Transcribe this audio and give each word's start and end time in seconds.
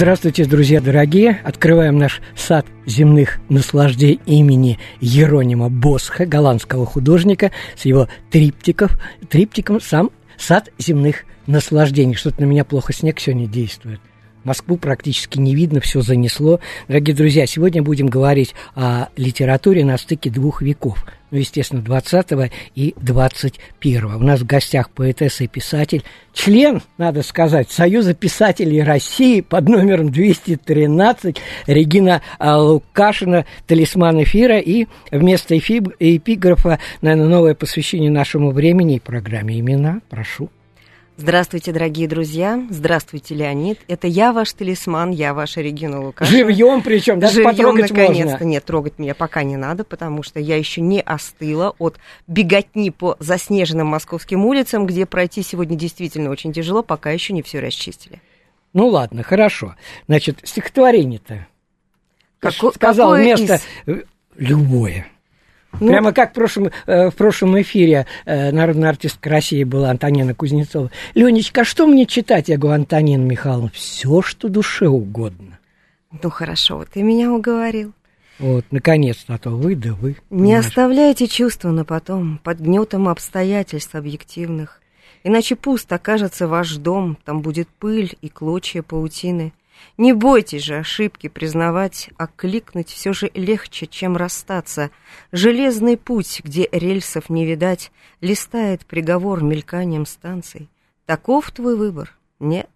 Здравствуйте, 0.00 0.46
друзья 0.46 0.80
дорогие! 0.80 1.42
Открываем 1.44 1.98
наш 1.98 2.22
сад 2.34 2.64
земных 2.86 3.38
наслаждений 3.50 4.18
имени 4.24 4.78
Еронима 4.98 5.68
Босха, 5.68 6.24
голландского 6.24 6.86
художника, 6.86 7.52
с 7.76 7.84
его 7.84 8.08
триптиков, 8.30 8.98
триптиком 9.28 9.78
«Сам 9.78 10.10
сад 10.38 10.70
земных 10.78 11.24
наслаждений». 11.46 12.14
Что-то 12.14 12.40
на 12.40 12.46
меня 12.46 12.64
плохо 12.64 12.94
снег 12.94 13.20
сегодня 13.20 13.46
действует. 13.46 14.00
Москву 14.42 14.78
практически 14.78 15.38
не 15.38 15.54
видно, 15.54 15.80
все 15.80 16.00
занесло. 16.00 16.60
Дорогие 16.88 17.14
друзья, 17.14 17.44
сегодня 17.44 17.82
будем 17.82 18.06
говорить 18.06 18.54
о 18.74 19.08
литературе 19.18 19.84
на 19.84 19.98
стыке 19.98 20.30
двух 20.30 20.62
веков. 20.62 21.04
Ну, 21.30 21.38
естественно, 21.38 21.82
20 21.82 22.50
и 22.74 22.94
21 23.00 24.04
-го. 24.04 24.16
У 24.16 24.22
нас 24.22 24.40
в 24.40 24.46
гостях 24.46 24.90
поэтесса 24.90 25.44
и 25.44 25.48
писатель, 25.48 26.02
член, 26.32 26.82
надо 26.98 27.22
сказать, 27.22 27.70
Союза 27.70 28.14
писателей 28.14 28.82
России 28.82 29.40
под 29.40 29.68
номером 29.68 30.10
213 30.10 31.36
Регина 31.66 32.22
Лукашина, 32.40 33.46
талисман 33.66 34.22
эфира, 34.22 34.58
и 34.58 34.86
вместо 35.10 35.56
эпиграфа, 35.56 36.78
наверное, 37.00 37.28
новое 37.28 37.54
посвящение 37.54 38.10
нашему 38.10 38.50
времени 38.50 38.96
и 38.96 39.00
программе 39.00 39.58
«Имена». 39.58 40.00
Прошу. 40.08 40.50
Здравствуйте, 41.24 41.72
дорогие 41.72 42.08
друзья. 42.08 42.66
Здравствуйте, 42.70 43.34
Леонид. 43.34 43.78
Это 43.88 44.06
я 44.06 44.32
ваш 44.32 44.54
талисман, 44.54 45.10
я 45.10 45.34
ваша 45.34 45.60
Регина 45.60 46.00
Лукашина. 46.02 46.34
Живьем 46.38 46.80
причем, 46.80 47.20
даже 47.20 47.34
Живьем, 47.34 47.50
потрогать 47.50 47.90
наконец-то. 47.90 48.30
можно. 48.30 48.44
Нет, 48.44 48.64
трогать 48.64 48.98
меня 48.98 49.14
пока 49.14 49.42
не 49.42 49.58
надо, 49.58 49.84
потому 49.84 50.22
что 50.22 50.40
я 50.40 50.56
еще 50.56 50.80
не 50.80 51.02
остыла 51.02 51.74
от 51.78 51.98
беготни 52.26 52.88
по 52.90 53.16
заснеженным 53.18 53.88
московским 53.88 54.46
улицам, 54.46 54.86
где 54.86 55.04
пройти 55.04 55.42
сегодня 55.42 55.76
действительно 55.76 56.30
очень 56.30 56.54
тяжело, 56.54 56.82
пока 56.82 57.10
еще 57.10 57.34
не 57.34 57.42
все 57.42 57.60
расчистили. 57.60 58.22
Ну 58.72 58.86
ладно, 58.86 59.22
хорошо. 59.22 59.74
Значит, 60.06 60.38
стихотворение-то. 60.42 61.46
Како- 62.38 62.72
сказал 62.72 63.10
какое 63.10 63.24
место 63.26 63.60
из? 63.84 64.04
любое. 64.36 65.06
Ну, 65.78 65.88
Прямо 65.88 66.12
как 66.12 66.30
в 66.30 66.34
прошлом, 66.34 66.70
э, 66.86 67.10
в 67.10 67.14
прошлом 67.14 67.60
эфире 67.60 68.06
э, 68.24 68.50
народная 68.50 68.88
артистка 68.90 69.30
России 69.30 69.62
была 69.64 69.90
Антонина 69.90 70.34
Кузнецова. 70.34 70.90
Ленечка, 71.14 71.60
а 71.60 71.64
что 71.64 71.86
мне 71.86 72.06
читать? 72.06 72.48
Я 72.48 72.58
говорю, 72.58 72.80
Антонина 72.80 73.22
Михайловна, 73.22 73.70
все, 73.72 74.20
что 74.20 74.48
душе 74.48 74.88
угодно. 74.88 75.58
ну 76.22 76.30
хорошо, 76.30 76.78
вот 76.78 76.88
ты 76.90 77.02
меня 77.02 77.32
уговорил. 77.32 77.92
Вот, 78.40 78.64
наконец-то, 78.70 79.34
а 79.34 79.38
то 79.38 79.50
вы, 79.50 79.76
да 79.76 79.92
вы. 79.92 80.16
Не 80.30 80.38
понимаешь. 80.38 80.66
оставляйте 80.66 81.28
чувства 81.28 81.70
на 81.70 81.84
потом, 81.84 82.40
под 82.42 82.58
гнетом 82.58 83.08
обстоятельств 83.08 83.94
объективных. 83.94 84.80
Иначе 85.22 85.56
пуст 85.56 85.92
окажется 85.92 86.48
ваш 86.48 86.76
дом, 86.76 87.18
там 87.24 87.42
будет 87.42 87.68
пыль 87.68 88.16
и 88.22 88.28
клочья 88.30 88.82
паутины. 88.82 89.52
Не 89.96 90.12
бойтесь 90.12 90.62
же 90.62 90.76
ошибки 90.76 91.28
признавать, 91.28 92.10
а 92.16 92.26
кликнуть 92.26 92.88
все 92.88 93.12
же 93.12 93.30
легче, 93.34 93.86
чем 93.86 94.16
расстаться. 94.16 94.90
Железный 95.32 95.96
путь, 95.96 96.40
где 96.44 96.68
рельсов 96.72 97.28
не 97.28 97.44
видать, 97.44 97.92
листает 98.20 98.86
приговор 98.86 99.42
мельканием 99.42 100.06
станций. 100.06 100.68
Таков 101.06 101.50
твой 101.50 101.76
выбор? 101.76 102.16
Нет. 102.38 102.70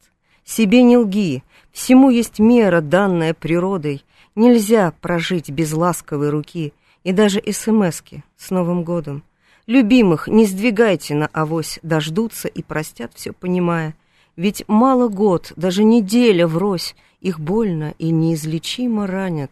Себе 0.44 0.82
не 0.82 0.98
лги, 0.98 1.42
всему 1.72 2.10
есть 2.10 2.38
мера, 2.38 2.80
данная 2.80 3.32
природой. 3.32 4.04
Нельзя 4.34 4.92
прожить 5.00 5.48
без 5.50 5.72
ласковой 5.72 6.28
руки 6.28 6.74
и 7.02 7.12
даже 7.12 7.42
СМСки 7.50 8.24
с 8.36 8.50
Новым 8.50 8.84
годом. 8.84 9.22
Любимых 9.66 10.28
не 10.28 10.44
сдвигайте 10.44 11.14
на 11.14 11.28
авось, 11.28 11.78
дождутся 11.82 12.48
и 12.48 12.62
простят 12.62 13.12
все 13.14 13.32
понимая. 13.32 13.94
Ведь 14.36 14.64
мало 14.66 15.08
год, 15.08 15.52
даже 15.56 15.84
неделя 15.84 16.46
врозь, 16.46 16.94
их 17.20 17.38
больно 17.38 17.94
и 17.98 18.10
неизлечимо 18.10 19.06
ранят. 19.06 19.50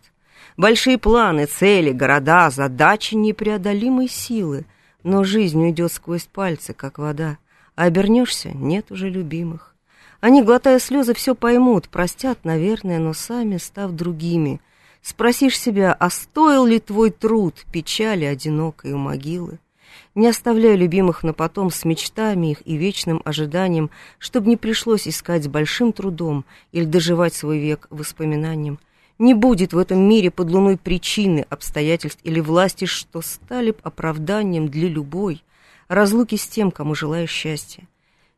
Большие 0.57 0.99
планы, 0.99 1.47
цели, 1.47 1.93
города, 1.93 2.51
задачи 2.51 3.15
непреодолимой 3.15 4.09
силы, 4.09 4.67
но 5.03 5.25
жизнь 5.25 5.63
уйдет 5.63 5.93
сквозь 5.93 6.25
пальцы, 6.25 6.75
как 6.75 6.99
вода, 6.99 7.39
а 7.75 7.85
обернешься— 7.85 8.51
нет 8.55 8.91
уже 8.91 9.09
любимых. 9.09 9.75
Они, 10.21 10.43
глотая 10.43 10.79
слезы, 10.79 11.15
все 11.15 11.35
поймут, 11.35 11.89
простят, 11.89 12.45
наверное, 12.45 12.99
но 12.99 13.13
сами 13.13 13.57
став 13.57 13.93
другими. 13.93 14.61
Спросишь 15.01 15.59
себя, 15.59 15.97
а 15.99 16.11
стоил 16.11 16.65
ли 16.65 16.79
твой 16.79 17.11
труд 17.11 17.65
печали 17.73 18.25
одинокой 18.25 18.93
у 18.93 18.99
могилы? 18.99 19.59
Не 20.15 20.29
оставляю 20.29 20.77
любимых 20.79 21.23
на 21.23 21.33
потом 21.33 21.71
с 21.71 21.85
мечтами 21.85 22.53
их 22.53 22.67
и 22.67 22.77
вечным 22.77 23.23
ожиданием, 23.25 23.91
чтобы 24.19 24.49
не 24.49 24.57
пришлось 24.57 25.09
искать 25.09 25.45
с 25.45 25.49
большим 25.49 25.93
трудом 25.93 26.45
или 26.71 26.85
доживать 26.85 27.35
свой 27.35 27.59
век 27.59 27.87
воспоминанием. 27.91 28.79
Не 29.19 29.35
будет 29.35 29.73
в 29.73 29.79
этом 29.79 30.01
мире 30.01 30.31
под 30.31 30.51
луной 30.51 30.77
причины, 30.77 31.47
обстоятельств 31.49 32.21
или 32.25 32.41
власти, 32.41 32.87
что 32.87 33.21
стали 33.21 33.71
б 33.71 33.77
оправданием 33.83 34.69
для 34.69 34.89
любой 34.89 35.43
разлуки 35.89 36.37
с 36.37 36.47
тем, 36.47 36.71
кому 36.71 36.95
желаю 36.95 37.27
счастья. 37.27 37.87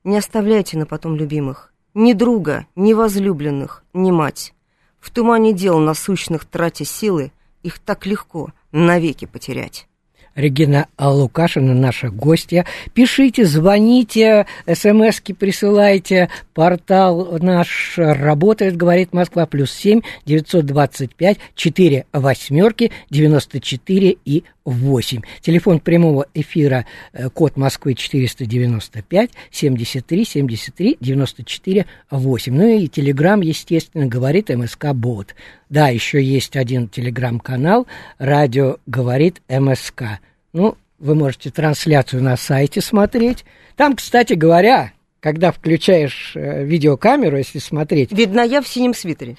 Не 0.03 0.19
оставляйте 0.19 0.77
на 0.77 0.87
потом 0.87 1.17
любимых, 1.17 1.73
ни 1.95 2.13
друга, 2.13 2.67
ни 2.77 2.93
возлюбленных, 2.93 3.85
ни 3.95 4.11
мать. 4.11 4.55
В 5.01 5.11
тумане 5.11 5.53
дел 5.53 5.79
насущных 5.79 6.45
тратя 6.45 6.85
силы, 6.85 7.33
их 7.63 7.79
так 7.79 8.05
легко 8.05 8.53
навеки 8.73 9.25
потерять. 9.25 9.89
Регина 10.35 10.89
Лукашина, 10.99 11.75
наша 11.75 12.11
гостья. 12.11 12.67
Пишите, 12.93 13.45
звоните, 13.45 14.47
смски 14.73 15.33
присылайте. 15.33 16.29
Портал 16.55 17.39
наш 17.41 17.95
работает, 17.97 18.77
говорит 18.77 19.13
Москва, 19.13 19.47
плюс 19.47 19.73
семь 19.73 20.01
девятьсот 20.25 20.67
двадцать 20.67 21.15
пять 21.15 21.39
четыре 21.55 22.07
восьмерки 22.13 22.93
девяносто 23.11 23.61
четыре 23.61 24.17
и 24.25 24.45
восемь. 24.65 25.23
Телефон 25.41 25.81
прямого 25.81 26.27
эфира, 26.35 26.87
э, 27.13 27.29
код 27.31 27.57
Москвы 27.57 27.95
495 27.95 29.31
73 29.51 30.25
73 30.25 30.97
94 31.01 31.87
8. 32.11 32.55
Ну 32.55 32.69
и 32.79 32.89
телеграм, 32.89 33.41
естественно, 33.41 34.07
говорит 34.07 34.49
МСК 34.49 34.93
Бот. 34.95 35.35
Да, 35.69 35.89
еще 35.89 36.23
есть 36.23 36.57
один 36.57 36.89
телеграм-канал, 36.89 37.87
радио 38.19 38.79
говорит 38.87 39.43
МСК. 39.49 40.21
Ну, 40.53 40.77
вы 40.99 41.15
можете 41.15 41.51
трансляцию 41.51 42.23
на 42.23 42.37
сайте 42.37 42.81
смотреть. 42.81 43.45
Там, 43.77 43.97
кстати 43.97 44.35
говоря, 44.35 44.93
когда 45.21 45.53
включаешь 45.53 46.33
э, 46.37 46.65
видеокамеру, 46.65 47.37
если 47.37 47.59
смотреть, 47.59 48.13
Видно, 48.13 48.41
я 48.41 48.63
в 48.63 48.69
синем 48.69 48.95
свитере. 48.95 49.37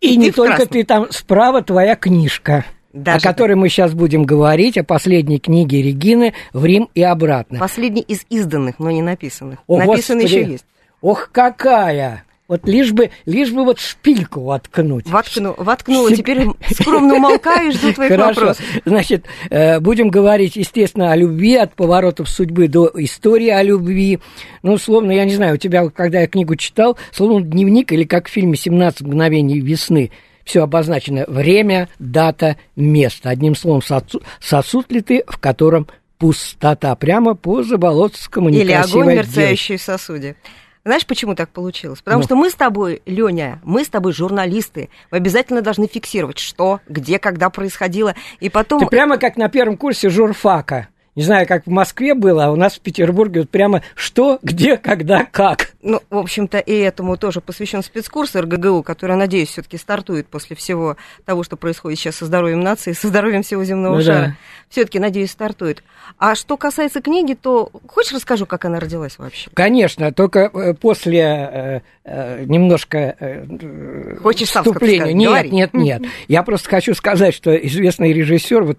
и, 0.00 0.14
И 0.14 0.16
не 0.16 0.30
только 0.30 0.56
красном. 0.56 0.68
ты 0.68 0.84
там 0.84 1.06
справа 1.10 1.62
твоя 1.62 1.96
книжка. 1.96 2.64
Даже 2.96 3.18
о 3.18 3.32
которой 3.32 3.56
мы 3.56 3.68
сейчас 3.68 3.92
будем 3.92 4.24
говорить, 4.24 4.78
о 4.78 4.84
последней 4.84 5.38
книге 5.38 5.82
Регины 5.82 6.32
«В 6.54 6.64
Рим 6.64 6.88
и 6.94 7.02
обратно». 7.02 7.58
Последний 7.58 8.00
из 8.00 8.24
изданных, 8.30 8.78
но 8.78 8.90
не 8.90 9.02
написанных. 9.02 9.58
О, 9.66 9.78
Написанный 9.78 10.22
Господи! 10.22 10.40
еще 10.40 10.50
есть. 10.52 10.64
Ох, 11.02 11.28
какая! 11.30 12.24
Вот 12.48 12.66
лишь 12.66 12.92
бы, 12.92 13.10
лишь 13.26 13.50
бы 13.50 13.64
вот 13.64 13.80
шпильку 13.80 14.40
воткнуть. 14.40 15.10
Воткну, 15.10 15.54
воткнула. 15.58 16.14
Теперь 16.14 16.46
скромно 16.70 17.16
умолкаю 17.16 17.68
и 17.68 17.72
жду 17.72 17.92
твоих 17.92 18.12
Хорошо. 18.12 18.40
вопросов. 18.40 18.64
Значит, 18.84 19.26
э, 19.50 19.80
будем 19.80 20.08
говорить, 20.08 20.56
естественно, 20.56 21.12
о 21.12 21.16
любви, 21.16 21.56
от 21.56 21.74
поворотов 21.74 22.28
судьбы 22.28 22.68
до 22.68 22.90
истории 22.94 23.48
о 23.48 23.62
любви. 23.62 24.20
Ну, 24.62 24.78
словно, 24.78 25.10
я 25.10 25.24
не 25.24 25.34
знаю, 25.34 25.56
у 25.56 25.58
тебя, 25.58 25.88
когда 25.90 26.20
я 26.20 26.28
книгу 26.28 26.54
читал, 26.54 26.96
словно 27.10 27.44
дневник 27.44 27.92
или 27.92 28.04
как 28.04 28.28
в 28.28 28.30
фильме 28.30 28.54
«17 28.54 29.04
мгновений 29.04 29.60
весны». 29.60 30.12
Все 30.46 30.62
обозначено 30.62 31.24
время, 31.26 31.88
дата, 31.98 32.56
место. 32.76 33.30
Одним 33.30 33.56
словом, 33.56 33.82
сосуд, 33.82 34.22
сосуд 34.40 34.90
ли 34.92 35.02
ты, 35.02 35.24
в 35.26 35.38
котором 35.38 35.88
пустота. 36.18 36.94
Прямо 36.94 37.34
по 37.34 37.64
Заболоцкому 37.64 38.48
Или 38.48 38.72
огонь, 38.72 39.08
мерцающий 39.08 39.76
в 39.76 39.82
сосуде. 39.82 40.36
Знаешь, 40.84 41.04
почему 41.04 41.34
так 41.34 41.50
получилось? 41.50 42.00
Потому 42.00 42.20
Ну. 42.20 42.24
что 42.26 42.36
мы 42.36 42.48
с 42.48 42.54
тобой, 42.54 43.02
Леня, 43.06 43.60
мы 43.64 43.84
с 43.84 43.88
тобой 43.88 44.12
журналисты. 44.12 44.88
Мы 45.10 45.16
обязательно 45.16 45.62
должны 45.62 45.88
фиксировать, 45.88 46.38
что, 46.38 46.78
где, 46.88 47.18
когда 47.18 47.50
происходило. 47.50 48.14
И 48.38 48.48
потом... 48.48 48.78
Ты 48.78 48.86
прямо 48.86 49.18
как 49.18 49.36
на 49.36 49.48
первом 49.48 49.76
курсе 49.76 50.08
журфака. 50.10 50.86
Не 51.16 51.22
знаю, 51.22 51.46
как 51.46 51.64
в 51.66 51.70
Москве 51.70 52.14
было, 52.14 52.44
а 52.44 52.50
у 52.50 52.56
нас 52.56 52.74
в 52.74 52.80
Петербурге 52.80 53.40
вот 53.40 53.50
прямо 53.50 53.82
что, 53.94 54.38
где, 54.42 54.76
когда, 54.76 55.24
как. 55.24 55.70
Ну, 55.82 56.00
в 56.10 56.18
общем-то, 56.18 56.58
и 56.58 56.72
этому 56.74 57.16
тоже 57.16 57.40
посвящен 57.40 57.82
спецкурс 57.82 58.34
РГГУ, 58.36 58.82
который, 58.82 59.16
надеюсь, 59.16 59.48
все-таки 59.48 59.78
стартует 59.78 60.26
после 60.26 60.54
всего 60.56 60.96
того, 61.24 61.42
что 61.42 61.56
происходит 61.56 61.98
сейчас 61.98 62.16
со 62.16 62.26
здоровьем 62.26 62.60
нации, 62.60 62.92
со 62.92 63.08
здоровьем 63.08 63.42
всего 63.42 63.64
земного 63.64 63.94
Ну 63.96 63.98
да. 64.00 64.04
шара. 64.04 64.36
Все-таки, 64.68 64.98
надеюсь, 64.98 65.30
стартует. 65.30 65.82
А 66.18 66.34
что 66.34 66.56
касается 66.58 67.00
книги, 67.00 67.32
то 67.32 67.70
хочешь 67.88 68.12
расскажу, 68.12 68.44
как 68.44 68.66
она 68.66 68.78
родилась 68.78 69.16
вообще? 69.18 69.48
Конечно, 69.54 70.12
только 70.12 70.50
э, 70.52 70.74
после 70.74 71.20
э, 71.20 71.80
э, 72.04 72.44
немножко 72.44 73.16
э, 73.18 74.16
Хочешь 74.22 74.50
сам 74.50 74.64
вступления. 74.64 74.98
сказать? 74.98 75.14
Нет, 75.14 75.30
Говори. 75.30 75.50
нет, 75.50 75.74
нет. 75.74 76.02
Я 76.28 76.42
просто 76.42 76.68
хочу 76.68 76.94
сказать, 76.94 77.32
что 77.34 77.54
известный 77.56 78.12
режиссер 78.12 78.64
вот 78.64 78.78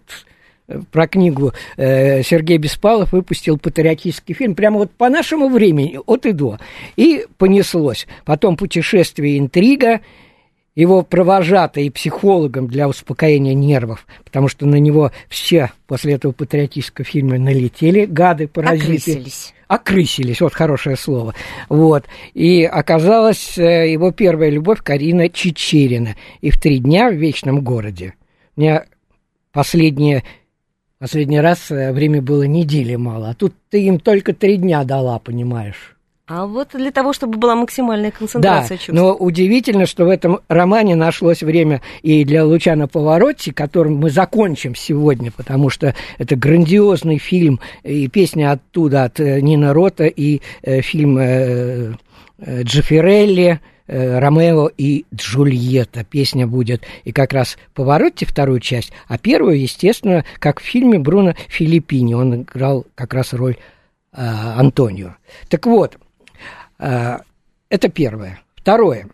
про 0.91 1.07
книгу 1.07 1.53
э, 1.77 2.23
Сергей 2.23 2.57
Беспалов 2.57 3.13
выпустил 3.13 3.57
патриотический 3.57 4.35
фильм 4.35 4.55
прямо 4.55 4.79
вот 4.79 4.91
по 4.91 5.09
нашему 5.09 5.49
времени, 5.49 5.99
от 6.05 6.25
и 6.25 6.31
до. 6.31 6.59
И 6.95 7.25
понеслось. 7.37 8.07
Потом 8.25 8.57
«Путешествие 8.57 9.39
интрига», 9.39 10.01
его 10.77 11.01
провожатый 11.01 11.89
психологом 11.89 12.67
для 12.67 12.87
успокоения 12.87 13.55
нервов, 13.55 14.05
потому 14.23 14.47
что 14.47 14.67
на 14.67 14.75
него 14.75 15.11
все 15.27 15.71
после 15.87 16.13
этого 16.13 16.33
патриотического 16.33 17.03
фильма 17.03 17.39
налетели, 17.39 18.05
гады, 18.05 18.47
паразиты. 18.47 18.85
Окрысились. 18.85 19.53
Окрысились, 19.67 20.39
вот 20.39 20.53
хорошее 20.53 20.95
слово. 20.95 21.33
Вот. 21.67 22.05
И 22.35 22.63
оказалась 22.63 23.57
э, 23.57 23.91
его 23.91 24.11
первая 24.11 24.51
любовь 24.51 24.83
Карина 24.83 25.29
Чечерина. 25.29 26.15
И 26.41 26.51
в 26.51 26.59
три 26.61 26.77
дня 26.77 27.09
в 27.09 27.15
Вечном 27.15 27.61
городе. 27.61 28.13
Мне 28.55 28.83
последнее, 29.51 30.23
последний 30.99 31.39
раз 31.39 31.71
э, 31.71 31.91
время 31.91 32.21
было 32.21 32.43
недели 32.43 32.95
мало, 32.95 33.29
а 33.29 33.33
тут 33.33 33.53
ты 33.69 33.83
им 33.83 33.99
только 33.99 34.33
три 34.33 34.57
дня 34.57 34.83
дала, 34.83 35.19
понимаешь? 35.19 35.93
А 36.29 36.45
вот 36.45 36.71
для 36.73 36.91
того, 36.91 37.13
чтобы 37.13 37.37
была 37.37 37.55
максимальная 37.55 38.11
Да, 38.11 38.17
концентрация 38.17 38.75
чувств. 38.77 38.91
но 38.91 39.13
удивительно, 39.15 39.85
что 39.85 40.03
в 40.03 40.09
этом 40.09 40.41
романе 40.49 40.97
нашлось 40.97 41.41
время 41.41 41.81
и 42.01 42.25
для 42.25 42.43
Лучана 42.45 42.89
Поворотти, 42.89 43.51
которым 43.51 43.95
мы 43.95 44.09
закончим 44.09 44.75
сегодня, 44.75 45.31
потому 45.31 45.69
что 45.69 45.95
это 46.17 46.35
грандиозный 46.35 47.17
фильм, 47.17 47.61
и 47.83 48.09
песня 48.09 48.51
оттуда 48.51 49.05
от 49.05 49.21
э, 49.21 49.39
Нина 49.39 49.73
Рота, 49.73 50.05
и 50.07 50.41
э, 50.63 50.81
фильм 50.81 51.17
э, 51.17 51.93
э, 53.87 53.97
э, 53.97 54.19
Ромео 54.19 54.69
и 54.77 55.05
Джульетта. 55.13 56.03
Песня 56.03 56.45
будет 56.47 56.83
и 57.03 57.11
как 57.11 57.33
раз 57.33 57.57
Поворотти 57.73 58.25
вторую 58.25 58.59
часть, 58.59 58.91
а 59.07 59.17
первую, 59.17 59.59
естественно, 59.59 60.25
как 60.39 60.59
в 60.59 60.63
фильме 60.63 60.99
Бруно 60.99 61.33
Филиппини. 61.47 62.13
Он 62.13 62.41
играл 62.43 62.85
как 62.95 63.13
раз 63.13 63.33
роль 63.33 63.57
э, 64.13 64.17
Антонио. 64.21 65.15
Так 65.49 65.65
вот, 65.65 65.97
а, 66.79 67.21
Это 67.69 67.89
первое. 67.89 68.39
Второе. 68.55 69.07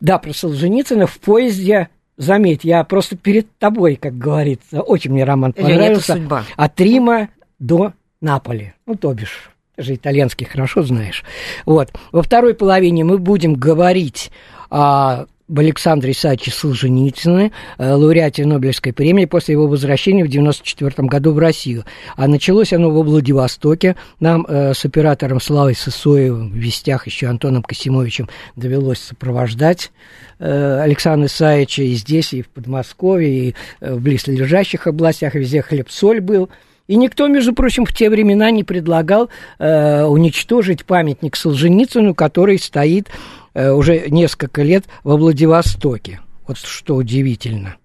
Да, 0.00 0.18
про 0.18 0.32
Солженицына 0.32 1.06
в 1.06 1.18
поезде, 1.18 1.88
заметь, 2.16 2.64
я 2.64 2.84
просто 2.84 3.16
перед 3.16 3.56
тобой, 3.58 3.96
как 3.96 4.18
говорится, 4.18 4.82
очень 4.82 5.12
мне 5.12 5.24
роман 5.24 5.52
понравился. 5.52 6.14
судьба. 6.14 6.44
От 6.56 6.80
Рима 6.80 7.28
до 7.58 7.92
Наполи. 8.20 8.74
Ну, 8.86 8.96
то 8.96 9.14
бишь, 9.14 9.50
же 9.76 9.94
итальянский 9.94 10.46
хорошо 10.46 10.82
знаешь. 10.82 11.24
Вот. 11.66 11.92
Во 12.12 12.22
второй 12.22 12.54
половине 12.54 13.04
мы 13.04 13.18
будем 13.18 13.54
говорить 13.54 14.30
о 14.70 15.26
об 15.46 15.58
Александре 15.58 16.12
Исаевиче 16.12 16.50
Солженицыне, 16.50 17.52
э, 17.76 17.92
лауреате 17.92 18.46
Нобелевской 18.46 18.92
премии 18.92 19.26
после 19.26 19.52
его 19.52 19.66
возвращения 19.66 20.24
в 20.24 20.28
1994 20.28 21.06
году 21.06 21.32
в 21.32 21.38
Россию. 21.38 21.84
А 22.16 22.26
началось 22.26 22.72
оно 22.72 22.90
во 22.90 23.02
Владивостоке. 23.02 23.96
Нам 24.20 24.46
э, 24.48 24.72
с 24.72 24.84
оператором 24.84 25.40
Славой 25.40 25.74
Сысоевым, 25.74 26.50
в 26.50 26.54
вестях 26.54 27.06
еще 27.06 27.26
Антоном 27.26 27.62
Косимовичем 27.62 28.28
довелось 28.56 29.00
сопровождать 29.00 29.92
э, 30.38 30.80
Александра 30.80 31.26
Исаевича 31.26 31.82
и 31.82 31.92
здесь, 31.92 32.32
и 32.32 32.42
в 32.42 32.48
Подмосковье, 32.48 33.48
и 33.48 33.54
э, 33.80 33.94
в 33.94 34.00
близлежащих 34.00 34.86
областях, 34.86 35.34
везде 35.34 35.60
хлеб-соль 35.60 36.20
был. 36.20 36.48
И 36.86 36.96
никто, 36.96 37.28
между 37.28 37.54
прочим, 37.54 37.86
в 37.86 37.92
те 37.92 38.10
времена 38.10 38.50
не 38.50 38.62
предлагал 38.62 39.30
э, 39.58 40.04
уничтожить 40.04 40.84
памятник 40.84 41.36
Солженицыну, 41.36 42.14
который 42.14 42.58
стоит 42.58 43.08
э, 43.54 43.70
уже 43.70 44.10
несколько 44.10 44.62
лет 44.62 44.84
во 45.02 45.16
Владивостоке. 45.16 46.20
Вот 46.46 46.58
что 46.58 46.96
удивительно. 46.96 47.76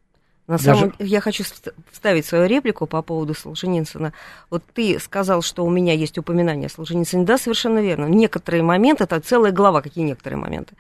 На 0.50 0.58
Даже- 0.58 0.80
самом 0.80 0.94
я 0.98 1.22
хочу 1.22 1.44
вст- 1.44 1.72
вставить 1.92 2.26
свою 2.26 2.48
реплику 2.48 2.88
по 2.88 3.04
поводу 3.04 3.36
Солженицына. 3.36 4.14
Вот 4.50 4.64
ты 4.74 4.98
сказал, 5.00 5.44
что 5.44 5.64
у 5.64 5.70
меня 5.70 5.94
есть 5.94 6.18
упоминание 6.18 6.66
о 6.66 6.70
Солженицыне. 6.72 7.24
Да, 7.24 7.38
совершенно 7.38 7.78
верно. 7.78 8.08
Некоторые 8.08 8.64
моменты, 8.64 9.04
это 9.04 9.20
целая 9.20 9.52
глава, 9.52 9.84
какие 9.84 10.04
некоторые 10.04 10.40
моменты. 10.40 10.74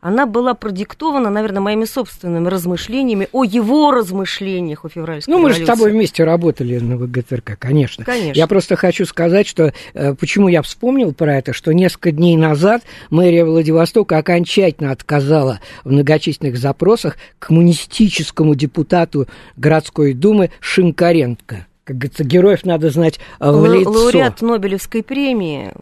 Она 0.00 0.26
была 0.26 0.54
продиктована, 0.54 1.30
наверное, 1.30 1.60
моими 1.60 1.86
собственными 1.86 2.46
размышлениями 2.46 3.28
о 3.32 3.42
его 3.42 3.90
размышлениях 3.90 4.84
о 4.84 4.88
февральской 4.88 5.34
Ну, 5.34 5.40
мы 5.40 5.52
же 5.52 5.64
с 5.64 5.66
тобой 5.66 5.90
вместе 5.90 6.22
работали 6.22 6.78
на 6.78 6.96
ВГТРК, 6.96 7.58
конечно. 7.58 8.04
Конечно. 8.04 8.38
Я 8.38 8.46
просто 8.46 8.76
хочу 8.76 9.06
сказать, 9.06 9.48
что 9.48 9.72
э, 9.94 10.14
почему 10.14 10.46
я 10.46 10.62
вспомнил 10.62 11.12
про 11.12 11.38
это, 11.38 11.52
что 11.52 11.72
несколько 11.72 12.12
дней 12.12 12.36
назад 12.36 12.82
мэрия 13.10 13.44
Владивостока 13.44 14.18
окончательно 14.18 14.92
отказала 14.92 15.58
в 15.82 15.90
многочисленных 15.90 16.56
запросах 16.58 17.16
коммунистическому 17.40 18.54
депутату 18.54 19.15
городской 19.56 20.12
думы 20.12 20.50
Шинкаренко. 20.60 21.66
Как 21.84 21.98
говорится, 21.98 22.24
героев 22.24 22.64
надо 22.64 22.90
знать 22.90 23.18
э, 23.40 23.50
в 23.50 23.60
Ла- 23.62 23.68
лицо. 23.76 23.90
Лауреат 23.90 24.42
Нобелевской 24.42 25.02
премии, 25.02 25.72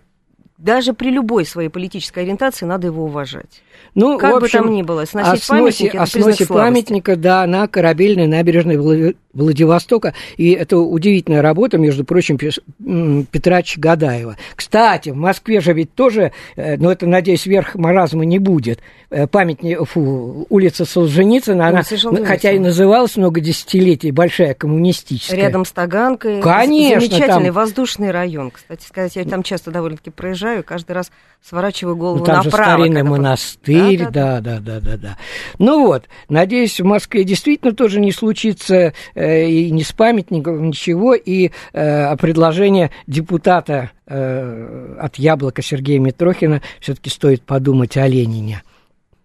даже 0.65 0.95
при 0.95 1.11
любой 1.11 1.45
своей 1.45 1.69
политической 1.69 2.21
ориентации 2.21 2.65
надо 2.65 2.87
его 2.87 3.05
уважать. 3.05 3.63
Ну, 3.95 4.19
Как 4.19 4.31
в 4.37 4.41
бы 4.41 4.47
общем, 4.47 4.63
там 4.65 4.73
ни 4.73 4.83
было, 4.83 5.05
сносить 5.05 5.43
о 5.43 5.45
сносе, 5.45 5.91
памятники– 5.91 5.97
о 5.99 6.07
сносе 6.07 6.47
памятника, 6.47 7.17
да, 7.17 7.47
на 7.47 7.69
корабельной 7.69 8.27
набережной 8.27 8.77
Вла- 8.77 9.15
Владивостока. 9.35 10.15
И 10.37 10.53
это 10.53 10.79
удивительная 10.79 11.43
работа, 11.43 11.77
между 11.77 12.05
прочим, 12.05 12.39
Петра 12.39 13.63
Чагадаева. 13.63 14.37
Кстати, 14.55 15.11
в 15.11 15.17
Москве 15.17 15.61
же 15.61 15.73
ведь 15.73 15.93
тоже, 15.95 16.33
э, 16.57 16.77
но 16.77 16.91
это, 16.93 17.07
надеюсь, 17.07 17.47
верх 17.47 17.75
маразма 17.75 18.25
не 18.25 18.39
будет, 18.39 18.81
э, 19.11 19.27
памятник, 19.27 19.85
фу, 19.89 20.47
улица 20.49 20.85
Солженицына, 20.85 21.69
она, 21.69 21.83
Солженицына. 21.83 22.27
хотя 22.27 22.53
и 22.53 22.59
называлась 22.59 23.17
много 23.17 23.41
десятилетий, 23.41 24.13
большая 24.13 24.55
коммунистическая. 24.55 25.37
Рядом 25.37 25.65
с 25.65 25.73
Таганкой. 25.73 26.41
Конечно, 26.41 27.01
Замечательный 27.01 27.47
там- 27.47 27.55
воздушный 27.55 28.11
район. 28.13 28.51
Кстати 28.53 28.87
сказать, 28.87 29.17
я 29.17 29.25
там 29.25 29.43
часто 29.43 29.71
довольно-таки 29.73 30.11
проезжаю, 30.11 30.54
и 30.59 30.63
каждый 30.63 30.93
раз 30.93 31.11
сворачиваю 31.43 31.97
голову 31.97 32.19
Ну, 32.21 32.25
там 32.25 32.43
же 32.43 32.51
направо. 32.51 32.79
старинный 32.81 33.01
когда 33.01 33.11
под- 33.11 33.19
монастырь, 33.19 33.99
Да-да-да. 33.99 34.41
да, 34.41 34.61
да, 34.61 34.81
да, 34.81 34.81
да, 34.81 34.97
да. 34.97 35.17
Ну 35.59 35.87
вот, 35.87 36.05
надеюсь, 36.29 36.81
в 36.81 36.85
Москве 36.85 37.25
действительно 37.25 37.73
тоже 37.75 38.01
не 38.01 38.13
случится 38.13 38.93
э, 39.15 39.47
и 39.49 39.71
ни 39.71 39.83
с 39.83 39.93
памятником, 39.93 40.69
ничего, 40.69 41.15
и 41.15 41.51
э, 41.73 42.17
предложение 42.17 42.91
депутата 43.07 43.91
э, 44.07 44.97
от 45.01 45.17
Яблока 45.17 45.63
Сергея 45.63 45.99
Митрохина 46.01 46.63
все-таки 46.81 47.11
стоит 47.11 47.43
подумать 47.43 47.97
о 47.97 48.07
Ленине 48.07 48.63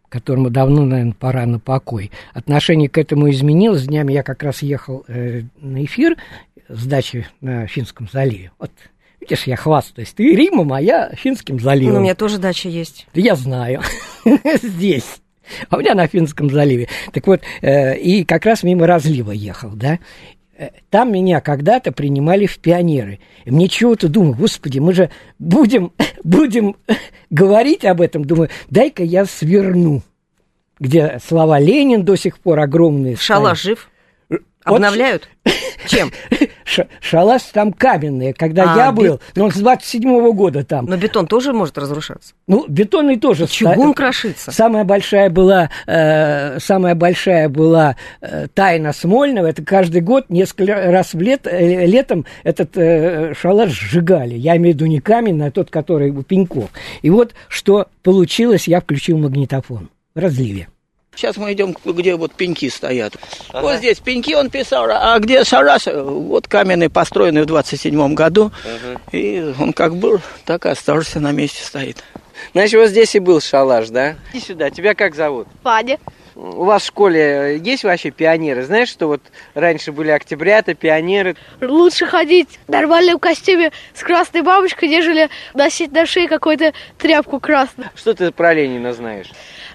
которому 0.10 0.50
давно, 0.50 0.86
наверное, 0.86 1.14
пора 1.14 1.46
на 1.46 1.60
покой. 1.60 2.10
Отношение 2.34 2.90
к 2.90 2.98
этому 2.98 3.30
изменилось. 3.30 3.84
Днями 3.86 4.12
я 4.14 4.24
как 4.24 4.42
раз 4.42 4.64
ехал 4.64 5.06
э, 5.08 5.44
на 5.62 5.86
эфир 5.86 6.18
с 6.68 6.84
дачи 6.88 7.28
на 7.42 7.68
Финском 7.68 8.10
заливе. 8.12 8.50
Вот, 8.58 8.72
видишь, 9.22 9.44
я 9.44 9.56
хвастаюсь. 9.56 10.12
Ты 10.14 10.36
Римом, 10.36 10.74
а 10.74 10.82
я 10.82 11.10
Финским 11.16 11.60
заливом. 11.60 11.94
Ну, 11.94 12.00
у 12.00 12.04
меня 12.04 12.16
тоже 12.16 12.38
дача 12.38 12.70
есть. 12.70 13.08
Я 13.14 13.36
знаю. 13.36 13.82
Здесь. 14.62 15.22
А 15.70 15.78
у 15.78 15.80
меня 15.80 15.96
на 15.96 16.08
Финском 16.08 16.50
заливе. 16.50 16.88
Так 17.12 17.28
вот, 17.28 17.42
э, 17.62 17.98
и 17.98 18.24
как 18.24 18.46
раз 18.46 18.64
мимо 18.64 18.86
разлива 18.88 19.32
ехал, 19.32 19.72
да. 19.74 20.00
Э, 20.58 20.70
Там 20.90 21.12
меня 21.12 21.42
когда-то 21.42 21.92
принимали 21.92 22.46
в 22.46 22.60
пионеры. 22.60 23.20
И 23.46 23.52
мне 23.52 23.68
чего-то 23.68 24.08
думаю, 24.10 24.36
господи, 24.36 24.80
мы 24.80 24.94
же 24.94 25.10
будем, 25.40 25.92
будем 26.24 26.76
говорить 27.30 27.86
об 27.86 28.02
этом. 28.02 28.26
Думаю, 28.26 28.50
дай-ка 28.70 29.04
я 29.04 29.26
сверну. 29.26 30.02
Где 30.80 31.20
слова 31.26 31.60
Ленин 31.60 32.06
до 32.06 32.16
сих 32.16 32.40
пор 32.40 32.60
огромные. 32.60 33.18
Шалаш 33.18 33.62
жив? 33.64 33.90
Обновляют? 34.66 35.30
Чем? 35.88 36.12
Ш- 36.66 36.88
шалаш 37.02 37.42
там 37.54 37.72
каменные. 37.74 38.34
Когда 38.34 38.74
А, 38.74 38.78
я 38.78 38.92
бет- 38.92 38.96
был, 38.96 39.20
но 39.36 39.46
он 39.46 39.52
с 39.52 39.56
27 39.56 40.32
года 40.34 40.64
там. 40.64 40.86
Но 40.86 40.98
бетон 40.98 41.26
тоже 41.28 41.54
может 41.54 41.78
разрушаться. 41.78 42.34
Ну, 42.48 42.66
бетонный 42.68 43.18
тоже. 43.18 43.48
Чугун 43.48 43.94
ста- 43.94 44.04
крошится. 44.04 44.52
Самая 44.52 44.84
большая 44.84 45.30
была, 45.30 45.70
э, 45.88 46.60
самая 46.60 46.94
большая 46.96 47.50
была 47.50 47.96
э, 48.22 48.48
тайна 48.54 48.94
Смольного. 48.94 49.48
Это 49.48 49.64
каждый 49.64 50.02
год, 50.02 50.26
несколько 50.30 50.76
раз 50.92 51.14
в 51.14 51.22
лет, 51.22 51.48
э, 51.48 51.86
летом 51.86 52.26
этот 52.44 52.78
э, 52.78 53.34
шалаш 53.34 53.72
сжигали. 53.72 54.36
Я 54.36 54.58
имею 54.58 54.74
в 54.74 54.78
виду 54.78 54.86
не 54.86 55.00
каменный, 55.00 55.48
а 55.48 55.52
тот, 55.52 55.72
который 55.72 56.12
у 56.12 56.22
пеньков. 56.22 56.70
И 57.02 57.10
вот 57.10 57.34
что 57.48 57.88
получилось, 58.04 58.68
я 58.68 58.82
включил 58.82 59.18
магнитофон 59.18 59.90
в 60.14 60.20
разливе. 60.20 60.68
Сейчас 61.20 61.36
мы 61.36 61.52
идем, 61.52 61.76
где 61.84 62.16
вот 62.16 62.34
пеньки 62.34 62.70
стоят. 62.70 63.18
Вот 63.52 63.76
здесь 63.80 64.00
пеньки 64.00 64.34
он 64.36 64.50
писал, 64.50 64.88
а 64.90 65.20
где 65.20 65.44
шараш, 65.44 65.88
вот 65.88 66.48
каменный, 66.48 66.90
построенный 66.90 67.42
в 67.42 67.46
27 67.46 68.14
году. 68.14 68.54
И 69.12 69.54
он 69.60 69.74
как 69.74 69.98
был, 69.98 70.22
так 70.46 70.66
и 70.66 70.70
остался 70.70 71.20
на 71.20 71.34
месте 71.34 71.62
стоит. 71.62 72.06
Значит, 72.54 72.80
вот 72.80 72.88
здесь 72.88 73.16
и 73.16 73.20
был 73.20 73.42
шалаш, 73.42 73.90
да? 73.90 74.16
Иди 74.32 74.40
сюда, 74.40 74.70
тебя 74.70 74.96
как 74.96 75.14
зовут? 75.14 75.50
Ваня. 75.62 76.00
У 76.36 76.64
вас 76.64 76.84
в 76.84 76.86
школе 76.86 77.60
есть 77.62 77.84
вообще 77.84 78.12
пионеры? 78.12 78.64
Знаешь, 78.64 78.88
что 78.88 79.08
вот 79.08 79.22
раньше 79.56 79.92
были 79.92 80.12
октябрята, 80.12 80.74
пионеры? 80.74 81.36
Лучше 81.60 82.06
ходить 82.06 82.60
в 82.66 82.72
нормальном 82.72 83.20
костюме 83.20 83.74
с 83.94 84.02
красной 84.02 84.42
бабочкой, 84.42 84.88
нежели 84.88 85.30
носить 85.54 85.92
на 85.92 86.06
шее 86.06 86.30
какую-то 86.30 86.72
тряпку 86.98 87.42
красную. 87.42 87.90
Что 87.94 88.14
ты 88.14 88.32
про 88.32 88.54
Ленина 88.54 88.94
знаешь? 88.94 89.28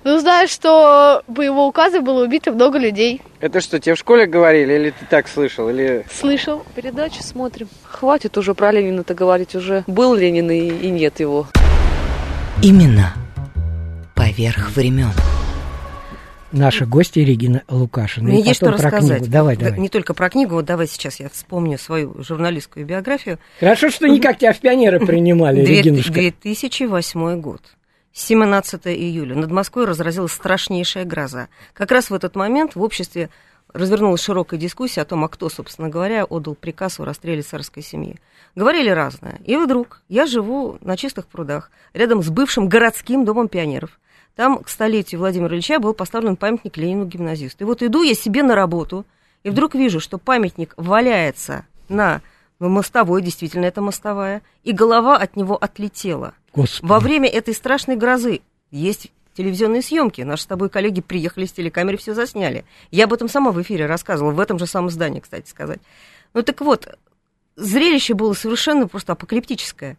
Ну, 0.05 0.19
знаешь, 0.19 0.51
что 0.51 1.23
по 1.35 1.41
его 1.41 1.67
указу 1.67 2.03
было 2.03 2.25
убито 2.25 2.53
много 2.53 2.79
людей. 2.79 3.23
Это 3.41 3.61
что, 3.63 3.81
тебе 3.81 3.95
в 3.95 3.99
школе 3.99 4.27
говорили 4.27 4.75
или 4.75 4.91
ты 4.91 5.07
так 5.09 5.29
слышал? 5.29 5.69
Или... 5.71 6.05
Слышал. 6.13 6.63
Передачи 6.75 7.21
смотрим. 7.23 7.69
Хватит 7.85 8.37
уже 8.37 8.55
про 8.55 8.71
Ленина-то 8.71 9.15
говорить 9.15 9.55
уже. 9.55 9.83
Был 9.87 10.15
Ленин 10.15 10.51
и, 10.51 10.69
и 10.69 10.91
нет 10.91 11.21
его. 11.21 11.47
Именно 12.63 13.15
поверх 14.15 14.71
времен. 14.77 15.11
Наша 16.53 16.87
гостья 16.87 17.25
Регина 17.25 17.63
Лукашина. 17.69 18.29
Мне 18.29 18.41
И 18.41 18.45
есть 18.45 18.57
что 18.57 18.67
потом 18.67 18.81
про 18.81 18.91
рассказать. 18.91 19.19
книгу. 19.19 19.33
Давай, 19.33 19.57
Да, 19.57 19.65
давай. 19.65 19.81
Не 19.81 19.89
только 19.89 20.15
про 20.15 20.31
книгу, 20.31 20.55
вот 20.55 20.65
давай 20.67 20.87
сейчас 20.87 21.19
я 21.19 21.29
вспомню 21.29 21.79
свою 21.79 22.23
журналистскую 22.23 22.87
биографию. 22.87 23.39
Хорошо, 23.59 23.91
что 23.91 24.07
никак 24.07 24.39
тебя 24.39 24.53
в 24.53 24.59
пионеры 24.61 25.01
принимали, 25.05 25.65
Регинушка. 25.65 26.13
2008 26.13 27.41
год. 27.41 27.61
17 28.15 28.87
июля. 28.87 29.35
Над 29.35 29.51
Москвой 29.51 29.87
разразилась 29.87 30.33
страшнейшая 30.33 31.05
гроза. 31.05 31.49
Как 31.73 31.91
раз 31.91 32.11
в 32.11 32.15
этот 32.15 32.37
момент 32.37 32.77
в 32.77 32.83
обществе 32.83 33.29
развернулась 33.73 34.23
широкая 34.23 34.59
дискуссия 34.59 35.03
о 35.03 35.05
том, 35.05 35.25
а 35.25 35.29
кто, 35.29 35.49
собственно 35.49 35.89
говоря, 35.89 36.25
отдал 36.25 36.55
приказ 36.55 37.01
о 37.01 37.05
расстреле 37.05 37.43
царской 37.43 37.83
семьи. 37.83 38.21
Говорили 38.55 38.89
разное. 38.89 39.41
И 39.45 39.57
вдруг 39.57 40.01
я 40.09 40.27
живу 40.27 40.79
на 40.81 40.97
чистых 40.97 41.27
прудах, 41.27 41.73
рядом 41.93 42.23
с 42.23 42.31
бывшим 42.31 42.69
городским 42.69 43.25
домом 43.25 43.49
пионеров. 43.49 43.99
Там 44.37 44.63
к 44.63 44.69
столетию 44.69 45.19
Владимира 45.19 45.53
Ильича 45.53 45.81
был 45.81 45.93
поставлен 45.93 46.37
памятник 46.37 46.77
Ленину 46.77 47.07
гимназисту. 47.07 47.65
И 47.65 47.67
вот 47.67 47.83
иду 47.83 48.03
я 48.03 48.15
себе 48.15 48.45
на 48.45 48.55
работу, 48.55 49.05
и 49.43 49.51
вдруг 49.51 49.75
вижу, 49.75 49.99
что 49.99 50.19
памятник 50.19 50.73
валяется 50.77 51.67
на 51.89 52.23
мостовой, 52.61 53.23
действительно 53.23 53.65
это 53.67 53.81
мостовая, 53.81 54.43
и 54.63 54.73
голова 54.73 55.17
от 55.17 55.37
него 55.37 55.57
отлетела. 55.57 56.35
Господи. 56.53 56.89
Во 56.91 57.01
время 57.01 57.29
этой 57.29 57.55
страшной 57.55 57.97
грозы 57.97 58.41
есть 58.71 59.11
телевизионные 59.35 59.83
съемки. 59.83 60.23
Наши 60.23 60.45
с 60.45 60.47
тобой 60.47 60.71
коллеги 60.71 61.01
приехали 61.01 61.47
с 61.47 61.53
телекамеры, 61.53 61.97
все 61.97 62.15
засняли. 62.15 62.65
Я 62.91 63.05
об 63.05 63.13
этом 63.13 63.29
сама 63.29 63.51
в 63.51 63.61
эфире 63.63 63.87
рассказывала, 63.87 64.33
в 64.33 64.41
этом 64.41 64.59
же 64.59 64.67
самом 64.67 64.91
здании, 64.91 65.21
кстати 65.21 65.49
сказать. 65.51 65.81
Ну 66.33 66.43
так 66.43 66.61
вот, 66.61 66.87
зрелище 67.57 68.15
было 68.15 68.33
совершенно 68.35 68.87
просто 68.89 69.13
апокалиптическое. 69.13 69.99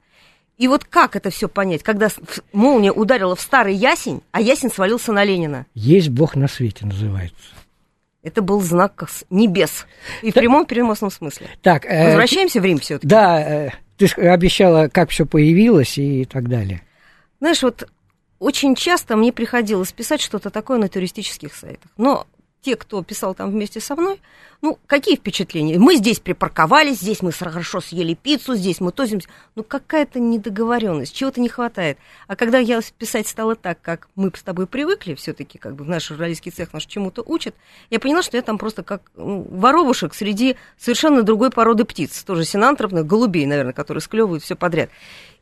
И 0.58 0.70
вот 0.70 0.86
как 0.86 1.18
это 1.18 1.30
все 1.32 1.50
понять, 1.50 1.84
когда 1.84 2.08
в- 2.08 2.22
молния 2.54 2.94
ударила 2.94 3.36
в 3.36 3.42
старый 3.42 3.76
ясень, 3.76 4.22
а 4.32 4.40
ясень 4.40 4.72
свалился 4.72 5.12
на 5.12 5.26
Ленина? 5.26 5.66
Есть 5.74 6.08
Бог 6.10 6.36
на 6.38 6.48
свете, 6.48 6.86
называется. 6.86 7.36
Это 8.26 8.42
был 8.42 8.60
знак 8.60 9.08
небес. 9.30 9.86
И 10.24 10.32
в 10.32 10.34
прямом 10.34 10.66
переносном 10.66 11.12
смысле. 11.12 11.48
Так, 11.62 11.86
э, 11.86 12.06
Возвращаемся 12.08 12.60
в 12.60 12.66
Рим 12.66 12.80
все-таки. 12.80 13.08
Да, 13.08 13.40
э, 13.40 13.70
ты 13.98 14.08
обещала, 14.28 14.88
как 14.88 15.12
все 15.12 15.28
появилось 15.28 16.00
и 16.00 16.26
так 16.26 16.50
далее. 16.50 16.82
Знаешь, 17.40 17.62
вот 17.62 17.88
очень 18.40 18.74
часто 18.74 19.16
мне 19.16 19.32
приходилось 19.32 19.92
писать 19.92 20.22
что-то 20.22 20.50
такое 20.50 20.80
на 20.80 20.90
туристических 20.90 21.54
сайтах. 21.54 21.92
Но 21.98 22.26
те, 22.66 22.76
кто 22.76 23.04
писал 23.04 23.36
там 23.36 23.52
вместе 23.52 23.80
со 23.80 23.96
мной, 23.96 24.20
ну, 24.64 24.80
какие 24.88 25.18
впечатления? 25.18 25.78
Мы 25.78 25.98
здесь 25.98 26.20
припарковались, 26.20 26.98
здесь 26.98 27.22
мы 27.22 27.32
хорошо 27.32 27.80
съели 27.80 28.16
пиццу, 28.16 28.56
здесь 28.56 28.80
мы 28.80 28.92
тозимся. 28.92 29.30
Ну, 29.54 29.64
какая-то 29.64 30.20
недоговоренность, 30.20 31.14
чего-то 31.14 31.40
не 31.42 31.48
хватает. 31.48 32.00
А 32.28 32.36
когда 32.36 32.58
я 32.58 32.82
писать 32.98 33.28
стала 33.28 33.56
так, 33.56 33.80
как 33.84 34.08
мы 34.16 34.32
с 34.36 34.42
тобой 34.42 34.66
привыкли, 34.66 35.14
все-таки, 35.14 35.60
как 35.60 35.76
бы 35.76 35.84
в 35.84 35.90
наш 35.90 36.08
журналистский 36.08 36.52
цех 36.52 36.74
нас 36.74 36.88
чему-то 36.88 37.22
учат, 37.24 37.54
я 37.92 38.00
поняла, 38.00 38.24
что 38.24 38.36
я 38.36 38.42
там 38.42 38.58
просто 38.58 38.82
как 38.82 39.04
ну, 39.16 39.46
воробушек 39.48 40.16
среди 40.16 40.56
совершенно 40.80 41.22
другой 41.22 41.52
породы 41.52 41.86
птиц, 41.86 42.24
тоже 42.24 42.46
синантропных, 42.46 43.06
голубей, 43.06 43.46
наверное, 43.46 43.74
которые 43.74 44.02
склевывают 44.02 44.44
все 44.44 44.56
подряд. 44.56 44.90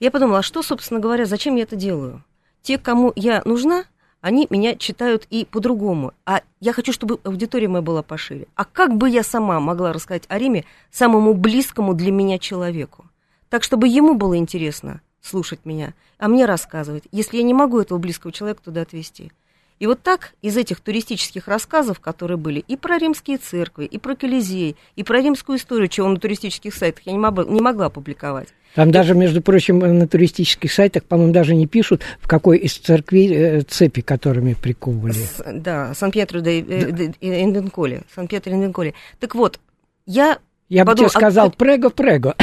Я 0.01 0.11
подумала, 0.11 0.39
а 0.39 0.43
что, 0.43 0.61
собственно 0.61 0.99
говоря, 0.99 1.25
зачем 1.25 1.55
я 1.55 1.63
это 1.63 1.77
делаю? 1.77 2.21
Те, 2.63 2.77
кому 2.77 3.13
я 3.15 3.41
нужна, 3.45 3.85
они 4.23 4.47
меня 4.49 4.77
читают 4.77 5.27
и 5.29 5.43
по-другому. 5.43 6.13
А 6.25 6.43
я 6.61 6.71
хочу, 6.71 6.93
чтобы 6.93 7.19
аудитория 7.25 7.67
моя 7.67 7.81
была 7.81 8.01
пошире. 8.03 8.47
А 8.55 8.63
как 8.63 8.95
бы 8.95 9.09
я 9.09 9.21
сама 9.21 9.59
могла 9.59 9.91
рассказать 9.91 10.23
о 10.29 10.37
Риме 10.37 10.63
самому 10.91 11.33
близкому 11.33 11.93
для 11.93 12.09
меня 12.09 12.39
человеку? 12.39 13.05
Так, 13.49 13.63
чтобы 13.63 13.89
ему 13.89 14.15
было 14.15 14.37
интересно 14.37 15.01
слушать 15.19 15.65
меня, 15.65 15.93
а 16.19 16.29
мне 16.29 16.45
рассказывать, 16.45 17.03
если 17.11 17.35
я 17.35 17.43
не 17.43 17.53
могу 17.53 17.81
этого 17.81 17.97
близкого 17.97 18.31
человека 18.31 18.61
туда 18.63 18.83
отвезти. 18.83 19.33
И 19.79 19.87
вот 19.87 20.01
так 20.01 20.33
из 20.41 20.55
этих 20.57 20.79
туристических 20.79 21.47
рассказов, 21.47 21.99
которые 21.99 22.37
были 22.37 22.63
и 22.67 22.77
про 22.77 22.97
римские 22.97 23.37
церкви, 23.37 23.85
и 23.85 23.97
про 23.97 24.15
Колизей, 24.15 24.75
и 24.95 25.03
про 25.03 25.21
римскую 25.21 25.57
историю, 25.57 25.87
чего 25.87 26.07
на 26.07 26.17
туристических 26.17 26.73
сайтах 26.73 27.05
я 27.05 27.11
не 27.11 27.19
могла, 27.19 27.43
не 27.43 27.61
могла 27.61 27.89
публиковать, 27.89 28.49
Там 28.75 28.91
даже, 28.91 29.13
между 29.13 29.41
прочим, 29.41 29.79
на 29.79 30.07
туристических 30.07 30.71
сайтах, 30.71 31.03
по-моему, 31.03 31.33
даже 31.33 31.53
не 31.55 31.67
пишут, 31.67 32.01
в 32.19 32.27
какой 32.27 32.57
из 32.57 32.73
церквей 32.77 33.33
э, 33.33 33.61
цепи, 33.61 34.01
которыми 34.01 34.53
приковывали. 34.53 35.13
С- 35.13 35.43
да, 35.45 35.93
Сан-Пьетро 35.93 36.39
э, 36.39 36.61
де 36.61 37.13
Энденколе. 37.21 38.03
Сан-Пьетро 38.15 38.53
Энденколе. 38.53 38.93
Так 39.19 39.35
вот, 39.35 39.59
я... 40.05 40.39
Я 40.73 40.85
бы 40.85 40.95
тебе 40.95 41.07
сказал, 41.09 41.51
прего-прего. 41.51 42.33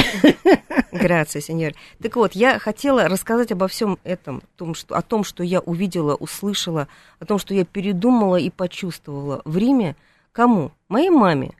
Грация, 0.93 1.41
сеньор. 1.41 1.73
Так 2.01 2.15
вот, 2.15 2.31
я 2.31 2.59
хотела 2.59 3.09
рассказать 3.09 3.51
обо 3.51 3.67
всем 3.67 3.99
этом, 4.05 4.37
о 4.37 4.57
том, 4.57 4.73
что, 4.73 4.95
о 4.95 5.01
том, 5.01 5.25
что 5.25 5.43
я 5.43 5.59
увидела, 5.59 6.15
услышала, 6.15 6.87
о 7.19 7.25
том, 7.25 7.39
что 7.39 7.53
я 7.53 7.65
передумала 7.65 8.37
и 8.37 8.49
почувствовала 8.49 9.41
в 9.43 9.57
Риме. 9.57 9.97
Кому? 10.31 10.71
Моей 10.87 11.09
маме, 11.09 11.51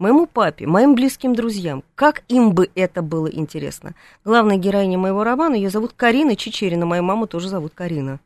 моему 0.00 0.26
папе, 0.26 0.66
моим 0.66 0.96
близким 0.96 1.32
друзьям. 1.32 1.84
Как 1.94 2.24
им 2.26 2.50
бы 2.50 2.70
это 2.74 3.02
было 3.02 3.28
интересно. 3.28 3.94
Главная 4.24 4.56
героиня 4.56 4.98
моего 4.98 5.22
романа, 5.22 5.54
ее 5.54 5.70
зовут 5.70 5.92
Карина 5.92 6.34
Чечерина, 6.34 6.86
мою 6.86 7.04
маму 7.04 7.28
тоже 7.28 7.48
зовут 7.48 7.72
Карина. 7.72 8.18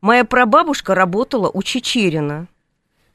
Моя 0.00 0.24
прабабушка 0.24 0.94
работала 0.94 1.50
у 1.52 1.62
Чечерина. 1.62 2.46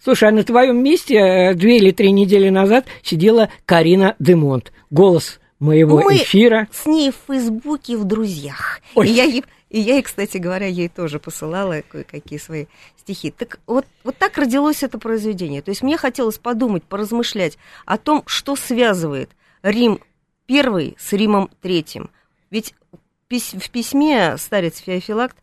Слушай, 0.04 0.30
а 0.30 0.32
на 0.32 0.44
твоем 0.44 0.84
месте 0.84 1.16
э, 1.16 1.54
две 1.54 1.78
или 1.78 1.92
три 1.92 2.12
недели 2.12 2.50
назад 2.50 2.86
сидела 3.04 3.50
Карина 3.66 4.16
Демонт. 4.20 4.72
Голос 4.90 5.40
моего 5.60 6.02
Мы 6.02 6.18
эфира. 6.18 6.68
с 6.72 6.86
ней 6.86 7.12
в 7.12 7.16
Фейсбуке 7.28 7.98
в 7.98 8.06
друзьях. 8.06 8.82
Ой. 8.96 9.10
И 9.10 9.12
я, 9.12 9.24
ей, 9.24 9.44
и 9.70 9.80
я 9.80 10.02
кстати 10.02 10.38
говоря, 10.38 10.68
ей 10.68 10.88
тоже 10.88 11.20
посылала 11.20 11.82
кое-какие 11.90 12.40
свои 12.40 12.66
стихи. 12.98 13.32
Так 13.32 13.60
вот, 13.66 13.86
вот 14.04 14.16
так 14.18 14.38
родилось 14.38 14.84
это 14.84 15.00
произведение. 15.00 15.62
То 15.62 15.70
есть 15.70 15.82
мне 15.82 15.98
хотелось 15.98 16.38
подумать, 16.38 16.84
поразмышлять 16.84 17.58
о 17.86 17.98
том, 17.98 18.24
что 18.28 18.56
связывает 18.56 19.32
Рим 19.64 20.00
первый 20.46 20.96
с 21.00 21.12
Римом 21.14 21.50
третьим. 21.62 22.10
Ведь 22.50 22.74
в 23.30 23.70
письме 23.72 24.38
старец 24.38 24.78
Феофилакт 24.78 25.38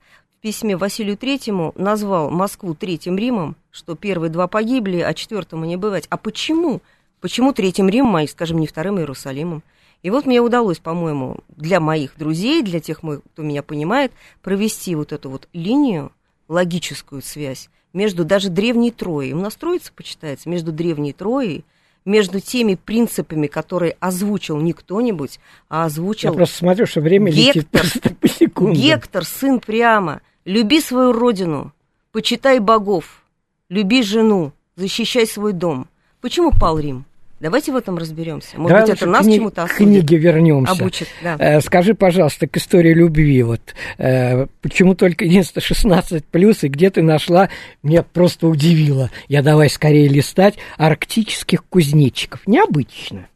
письме 0.45 0.77
Василию 0.77 1.17
Третьему 1.17 1.73
назвал 1.75 2.29
Москву 2.29 2.75
Третьим 2.75 3.17
Римом, 3.17 3.57
что 3.71 3.95
первые 3.95 4.31
два 4.31 4.47
погибли, 4.47 4.99
а 4.99 5.15
четвертому 5.15 5.65
не 5.65 5.79
бывать. 5.79 6.07
А 6.11 6.19
почему? 6.19 6.83
Почему 7.23 7.55
Третьим 7.55 7.89
Римом, 7.89 8.17
а, 8.17 8.27
скажем, 8.27 8.59
не 8.59 8.67
Вторым 8.67 8.99
Иерусалимом? 8.99 9.63
И 10.03 10.11
вот 10.11 10.27
мне 10.27 10.43
удалось, 10.43 10.81
по-моему, 10.81 11.39
для 11.57 11.81
моих 11.81 12.19
друзей, 12.19 12.63
для 12.63 12.81
тех, 12.81 12.99
кто 12.99 13.43
меня 13.43 13.63
понимает, 13.63 14.13
провести 14.43 14.95
вот 14.95 15.15
эту 15.15 15.31
вот 15.31 15.49
линию, 15.55 16.13
логическую 16.49 17.23
связь 17.23 17.71
между 17.95 18.27
даже 18.27 18.51
Древней 18.51 18.91
Троей. 18.91 19.33
У 19.33 19.41
нас 19.41 19.55
Троица 19.55 19.93
почитается 19.97 20.51
между 20.51 20.73
Древней 20.73 21.15
Троей, 21.15 21.65
между 22.05 22.41
теми 22.41 22.75
принципами, 22.75 23.47
которые 23.47 23.97
озвучил 23.99 24.61
не 24.61 24.75
кто-нибудь, 24.75 25.41
а 25.71 25.79
Я 25.79 25.85
озвучил 25.87 26.35
просто 26.35 26.59
смотрю, 26.59 26.85
что 26.85 27.01
время 27.01 27.33
летит 27.33 27.55
Гектор. 27.55 27.81
просто 27.81 28.15
по 28.15 28.29
секундам. 28.29 28.75
Гектор, 28.75 29.25
сын 29.25 29.59
Приама, 29.59 30.21
люби 30.45 30.81
свою 30.81 31.13
родину, 31.13 31.73
почитай 32.13 32.59
богов, 32.59 33.23
люби 33.69 34.03
жену, 34.03 34.53
защищай 34.77 35.27
свой 35.27 35.53
дом. 35.53 35.89
Почему 36.21 36.51
пал 36.53 36.79
Рим? 36.79 37.05
Давайте 37.41 37.73
в 37.73 37.77
этом 37.77 37.99
разберемся. 37.99 38.57
Может 38.59 38.71
Давай 38.71 38.91
быть, 38.91 38.97
это 38.97 39.07
нас 39.11 39.27
кни- 39.27 39.37
чему-то 39.37 39.63
к 39.67 39.73
осудит, 39.73 39.77
книге 40.07 40.17
вернемся. 40.17 40.73
обучит. 40.73 41.09
Да. 41.23 41.37
Э, 41.39 41.61
Скажи, 41.61 41.93
пожалуйста, 41.95 42.47
к 42.47 42.57
истории 42.57 42.95
любви. 42.95 43.43
Вот 43.43 43.61
э, 43.99 44.47
почему 44.63 44.95
только 44.95 45.27
единственное 45.27 45.63
16 45.63 46.25
плюс, 46.25 46.65
и 46.65 46.69
где 46.69 46.89
ты 46.91 47.03
нашла, 47.03 47.51
меня 47.83 48.03
просто 48.03 48.47
удивило. 48.47 49.11
Я 49.29 49.43
давай 49.43 49.69
скорее 49.69 50.09
листать 50.09 50.55
арктических 50.79 51.65
кузнечиков. 51.65 52.41
Необычно. 52.47 53.29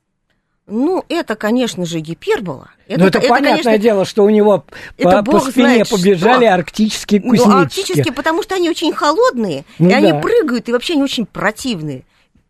Ну, 0.68 1.04
это, 1.08 1.34
конечно 1.34 1.86
же, 1.86 2.00
гипербола. 2.00 2.70
Но 2.88 3.06
это, 3.06 3.20
понятное 3.20 3.62
конечно, 3.62 3.78
дело, 3.78 4.04
что 4.04 4.24
у 4.24 4.30
него 4.30 4.64
это 4.96 5.22
по, 5.22 5.32
по 5.32 5.40
спине 5.40 5.52
знает 5.84 5.88
побежали 5.88 6.44
что. 6.44 6.54
арктические 6.54 7.20
Ну, 7.22 7.30
кузнечики. 7.30 7.56
арктические, 7.58 8.12
потому 8.12 8.42
что 8.42 8.54
они 8.54 8.68
очень 8.68 8.92
холодные, 8.92 9.64
Ну 9.78 9.88
и 9.88 9.92
они 9.92 10.12
да. 10.12 10.20
прыгают, 10.20 10.68
и 10.68 10.72
вообще 10.72 10.92
они 10.92 11.02
очень 11.02 11.26
противные. 11.26 12.04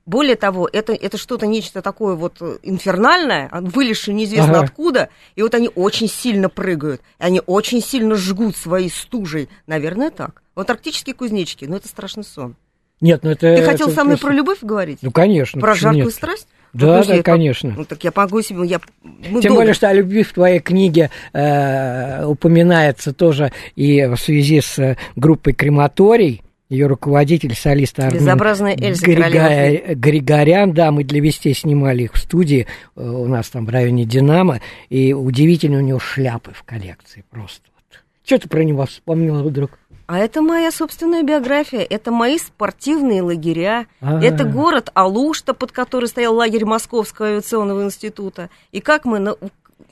Более 0.04 0.36
того, 0.36 0.68
это, 0.72 0.94
это 0.94 1.18
что-то 1.18 1.46
нечто 1.46 1.82
такое 1.82 2.14
вот 2.14 2.40
инфернальное, 2.62 3.48
а, 3.52 3.60
вылезшее 3.60 4.14
неизвестно 4.14 4.52
Ага. 4.58 4.64
откуда, 4.64 5.08
и 5.36 5.42
вот 5.42 5.54
они 5.54 5.70
очень 5.74 6.08
сильно 6.08 6.48
прыгают, 6.48 7.02
и 7.20 7.24
они 7.24 7.42
очень 7.44 7.82
сильно 7.82 8.14
жгут 8.14 8.56
своей 8.56 8.90
стужей. 8.90 9.48
Наверное, 9.66 10.10
так. 10.10 10.42
Вот 10.54 10.70
арктические 10.70 11.14
кузнечики, 11.14 11.66
ну 11.66 11.76
это 11.76 11.88
страшный 11.88 12.24
сон. 12.24 12.56
Нет, 13.00 13.22
ну 13.22 13.30
это... 13.30 13.54
Ты 13.54 13.62
хотел 13.62 13.88
это 13.88 13.96
со 13.96 14.04
мной 14.04 14.16
про 14.16 14.32
любовь 14.32 14.58
говорить? 14.62 14.98
Ну, 15.02 15.12
конечно. 15.12 15.60
Про 15.60 15.74
жаркую 15.74 16.06
нет? 16.06 16.14
страсть? 16.14 16.48
Да, 16.72 16.98
Ну, 16.98 17.04
да, 17.06 17.14
я 17.14 17.22
конечно. 17.22 17.74
Ну 17.76 17.84
так 17.84 18.02
я 18.04 18.12
могу 18.14 18.42
себе, 18.42 18.66
я... 18.66 18.80
мы 19.02 19.40
Тем 19.40 19.50
долго- 19.50 19.54
более, 19.60 19.74
что 19.74 19.88
о 19.88 19.92
любви 19.92 20.22
в 20.22 20.32
твоей 20.32 20.60
книге 20.60 21.10
э, 21.32 22.24
упоминается 22.24 23.12
тоже 23.12 23.52
и 23.74 24.04
в 24.04 24.16
связи 24.16 24.60
с 24.60 24.78
э, 24.78 24.96
группой 25.16 25.52
«Крематорий», 25.52 26.42
ее 26.68 26.86
руководитель, 26.86 27.54
солист 27.54 27.98
Армен 27.98 28.18
Безобразная 28.20 28.76
Эльза 28.76 29.04
Королева. 29.06 29.94
Григорян, 29.94 30.72
да, 30.72 30.90
мы 30.90 31.02
для 31.02 31.20
вестей 31.20 31.54
снимали 31.54 32.02
их 32.02 32.12
в 32.12 32.18
студии, 32.18 32.66
э, 32.94 33.00
у 33.02 33.26
нас 33.26 33.48
там 33.48 33.64
в 33.64 33.70
районе 33.70 34.04
«Динамо», 34.04 34.60
и 34.90 35.14
удивительно 35.14 35.78
у 35.78 35.82
него 35.82 35.98
шляпы 35.98 36.52
в 36.52 36.62
коллекции 36.64 37.24
просто. 37.30 37.62
Что 38.24 38.38
ты 38.40 38.48
про 38.48 38.62
него 38.62 38.84
вспомнила 38.84 39.42
вдруг? 39.42 39.78
А 40.08 40.18
это 40.18 40.40
моя 40.40 40.70
собственная 40.72 41.22
биография, 41.22 41.82
это 41.82 42.10
мои 42.10 42.38
спортивные 42.38 43.20
лагеря, 43.20 43.86
А. 44.00 44.18
это 44.22 44.44
город 44.44 44.88
Алушта, 44.94 45.52
под 45.52 45.70
который 45.70 46.08
стоял 46.08 46.34
лагерь 46.34 46.64
Московского 46.64 47.28
авиационного 47.28 47.84
института. 47.84 48.48
И 48.72 48.80
как 48.80 49.04
мы 49.04 49.18
на- 49.18 49.36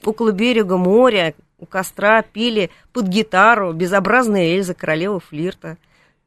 около 0.03 0.31
берега 0.31 0.75
моря, 0.77 1.35
у 1.59 1.67
костра 1.67 2.23
пили 2.23 2.71
под 2.93 3.05
гитару 3.05 3.73
«Безобразная 3.73 4.55
Эльза, 4.55 4.73
королева 4.73 5.19
флирта» 5.19 5.77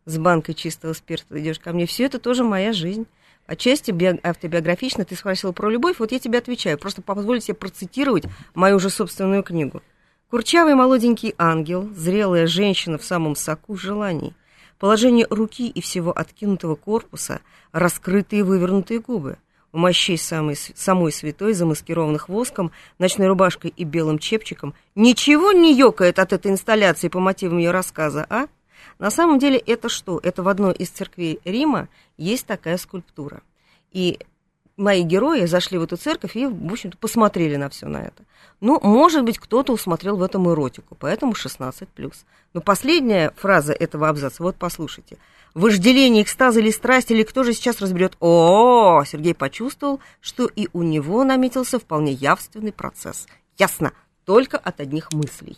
с 0.06 0.16
банкой 0.18 0.54
чистого 0.54 0.92
спирта. 0.92 1.40
Идешь 1.40 1.58
ко 1.58 1.72
мне, 1.72 1.86
все 1.86 2.04
это 2.04 2.20
тоже 2.20 2.44
моя 2.44 2.72
жизнь. 2.72 3.06
Отчасти 3.48 3.90
би- 3.90 4.20
автобиографично 4.22 5.04
ты 5.04 5.16
спросил 5.16 5.52
про 5.52 5.68
любовь, 5.68 5.96
вот 5.98 6.12
я 6.12 6.20
тебе 6.20 6.38
отвечаю. 6.38 6.78
Просто 6.78 7.02
позволь 7.02 7.40
себе 7.40 7.54
процитировать 7.54 8.22
мою 8.54 8.78
же 8.78 8.88
собственную 8.88 9.42
книгу. 9.42 9.82
Курчавый 10.30 10.76
молоденький 10.76 11.34
ангел, 11.38 11.90
зрелая 11.92 12.46
женщина 12.46 12.98
в 12.98 13.04
самом 13.04 13.34
соку 13.34 13.76
желаний, 13.76 14.32
положение 14.78 15.26
руки 15.28 15.68
и 15.68 15.80
всего 15.80 16.16
откинутого 16.16 16.76
корпуса, 16.76 17.40
раскрытые 17.72 18.44
вывернутые 18.44 19.00
губы, 19.00 19.38
у 19.72 19.78
мощей 19.78 20.16
самой, 20.16 20.54
самой 20.54 21.10
святой, 21.10 21.52
замаскированных 21.52 22.28
воском, 22.28 22.70
ночной 23.00 23.26
рубашкой 23.26 23.74
и 23.76 23.82
белым 23.82 24.20
чепчиком, 24.20 24.74
ничего 24.94 25.50
не 25.50 25.74
ёкает 25.74 26.20
от 26.20 26.32
этой 26.32 26.52
инсталляции 26.52 27.08
по 27.08 27.18
мотивам 27.18 27.58
ее 27.58 27.72
рассказа, 27.72 28.24
а? 28.30 28.46
На 29.00 29.10
самом 29.10 29.40
деле 29.40 29.58
это 29.58 29.88
что? 29.88 30.20
Это 30.22 30.44
в 30.44 30.48
одной 30.48 30.74
из 30.74 30.90
церквей 30.90 31.40
Рима 31.44 31.88
есть 32.16 32.46
такая 32.46 32.76
скульптура. 32.76 33.42
И 33.90 34.20
мои 34.80 35.02
герои 35.02 35.44
зашли 35.44 35.78
в 35.78 35.82
эту 35.82 35.96
церковь 35.96 36.36
и, 36.36 36.46
в 36.46 36.72
общем-то, 36.72 36.96
посмотрели 36.96 37.56
на 37.56 37.68
все 37.68 37.86
на 37.86 37.98
это. 37.98 38.24
Ну, 38.60 38.80
может 38.80 39.24
быть, 39.24 39.38
кто-то 39.38 39.72
усмотрел 39.72 40.16
в 40.16 40.22
этом 40.22 40.50
эротику, 40.50 40.96
поэтому 40.98 41.32
16+. 41.32 42.14
Но 42.54 42.60
последняя 42.60 43.32
фраза 43.36 43.72
этого 43.72 44.08
абзаца, 44.08 44.42
вот 44.42 44.56
послушайте. 44.56 45.18
Вожделение, 45.54 46.22
экстаз 46.22 46.56
или 46.56 46.70
страсть, 46.70 47.10
или 47.10 47.22
кто 47.22 47.42
же 47.42 47.52
сейчас 47.52 47.80
разберет? 47.80 48.16
О, 48.20 49.02
Сергей 49.04 49.34
почувствовал, 49.34 50.00
что 50.20 50.46
и 50.46 50.68
у 50.72 50.82
него 50.82 51.24
наметился 51.24 51.78
вполне 51.78 52.12
явственный 52.12 52.72
процесс. 52.72 53.26
Ясно, 53.58 53.92
только 54.24 54.56
от 54.56 54.80
одних 54.80 55.12
мыслей, 55.12 55.56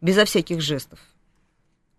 безо 0.00 0.24
всяких 0.24 0.60
жестов. 0.60 1.00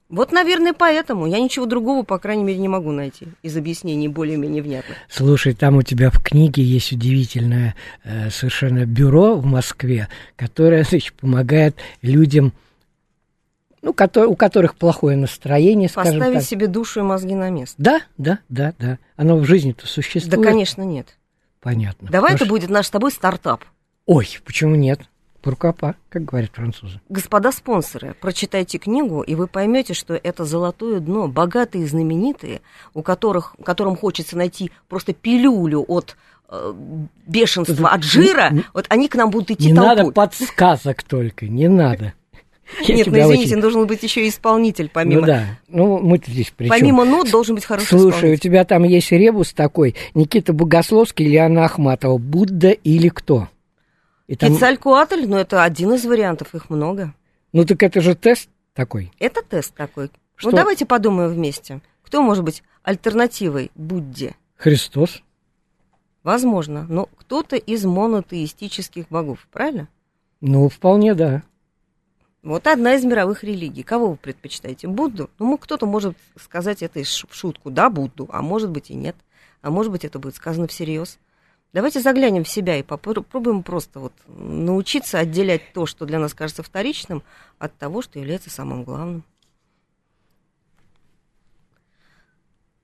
Вот, 0.07 0.31
наверное, 0.31 0.73
поэтому 0.73 1.25
я 1.25 1.39
ничего 1.39 1.65
другого, 1.65 2.03
по 2.03 2.19
крайней 2.19 2.43
мере, 2.43 2.59
не 2.59 2.67
могу 2.67 2.91
найти 2.91 3.27
из 3.41 3.57
объяснений 3.57 4.07
более-менее 4.07 4.61
внятных. 4.61 4.97
Слушай, 5.09 5.55
там 5.55 5.77
у 5.77 5.81
тебя 5.81 6.11
в 6.11 6.21
книге 6.21 6.61
есть 6.63 6.91
удивительное 6.91 7.75
э, 8.03 8.29
совершенно 8.29 8.85
бюро 8.85 9.35
в 9.35 9.45
Москве, 9.45 10.07
которое 10.35 10.83
значит, 10.89 11.15
помогает 11.15 11.75
людям, 12.03 12.53
ну, 13.81 13.93
кото- 13.93 14.27
у 14.27 14.35
которых 14.35 14.75
плохое 14.75 15.17
настроение, 15.17 15.89
скажем 15.89 16.19
Поставить 16.19 16.43
себе 16.43 16.67
душу 16.67 16.99
и 16.99 17.03
мозги 17.03 17.33
на 17.33 17.49
место. 17.49 17.75
Да, 17.79 18.01
да, 18.17 18.39
да, 18.47 18.73
да. 18.77 18.99
Оно 19.15 19.37
в 19.37 19.45
жизни-то 19.45 19.83
Да, 19.83 19.87
существует. 19.87 20.47
конечно, 20.47 20.83
нет. 20.83 21.17
Понятно. 21.61 22.09
Давай 22.11 22.33
Потому 22.33 22.45
это 22.45 22.49
будет 22.49 22.69
наш 22.69 22.85
с 22.85 22.89
тобой 22.91 23.11
стартап. 23.11 23.63
Ой, 24.05 24.27
почему 24.45 24.75
нет? 24.75 24.99
Пуркапа, 25.45 25.93
как 26.09 26.25
говорят 26.25 26.49
французы. 26.55 26.99
Господа 27.07 27.51
спонсоры, 27.51 28.15
прочитайте 28.19 28.79
книгу, 28.79 29.21
и 29.21 29.35
вы 29.35 29.45
поймете, 29.45 29.93
что 29.93 30.15
это 30.15 30.43
золотое 30.43 30.99
дно, 30.99 31.27
богатые 31.27 31.83
и 31.83 31.87
знаменитые, 31.87 32.61
у 32.95 33.03
которых, 33.03 33.55
которым 33.63 33.95
хочется 33.95 34.35
найти 34.35 34.71
просто 34.89 35.13
пилюлю 35.13 35.85
от 35.87 36.17
э, 36.49 36.73
бешенства, 37.27 37.89
от 37.89 38.01
жира, 38.03 38.49
Не- 38.49 38.63
вот 38.73 38.87
они 38.89 39.07
к 39.07 39.13
нам 39.13 39.29
будут 39.29 39.51
идти 39.51 39.67
Не 39.67 39.73
надо 39.73 40.01
толпой. 40.01 40.13
подсказок 40.13 41.03
только, 41.03 41.45
не 41.45 41.67
надо. 41.67 42.13
Я 42.81 42.95
Нет, 42.95 43.05
ну 43.05 43.19
извините, 43.19 43.51
очень- 43.51 43.61
должен 43.61 43.85
быть 43.85 44.01
еще 44.01 44.25
и 44.25 44.29
исполнитель, 44.29 44.89
помимо, 44.91 45.21
Ну 45.21 45.27
да, 45.27 45.43
ну 45.67 45.99
мы-то 45.99 46.31
здесь 46.31 46.51
при 46.57 46.67
помимо 46.69 47.05
нот 47.05 47.29
должен 47.29 47.53
быть 47.53 47.65
хороший 47.65 47.85
Слушай, 47.99 48.33
у 48.33 48.37
тебя 48.37 48.65
там 48.65 48.83
есть 48.83 49.11
ребус 49.11 49.53
такой, 49.53 49.93
Никита 50.15 50.53
Богословский 50.53 51.27
или 51.27 51.35
Анна 51.35 51.65
Ахматова, 51.65 52.17
Будда 52.17 52.71
или 52.71 53.09
кто? 53.09 53.47
И 54.27 54.35
там- 54.35 54.53
Кецалькуатль, 54.53 55.25
ну 55.27 55.37
это 55.37 55.63
один 55.63 55.93
из 55.93 56.05
вариантов, 56.05 56.55
их 56.55 56.69
много. 56.69 57.13
Ну 57.53 57.65
так 57.65 57.81
это 57.83 58.01
же 58.01 58.15
тест 58.15 58.49
такой. 58.73 59.11
Это 59.19 59.41
тест 59.43 59.73
такой. 59.75 60.09
Что? 60.35 60.49
Ну 60.49 60.57
давайте 60.57 60.85
подумаем 60.85 61.31
вместе. 61.31 61.81
Кто 62.03 62.21
может 62.21 62.43
быть 62.43 62.63
альтернативой 62.83 63.71
Будде? 63.75 64.35
Христос. 64.55 65.21
Возможно, 66.23 66.85
но 66.89 67.05
кто-то 67.17 67.55
из 67.55 67.85
монотеистических 67.85 69.07
богов, 69.09 69.47
правильно? 69.51 69.87
Ну, 70.41 70.67
вполне 70.69 71.13
да. 71.13 71.43
Вот 72.41 72.67
одна 72.67 72.95
из 72.95 73.03
мировых 73.03 73.43
религий. 73.43 73.83
Кого 73.83 74.09
вы 74.09 74.15
предпочитаете? 74.17 74.87
Будду? 74.87 75.29
Ну, 75.39 75.57
кто-то 75.57 75.85
может 75.85 76.17
сказать 76.39 76.83
это 76.83 77.03
в 77.03 77.07
шутку, 77.07 77.71
да, 77.71 77.89
Будду, 77.89 78.27
а 78.31 78.41
может 78.41 78.69
быть 78.69 78.89
и 78.89 78.95
нет. 78.95 79.15
А 79.61 79.71
может 79.71 79.91
быть 79.91 80.05
это 80.05 80.19
будет 80.19 80.35
сказано 80.35 80.67
всерьез. 80.67 81.17
Давайте 81.75 81.99
заглянем 81.99 82.45
в 82.45 82.47
себя 82.47 82.77
и 82.77 82.83
попробуем 82.83 83.61
просто 83.61 83.99
вот 83.99 84.13
научиться 84.27 85.19
отделять 85.19 85.73
то, 85.73 85.85
что 85.85 86.05
для 86.05 86.19
нас 86.19 86.33
кажется 86.33 86.63
вторичным, 86.63 87.21
от 87.59 87.77
того, 87.77 88.01
что 88.01 88.17
является 88.17 88.49
самым 88.49 88.85
главным. 88.85 89.25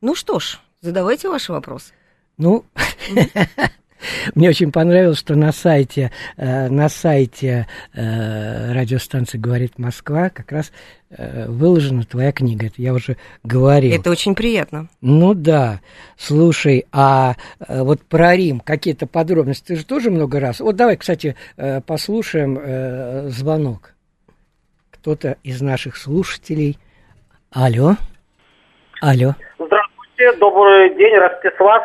Ну 0.01 0.13
что 0.13 0.39
ж, 0.39 0.59
задавайте 0.81 1.29
ваши 1.29 1.53
вопросы. 1.53 1.93
Ну, 2.35 2.65
мне 4.35 4.49
очень 4.49 4.71
понравилось, 4.71 5.19
что 5.19 5.35
на 5.35 5.51
сайте, 5.51 6.11
э, 6.37 6.69
на 6.69 6.89
сайте 6.89 7.67
э, 7.93 8.73
радиостанции 8.73 9.37
«Говорит 9.37 9.77
Москва» 9.77 10.29
как 10.29 10.51
раз 10.51 10.71
э, 11.09 11.45
выложена 11.47 12.03
твоя 12.03 12.31
книга. 12.31 12.67
Это 12.67 12.81
я 12.81 12.93
уже 12.93 13.17
говорил. 13.43 13.93
Это 13.93 14.09
очень 14.11 14.35
приятно. 14.35 14.87
Ну 15.01 15.33
да. 15.33 15.79
Слушай, 16.17 16.85
а 16.91 17.35
э, 17.59 17.81
вот 17.81 18.01
про 18.01 18.35
Рим 18.35 18.59
какие-то 18.59 19.07
подробности 19.07 19.67
ты 19.67 19.75
же 19.75 19.85
тоже 19.85 20.11
много 20.11 20.39
раз. 20.39 20.59
Вот 20.59 20.75
давай, 20.75 20.97
кстати, 20.97 21.35
э, 21.57 21.81
послушаем 21.81 22.57
э, 22.59 23.29
звонок. 23.29 23.93
Кто-то 24.91 25.37
из 25.43 25.61
наших 25.61 25.97
слушателей. 25.97 26.77
Алло. 27.51 27.95
Алло. 29.01 29.33
Здравствуйте, 29.57 30.37
добрый 30.39 30.95
день, 30.95 31.15
Ростислав. 31.17 31.83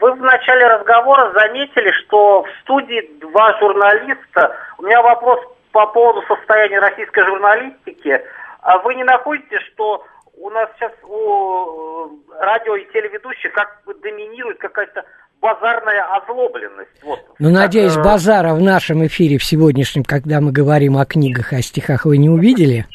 Вы 0.00 0.12
в 0.12 0.20
начале 0.20 0.66
разговора 0.66 1.32
заметили, 1.32 1.90
что 2.02 2.42
в 2.42 2.48
студии 2.62 3.10
два 3.20 3.58
журналиста. 3.58 4.56
У 4.78 4.82
меня 4.82 5.02
вопрос 5.02 5.40
по 5.72 5.86
поводу 5.86 6.22
состояния 6.26 6.78
российской 6.78 7.24
журналистики. 7.24 8.20
А 8.60 8.78
вы 8.78 8.94
не 8.94 9.04
находите, 9.04 9.58
что 9.72 10.04
у 10.36 10.50
нас 10.50 10.68
сейчас 10.76 10.92
у 11.02 12.06
э, 12.06 12.40
радио 12.40 12.76
и 12.76 12.84
телеведущих 12.92 13.52
как 13.52 13.82
бы 13.86 13.94
доминирует 13.94 14.58
какая-то 14.58 15.04
базарная 15.40 16.04
озлобленность? 16.16 17.02
Вот. 17.02 17.18
Ну, 17.40 17.50
надеюсь, 17.50 17.94
Как, 17.94 18.04
э, 18.04 18.08
базара 18.08 18.54
в 18.54 18.60
нашем 18.60 19.04
эфире 19.06 19.38
в 19.38 19.44
сегодняшнем, 19.44 20.04
когда 20.04 20.40
мы 20.40 20.52
говорим 20.52 20.96
о 20.96 21.06
книгах, 21.06 21.52
о 21.52 21.60
стихах, 21.60 22.04
вы 22.04 22.18
не 22.18 22.28
увидели? 22.28 22.86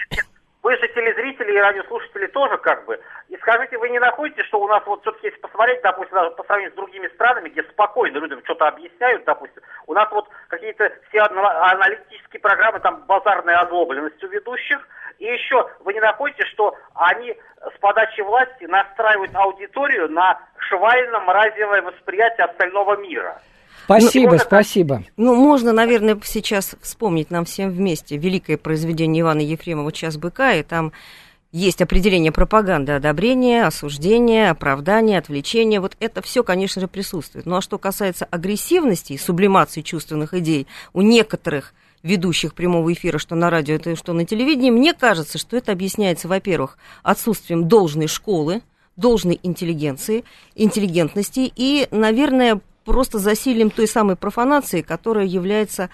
Вы 0.62 0.78
же 0.78 0.88
телезрители 1.44 1.58
и 1.58 1.62
радиослушатели 1.62 2.28
тоже 2.28 2.58
как 2.58 2.86
бы. 2.86 3.00
И 3.30 3.38
скажите, 3.38 3.78
вы 3.78 3.90
не 3.90 4.00
находите, 4.00 4.44
что 4.44 4.60
у 4.60 4.68
нас 4.68 4.84
вот 4.86 5.02
все-таки, 5.02 5.28
если 5.28 5.40
посмотреть, 5.40 5.82
допустим, 5.82 6.16
даже 6.16 6.32
по 6.32 6.44
сравнению 6.44 6.74
с 6.74 6.76
другими 6.76 7.08
странами, 7.10 7.50
где 7.50 7.64
спокойно 7.64 8.18
людям 8.18 8.42
что-то 8.44 8.68
объясняют, 8.68 9.24
допустим, 9.26 9.62
у 9.88 9.94
нас 9.94 10.10
вот 10.12 10.28
какие-то 10.48 10.92
все 11.10 11.22
аналитические 11.22 12.40
программы, 12.40 12.80
там 12.80 13.04
базарная 13.08 13.60
озлобленность 13.60 14.24
у 14.24 14.28
ведущих, 14.28 14.88
и 15.20 15.26
еще 15.26 15.70
вы 15.82 15.94
не 15.94 16.00
находите, 16.00 16.46
что 16.46 16.76
они 16.96 17.36
с 17.76 17.80
подачи 17.80 18.22
власти 18.22 18.66
настраивают 18.66 19.32
аудиторию 19.36 20.10
на 20.10 20.40
швально-мразевое 20.58 21.82
восприятие 21.82 22.46
остального 22.46 22.98
мира. 22.98 23.40
Спасибо, 23.86 24.34
ну, 24.34 24.38
спасибо. 24.38 25.02
Ну, 25.18 25.36
можно, 25.36 25.74
наверное, 25.74 26.18
сейчас 26.24 26.76
вспомнить 26.82 27.32
нам 27.32 27.44
всем 27.44 27.70
вместе 27.70 28.18
великое 28.18 28.58
произведение 28.58 29.22
Ивана 29.22 29.42
Ефремова 29.42 29.92
«Час 29.92 30.18
быка», 30.18 30.54
и 30.54 30.64
там 30.64 30.94
есть 31.54 31.84
определение 31.84 32.32
пропаганды, 32.32 32.94
одобрения, 32.94 33.66
осуждения, 33.66 34.50
оправдания, 34.50 35.20
отвлечения. 35.20 35.80
Вот 35.80 35.96
это 36.00 36.22
все, 36.24 36.44
конечно 36.44 36.82
же, 36.82 36.88
присутствует. 36.88 37.46
Ну 37.46 37.56
а 37.56 37.62
что 37.62 37.78
касается 37.78 38.26
агрессивности 38.26 39.14
и 39.14 39.18
сублимации 39.20 39.82
чувственных 39.82 40.34
идей 40.34 40.68
у 40.94 41.02
некоторых 41.02 41.74
ведущих 42.02 42.56
прямого 42.56 42.92
эфира, 42.92 43.20
что 43.20 43.36
на 43.36 43.52
радио, 43.52 43.76
это 43.76 43.96
что 43.96 44.14
на 44.14 44.26
телевидении, 44.26 44.72
мне 44.72 44.94
кажется, 44.94 45.38
что 45.38 45.56
это 45.56 45.72
объясняется, 45.72 46.28
во-первых, 46.28 46.78
отсутствием 47.04 47.68
должной 47.68 48.08
школы, 48.08 48.62
должной 48.98 49.40
интеллигенции, 49.44 50.26
интеллигентности 50.56 51.52
и, 51.56 51.88
наверное, 51.92 52.62
просто 52.84 53.20
засилием 53.20 53.70
той 53.70 53.88
самой 53.88 54.16
профанации, 54.16 54.82
которая 54.82 55.26
является 55.26 55.90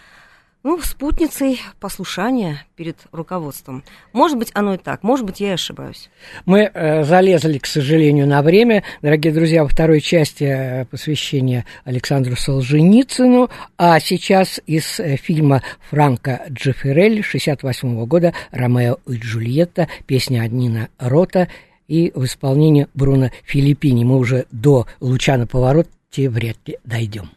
ну, 0.64 0.80
спутницей 0.82 1.62
послушания 1.80 2.66
перед 2.76 2.98
руководством. 3.12 3.84
Может 4.12 4.38
быть, 4.38 4.52
оно 4.54 4.74
и 4.74 4.78
так, 4.78 5.04
может 5.04 5.26
быть, 5.26 5.40
я 5.40 5.50
и 5.50 5.54
ошибаюсь. 5.54 6.10
Мы 6.46 6.70
э, 6.74 7.04
залезли, 7.04 7.60
к 7.60 7.66
сожалению, 7.66 8.28
на 8.28 8.42
время. 8.42 8.84
Дорогие 9.02 9.34
друзья, 9.34 9.64
во 9.64 9.70
второй 9.70 10.02
части 10.02 10.44
э, 10.44 10.86
посвящения 10.86 11.66
Александру 11.86 12.36
Солженицыну, 12.36 13.50
а 13.78 14.00
сейчас 14.00 14.60
из 14.66 15.00
э, 15.00 15.16
фильма 15.16 15.64
Франка 15.90 16.46
Джефферелли 16.50 17.22
68 17.22 18.06
года 18.06 18.34
«Ромео 18.52 18.98
и 19.08 19.16
Джульетта», 19.16 19.88
песня 20.08 20.44
Аднина 20.44 20.90
Рота 21.00 21.48
и 21.88 22.12
в 22.14 22.26
исполнении 22.26 22.88
Бруно 22.94 23.32
Филиппини. 23.46 24.04
Мы 24.04 24.18
уже 24.18 24.46
до 24.52 24.88
«Луча 25.00 25.38
на 25.38 25.48
повороте» 25.48 26.30
вряд 26.30 26.58
ли 26.66 26.78
дойдем. 26.84 27.30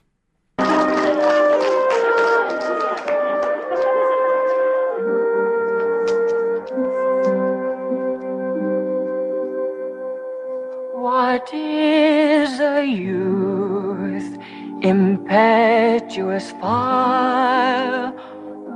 What 11.32 11.48
is 11.54 12.60
a 12.60 12.84
youth? 12.84 14.36
Impetuous 14.82 16.50
fire. 16.60 18.10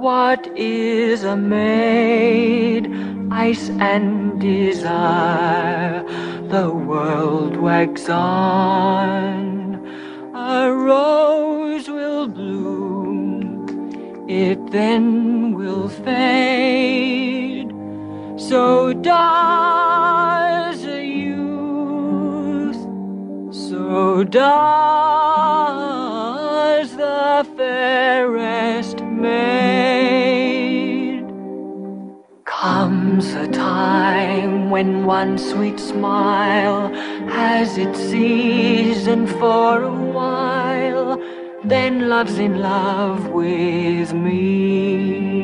What 0.01 0.47
is 0.57 1.25
a 1.25 1.37
maid? 1.37 2.91
Ice 3.31 3.69
and 3.69 4.41
desire. 4.41 6.03
The 6.49 6.71
world 6.71 7.59
wags 7.59 8.09
on. 8.09 9.75
A 10.35 10.73
rose 10.73 11.91
will 11.91 12.27
bloom. 12.27 13.67
It 14.31 14.71
then 14.71 15.53
will 15.53 15.91
fade. 15.91 17.71
So 18.39 18.95
does 18.95 19.76
does 24.31 24.57
the 26.97 27.47
fairest 27.57 29.01
maid. 29.03 30.07
Comes 32.45 33.35
a 33.35 33.47
time 33.49 34.71
when 34.71 35.05
one 35.07 35.39
sweet 35.39 35.79
smile 35.79 36.89
has 37.29 37.79
its 37.79 37.99
season 37.99 39.27
for 39.27 39.83
a 39.83 39.93
while, 39.93 41.21
then 41.65 42.09
love's 42.09 42.39
in 42.39 42.61
love 42.61 43.29
with 43.29 44.13
me. 44.13 45.37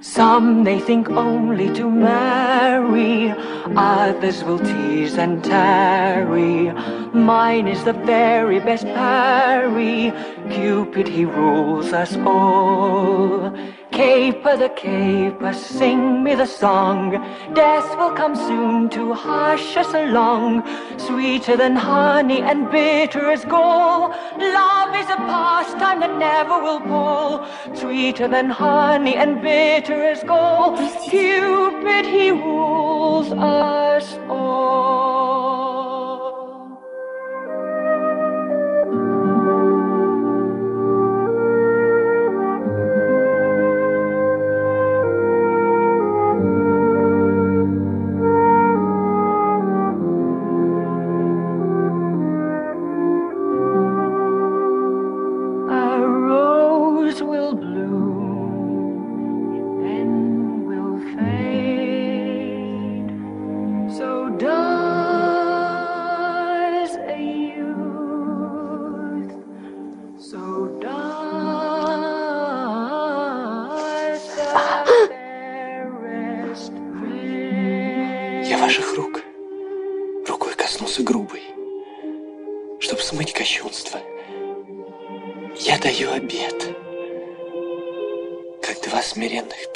Some 0.00 0.64
they 0.64 0.80
think 0.80 1.08
only 1.10 1.72
to 1.74 1.88
marry, 1.90 3.32
others 3.76 4.42
will 4.42 4.58
tease 4.58 5.16
and 5.18 5.44
tarry. 5.44 6.72
Mine 7.12 7.66
is 7.66 7.82
the 7.82 7.92
very 7.92 8.60
best 8.60 8.84
parry. 8.84 10.12
Cupid, 10.48 11.08
he 11.08 11.24
rules 11.24 11.92
us 11.92 12.16
all. 12.18 13.52
Caper 13.90 14.56
the 14.56 14.68
caper, 14.68 15.52
sing 15.52 16.22
me 16.22 16.36
the 16.36 16.46
song. 16.46 17.10
Death 17.52 17.96
will 17.98 18.12
come 18.12 18.36
soon 18.36 18.88
to 18.90 19.12
hush 19.12 19.76
us 19.76 19.92
along. 19.92 20.62
Sweeter 20.98 21.56
than 21.56 21.74
honey 21.74 22.42
and 22.42 22.70
bitter 22.70 23.28
as 23.30 23.44
gall. 23.44 24.10
Love 24.38 24.94
is 24.94 25.10
a 25.10 25.16
pastime 25.16 25.98
that 26.00 26.16
never 26.16 26.62
will 26.62 26.80
pall. 26.80 27.44
Sweeter 27.74 28.28
than 28.28 28.50
honey 28.50 29.16
and 29.16 29.42
bitter 29.42 30.00
as 30.00 30.22
gall. 30.22 30.76
Cupid, 31.08 32.06
he 32.06 32.30
rules 32.30 33.32
us 33.32 34.16
all. 34.28 35.29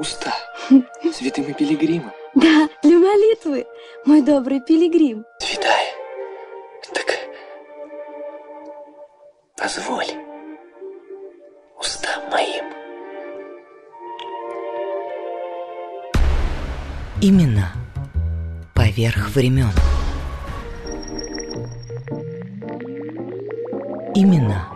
уста 0.00 0.34
святым 1.12 1.44
и 1.44 1.52
пилигримом. 1.52 2.12
Да, 2.34 2.68
для 2.82 2.98
молитвы, 2.98 3.66
мой 4.06 4.22
добрый 4.22 4.60
пилигрим. 4.60 5.24
Святая, 5.38 5.92
так 6.94 7.18
позволь 9.56 10.06
устам 11.78 12.30
моим 12.30 12.64
Именно 17.20 17.72
поверх 18.74 19.28
времен. 19.34 19.70
Именно 24.14 24.66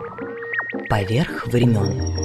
поверх 0.87 1.47
времен. 1.47 2.24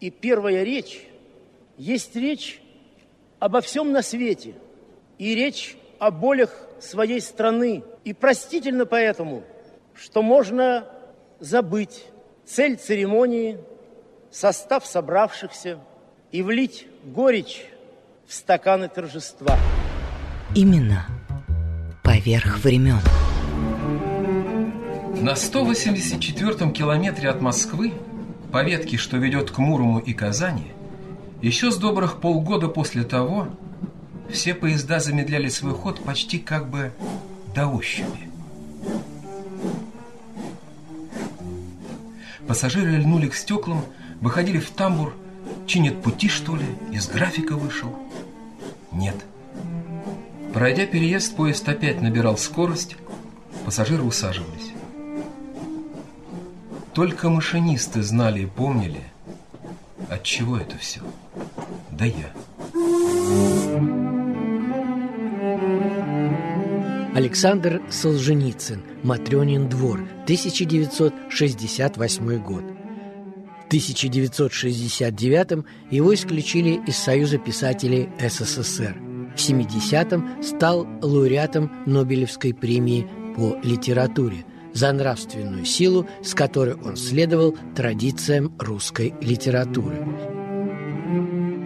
и 0.00 0.10
первая 0.10 0.62
речь 0.62 1.06
есть 1.76 2.16
речь 2.16 2.60
обо 3.38 3.60
всем 3.60 3.92
на 3.92 4.02
свете 4.02 4.54
и 5.18 5.34
речь 5.34 5.76
о 5.98 6.10
болях 6.10 6.50
своей 6.80 7.20
страны. 7.20 7.82
И 8.04 8.12
простительно 8.12 8.86
поэтому, 8.86 9.42
что 9.94 10.22
можно 10.22 10.86
забыть 11.40 12.04
цель 12.44 12.76
церемонии, 12.76 13.58
состав 14.30 14.86
собравшихся 14.86 15.78
и 16.30 16.42
влить 16.42 16.86
горечь 17.04 17.66
в 18.26 18.34
стаканы 18.34 18.88
торжества. 18.88 19.56
Именно 20.54 21.06
поверх 22.02 22.58
времен. 22.58 23.00
На 25.20 25.32
184-м 25.32 26.72
километре 26.72 27.30
от 27.30 27.40
Москвы, 27.40 27.92
по 28.56 28.62
ветке, 28.62 28.96
что 28.96 29.18
ведет 29.18 29.50
к 29.50 29.58
Мурому 29.58 29.98
и 29.98 30.14
Казани, 30.14 30.72
еще 31.42 31.70
с 31.70 31.76
добрых 31.76 32.22
полгода 32.22 32.68
после 32.68 33.04
того 33.04 33.48
все 34.30 34.54
поезда 34.54 34.98
замедляли 34.98 35.50
свой 35.50 35.74
ход 35.74 36.02
почти 36.02 36.38
как 36.38 36.70
бы 36.70 36.90
до 37.54 37.66
ощупи. 37.66 38.30
Пассажиры 42.48 42.92
льнули 42.92 43.28
к 43.28 43.34
стеклам, 43.34 43.84
выходили 44.22 44.58
в 44.58 44.70
тамбур, 44.70 45.12
чинят 45.66 46.02
пути, 46.02 46.30
что 46.30 46.56
ли, 46.56 46.64
из 46.92 47.08
графика 47.08 47.56
вышел. 47.56 47.94
Нет. 48.90 49.16
Пройдя 50.54 50.86
переезд, 50.86 51.36
поезд 51.36 51.68
опять 51.68 52.00
набирал 52.00 52.38
скорость, 52.38 52.96
пассажиры 53.66 54.02
усаживались. 54.02 54.75
Только 56.96 57.28
машинисты 57.28 58.02
знали 58.02 58.42
и 58.44 58.46
помнили, 58.46 59.02
от 60.08 60.22
чего 60.22 60.56
это 60.56 60.78
все. 60.78 61.02
Да 61.90 62.06
я. 62.06 62.32
Александр 67.14 67.82
Солженицын, 67.90 68.82
Матрёнин 69.02 69.68
двор, 69.68 70.08
1968 70.22 72.42
год. 72.42 72.64
В 72.64 73.66
1969 73.66 75.66
его 75.90 76.14
исключили 76.14 76.80
из 76.86 76.96
Союза 76.96 77.36
писателей 77.36 78.08
СССР. 78.18 78.96
В 79.36 79.38
70-м 79.38 80.42
стал 80.42 80.86
лауреатом 81.02 81.70
Нобелевской 81.84 82.54
премии 82.54 83.06
по 83.36 83.58
литературе 83.62 84.46
за 84.76 84.92
нравственную 84.92 85.64
силу, 85.64 86.06
с 86.22 86.34
которой 86.34 86.74
он 86.74 86.96
следовал 86.96 87.56
традициям 87.74 88.52
русской 88.58 89.14
литературы. 89.22 90.06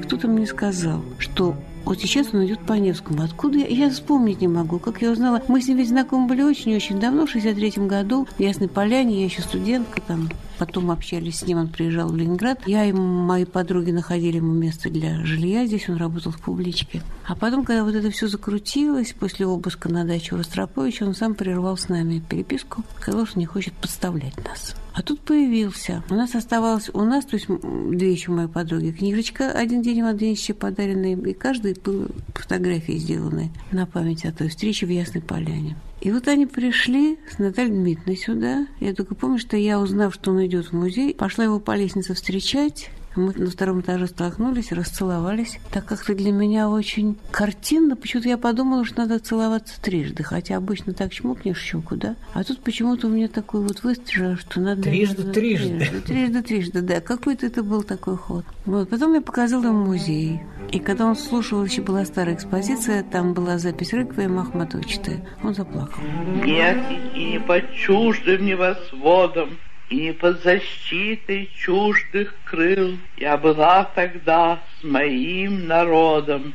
Кто-то 0.05 0.29
мне 0.29 0.47
сказал, 0.47 1.03
что 1.19 1.57
вот 1.85 1.99
сейчас 1.99 2.29
он 2.33 2.47
идет 2.47 2.61
по 2.61 2.75
Невскому. 2.75 3.25
Откуда 3.25 3.59
я? 3.59 3.67
Я 3.67 3.91
вспомнить 3.91 4.41
не 4.41 4.49
могу. 4.49 4.79
Как 4.79 5.03
я 5.03 5.11
узнала? 5.11 5.43
Мы 5.49 5.61
с 5.61 5.67
ним 5.67 5.79
ведь 5.79 5.89
знакомы 5.89 6.29
были 6.29 6.43
очень-очень 6.43 7.01
давно, 7.01 7.27
в 7.27 7.35
63-м 7.35 7.89
году. 7.89 8.29
В 8.37 8.41
Ясной 8.41 8.69
Поляне, 8.69 9.21
я 9.21 9.25
еще 9.25 9.43
студентка 9.43 10.01
там. 10.03 10.29
Потом 10.61 10.91
общались 10.91 11.39
с 11.39 11.47
ним, 11.47 11.57
он 11.57 11.69
приезжал 11.69 12.11
в 12.11 12.17
Ленинград. 12.17 12.61
Я 12.67 12.85
и 12.85 12.93
мои 12.93 13.47
подруги 13.47 13.93
находили 13.93 14.37
ему 14.37 14.53
место 14.53 14.91
для 14.91 15.25
жилья. 15.25 15.65
Здесь 15.65 15.89
он 15.89 15.97
работал 15.97 16.33
в 16.33 16.39
публичке. 16.39 17.01
А 17.27 17.35
потом, 17.35 17.65
когда 17.65 17.83
вот 17.83 17.95
это 17.95 18.11
все 18.11 18.29
закрутилось, 18.29 19.15
после 19.19 19.47
обыска 19.47 19.89
на 19.89 20.05
даче 20.05 20.37
Ростроповича, 20.37 21.07
он 21.07 21.15
сам 21.15 21.35
прервал 21.35 21.79
с 21.79 21.89
нами 21.89 22.19
переписку. 22.29 22.85
Сказал, 23.01 23.25
что 23.25 23.39
не 23.39 23.47
хочет 23.47 23.73
подставлять 23.73 24.37
нас. 24.45 24.75
А 25.01 25.03
тут 25.03 25.21
появился. 25.21 26.05
У 26.11 26.15
нас 26.15 26.35
оставалось, 26.35 26.91
у 26.93 27.01
нас, 27.01 27.25
то 27.25 27.37
есть 27.37 27.47
две 27.49 28.13
еще 28.13 28.33
мои 28.33 28.49
подруги, 28.49 28.91
книжечка 28.91 29.51
один 29.51 29.81
день 29.81 30.03
Иван 30.03 30.19
Денисовича 30.19 30.53
подаренная, 30.53 31.17
и 31.17 31.33
каждой 31.33 31.73
был 31.73 32.09
фотографии 32.35 32.99
сделаны 32.99 33.51
на 33.73 33.87
память 33.87 34.27
о 34.27 34.33
той 34.33 34.49
встрече 34.49 34.85
в 34.85 34.91
Ясной 34.91 35.23
Поляне. 35.23 35.79
И 36.03 36.13
вот 36.13 36.29
они 36.29 36.45
пришли 36.45 37.19
с 37.35 37.39
Натальей 37.39 37.73
Дмитриевной 37.73 38.17
сюда. 38.19 38.67
Я 38.81 38.95
только 38.95 39.15
помню, 39.15 39.39
что 39.39 39.57
я, 39.57 39.81
узнав, 39.81 40.13
что 40.13 40.33
он 40.33 40.45
идет 40.45 40.67
в 40.67 40.73
музей, 40.75 41.15
пошла 41.15 41.45
его 41.45 41.61
по 41.61 41.75
лестнице 41.75 42.13
встречать. 42.13 42.91
Мы 43.17 43.33
на 43.33 43.51
втором 43.51 43.81
этаже 43.81 44.07
столкнулись, 44.07 44.73
расцеловались. 44.73 45.59
Так 45.73 45.85
как-то 45.87 46.15
для 46.15 46.31
меня 46.31 46.69
очень 46.69 47.17
картинно. 47.31 47.97
Почему-то 47.97 48.29
я 48.29 48.39
подумала, 48.39 48.85
что 48.85 49.03
надо 49.03 49.19
целоваться 49.19 49.81
трижды. 49.81 50.23
Хотя 50.23 50.57
обычно 50.57 50.93
так 50.93 51.13
чмокнешь 51.13 51.61
щеку, 51.61 51.97
да? 51.97 52.17
А 52.35 52.45
тут 52.45 52.61
почему-то 52.61 53.09
у 53.09 53.11
меня 53.11 53.29
такой 53.29 53.63
вот 53.63 53.83
выстрел, 53.83 54.37
что 54.37 54.61
надо... 54.61 54.83
Трижды, 54.83 55.33
трижды. 55.33 55.79
Трижды, 55.79 56.01
трижды, 56.03 56.43
трижды, 56.43 56.81
да. 56.83 57.01
Какой-то 57.01 57.47
это 57.47 57.63
был 57.63 57.83
такой 57.83 58.17
ход. 58.17 58.45
Вот. 58.65 58.89
Потом 58.89 59.15
я 59.15 59.21
показала 59.21 59.67
ему 59.67 59.87
музей. 59.87 60.41
И 60.71 60.79
когда 60.79 61.07
он 61.07 61.17
слушал, 61.17 61.65
еще 61.65 61.83
была 61.83 62.05
старая 62.05 62.37
экспозиция, 62.37 63.03
там 63.03 63.35
была 63.35 63.59
запись 63.59 63.93
Рыквиема 63.93 64.43
Ахматовича. 64.43 65.01
Он 65.43 65.55
заплакал. 65.55 66.03
Нет, 66.45 66.79
и 67.15 67.33
не 67.33 67.41
под 67.41 67.73
чуждым 67.73 68.45
небосводом, 68.45 69.59
и 69.91 70.13
под 70.13 70.43
защитой 70.43 71.51
чуждых 71.57 72.33
крыл. 72.45 72.97
Я 73.17 73.37
была 73.37 73.85
тогда 73.85 74.61
с 74.79 74.85
моим 74.85 75.67
народом, 75.67 76.55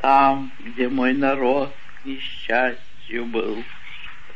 там, 0.00 0.52
где 0.60 0.88
мой 0.88 1.12
народ 1.12 1.74
к 2.00 2.06
несчастью 2.06 3.26
был. 3.26 3.62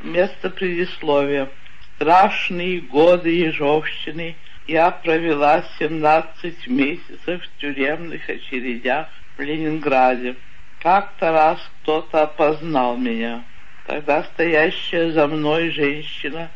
Место 0.03 0.51
предисловия. 0.51 1.49
Страшные 1.95 2.81
годы 2.81 3.31
Ежовщины 3.31 4.35
я 4.67 4.91
провела 4.91 5.65
17 5.79 6.67
месяцев 6.67 7.43
в 7.45 7.61
тюремных 7.61 8.29
очередях 8.29 9.07
в 9.37 9.41
Ленинграде. 9.41 10.35
Как-то 10.81 11.31
раз 11.31 11.61
кто-то 11.83 12.23
опознал 12.23 12.97
меня. 12.97 13.45
Тогда 13.87 14.25
стоящая 14.25 15.13
за 15.13 15.29
мной 15.29 15.71
женщина 15.71 16.51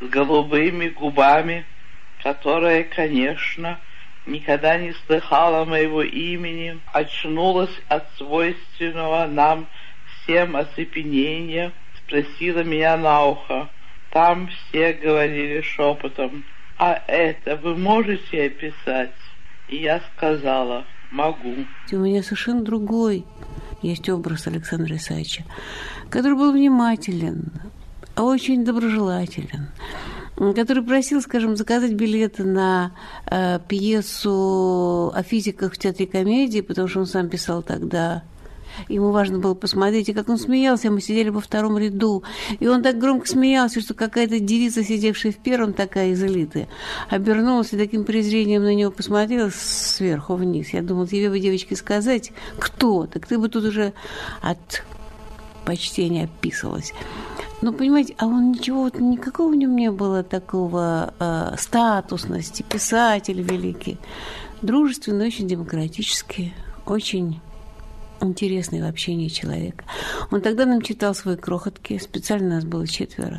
с 0.00 0.08
голубыми 0.08 0.88
губами, 0.88 1.64
которая, 2.22 2.84
конечно, 2.84 3.78
никогда 4.26 4.76
не 4.76 4.92
слыхала 5.06 5.64
моего 5.64 6.02
имени, 6.02 6.80
очнулась 6.92 7.74
от 7.88 8.06
свойственного 8.16 9.26
нам 9.26 9.66
всем 10.22 10.56
оцепенения, 10.56 11.72
спросила 11.98 12.62
меня 12.62 12.96
на 12.96 13.24
ухо. 13.26 13.68
Там 14.10 14.48
все 14.48 14.92
говорили 14.94 15.60
шепотом, 15.60 16.44
а 16.78 17.02
это 17.06 17.56
вы 17.56 17.76
можете 17.76 18.46
описать? 18.46 19.12
И 19.68 19.76
я 19.76 20.00
сказала, 20.16 20.84
могу. 21.10 21.66
У 21.92 21.96
меня 21.96 22.22
совершенно 22.22 22.62
другой 22.62 23.24
есть 23.82 24.08
образ 24.08 24.46
Александра 24.46 24.96
Исаевича, 24.96 25.44
который 26.10 26.36
был 26.36 26.52
внимателен, 26.52 27.52
очень 28.22 28.64
доброжелателен, 28.64 29.68
который 30.54 30.82
просил, 30.82 31.20
скажем, 31.20 31.56
заказать 31.56 31.92
билеты 31.92 32.44
на 32.44 32.92
э, 33.26 33.58
пьесу 33.68 35.12
о 35.14 35.22
физиках 35.22 35.74
в 35.74 35.78
театре 35.78 36.06
комедии, 36.06 36.60
потому 36.60 36.88
что 36.88 37.00
он 37.00 37.06
сам 37.06 37.28
писал 37.28 37.62
тогда 37.62 38.22
Ему 38.88 39.10
важно 39.10 39.38
было 39.38 39.54
посмотреть, 39.54 40.08
и 40.08 40.14
как 40.14 40.28
он 40.28 40.38
смеялся, 40.38 40.90
мы 40.90 41.00
сидели 41.00 41.30
во 41.30 41.40
втором 41.40 41.78
ряду. 41.78 42.22
И 42.60 42.68
он 42.68 42.82
так 42.82 42.98
громко 42.98 43.26
смеялся, 43.26 43.80
что 43.80 43.94
какая-то 43.94 44.38
девица, 44.38 44.84
сидевшая 44.84 45.32
в 45.32 45.36
первом, 45.36 45.72
такая 45.72 46.10
из 46.10 46.22
элиты, 46.22 46.68
обернулась 47.08 47.72
и 47.72 47.78
таким 47.78 48.04
презрением 48.04 48.62
на 48.62 48.74
него 48.74 48.90
посмотрела 48.90 49.50
сверху 49.50 50.34
вниз. 50.34 50.68
Я 50.70 50.82
думала, 50.82 51.06
тебе 51.06 51.30
бы, 51.30 51.40
девочки, 51.40 51.74
сказать, 51.74 52.32
кто? 52.58 53.06
Так 53.06 53.26
ты 53.26 53.38
бы 53.38 53.48
тут 53.48 53.64
уже 53.64 53.92
от 54.42 54.84
почтения 55.68 56.24
описывалась. 56.24 56.94
Но, 57.60 57.74
понимаете, 57.74 58.14
а 58.16 58.26
он 58.26 58.52
ничего, 58.52 58.84
вот 58.84 58.98
никакого 58.98 59.50
в 59.50 59.54
нем 59.54 59.76
не 59.76 59.90
было 59.90 60.22
такого 60.22 61.12
э, 61.18 61.56
статусности, 61.58 62.62
писатель 62.62 63.42
великий. 63.42 63.98
Дружественный, 64.62 65.26
очень 65.26 65.46
демократический, 65.46 66.54
очень 66.86 67.42
интересный 68.22 68.80
в 68.80 68.86
общении 68.86 69.28
человек. 69.28 69.84
Он 70.30 70.40
тогда 70.40 70.64
нам 70.64 70.80
читал 70.80 71.14
свои 71.14 71.36
крохотки, 71.36 71.98
специально 71.98 72.56
нас 72.56 72.64
было 72.64 72.86
четверо. 72.86 73.36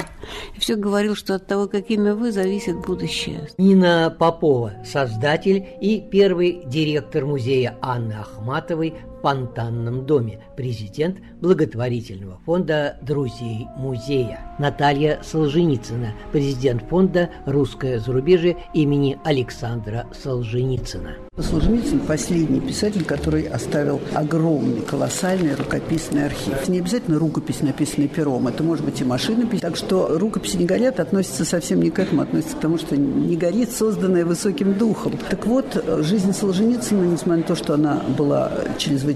И 0.56 0.60
все 0.60 0.76
говорил, 0.76 1.16
что 1.16 1.34
от 1.34 1.48
того, 1.48 1.68
какими 1.68 2.12
вы, 2.12 2.32
зависит 2.32 2.78
будущее. 2.86 3.50
Нина 3.58 4.16
Попова, 4.18 4.74
создатель 4.86 5.66
и 5.82 6.00
первый 6.00 6.62
директор 6.66 7.26
музея 7.26 7.76
Анны 7.82 8.14
Ахматовой 8.14 8.94
фонтанном 9.22 10.06
доме, 10.06 10.40
президент 10.56 11.18
благотворительного 11.42 12.40
фонда 12.46 12.98
«Друзей 13.02 13.68
музея». 13.76 14.40
Наталья 14.58 15.20
Солженицына, 15.24 16.14
президент 16.32 16.84
фонда 16.90 17.30
«Русское 17.46 18.00
зарубежье» 18.00 18.58
имени 18.74 19.18
Александра 19.24 20.08
Солженицына. 20.24 21.16
Солженицын– 21.38 22.00
последний 22.08 22.60
писатель, 22.60 23.06
который 23.06 23.44
оставил 23.44 24.02
огромный, 24.14 24.82
колоссальный 24.82 25.56
рукописный 25.56 26.26
архив. 26.26 26.68
Не 26.68 26.80
обязательно 26.80 27.18
рукопись, 27.18 27.62
написанная 27.62 28.10
пером, 28.10 28.48
это 28.48 28.62
может 28.64 28.84
быть 28.86 29.00
и 29.00 29.06
машинопись. 29.06 29.62
Так 29.62 29.78
что 29.78 30.18
рукописи 30.18 30.58
не 30.58 30.66
горят 30.66 31.00
относится 31.00 31.46
совсем 31.46 31.82
не 31.82 31.92
к 31.92 32.00
этому, 32.00 32.24
относится 32.24 32.58
к 32.58 32.60
тому, 32.60 32.78
что 32.78 32.98
не 32.98 33.38
горит, 33.38 33.72
созданная 33.72 34.26
высоким 34.26 34.78
духом. 34.78 35.14
Так 35.30 35.46
вот, 35.46 35.82
жизнь 36.00 36.34
Солженицына, 36.34 37.04
несмотря 37.04 37.42
на 37.42 37.44
то, 37.44 37.56
что 37.56 37.74
она 37.76 38.02
была 38.18 38.52
чрезвычайно 38.78 39.09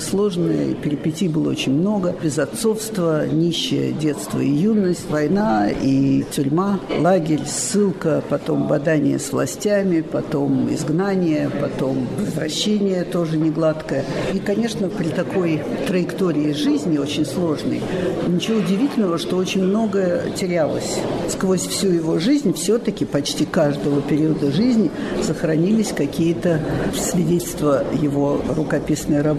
сложная, 0.00 0.74
перипетий 0.74 1.28
было 1.28 1.50
очень 1.50 1.72
много, 1.72 2.14
безотцовство, 2.22 3.26
нищее 3.26 3.92
детство 3.92 4.40
и 4.40 4.48
юность, 4.48 5.08
война 5.10 5.68
и 5.70 6.24
тюрьма, 6.30 6.80
лагерь, 6.98 7.42
ссылка, 7.46 8.22
потом 8.28 8.66
бадание 8.66 9.18
с 9.18 9.32
властями, 9.32 10.00
потом 10.00 10.72
изгнание, 10.72 11.50
потом 11.60 12.06
возвращение 12.18 13.04
тоже 13.04 13.36
не 13.36 13.50
гладкое. 13.50 14.04
И, 14.34 14.38
конечно, 14.38 14.88
при 14.88 15.08
такой 15.08 15.62
траектории 15.86 16.52
жизни, 16.52 16.98
очень 16.98 17.24
сложной, 17.24 17.80
ничего 18.28 18.58
удивительного, 18.58 19.18
что 19.18 19.36
очень 19.36 19.64
многое 19.64 20.30
терялось. 20.30 20.98
Сквозь 21.28 21.66
всю 21.66 21.88
его 21.88 22.18
жизнь 22.18 22.52
все-таки 22.54 23.04
почти 23.04 23.44
каждого 23.44 24.00
периода 24.02 24.50
жизни 24.50 24.90
сохранились 25.22 25.92
какие-то 25.96 26.60
свидетельства 26.94 27.84
его 28.00 28.40
рукописной 28.48 29.22
работы. 29.22 29.29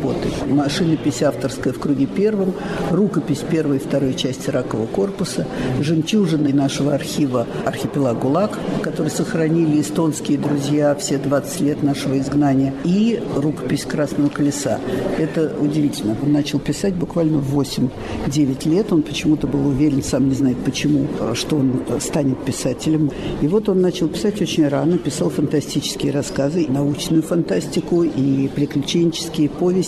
Машинопись 0.47 1.21
авторская 1.21 1.73
в 1.73 1.79
круге 1.79 2.05
первом, 2.05 2.53
рукопись 2.91 3.39
первой 3.39 3.77
и 3.77 3.79
второй 3.79 4.13
части 4.13 4.49
ракового 4.49 4.87
корпуса, 4.87 5.47
жемчужины 5.79 6.53
нашего 6.53 6.93
архива 6.93 7.47
«Архипелаг 7.65 8.19
ГУЛАГ», 8.19 8.59
который 8.83 9.09
сохранили 9.09 9.81
эстонские 9.81 10.37
друзья 10.37 10.95
все 10.95 11.17
20 11.17 11.61
лет 11.61 11.83
нашего 11.83 12.17
изгнания, 12.19 12.73
и 12.83 13.21
рукопись 13.35 13.85
«Красного 13.85 14.29
колеса». 14.29 14.79
Это 15.17 15.53
удивительно. 15.59 16.15
Он 16.21 16.31
начал 16.31 16.59
писать 16.59 16.93
буквально 16.95 17.39
в 17.39 17.59
8-9 17.59 18.69
лет. 18.69 18.93
Он 18.93 19.01
почему-то 19.01 19.47
был 19.47 19.67
уверен, 19.67 20.01
сам 20.03 20.29
не 20.29 20.35
знает 20.35 20.57
почему, 20.63 21.07
что 21.33 21.57
он 21.57 21.81
станет 21.99 22.43
писателем. 22.45 23.11
И 23.41 23.47
вот 23.47 23.67
он 23.67 23.81
начал 23.81 24.07
писать 24.07 24.41
очень 24.41 24.67
рано, 24.67 24.97
писал 24.97 25.29
фантастические 25.29 26.11
рассказы, 26.11 26.65
научную 26.69 27.23
фантастику 27.23 28.03
и 28.03 28.47
приключенческие 28.47 29.49
повести. 29.49 29.80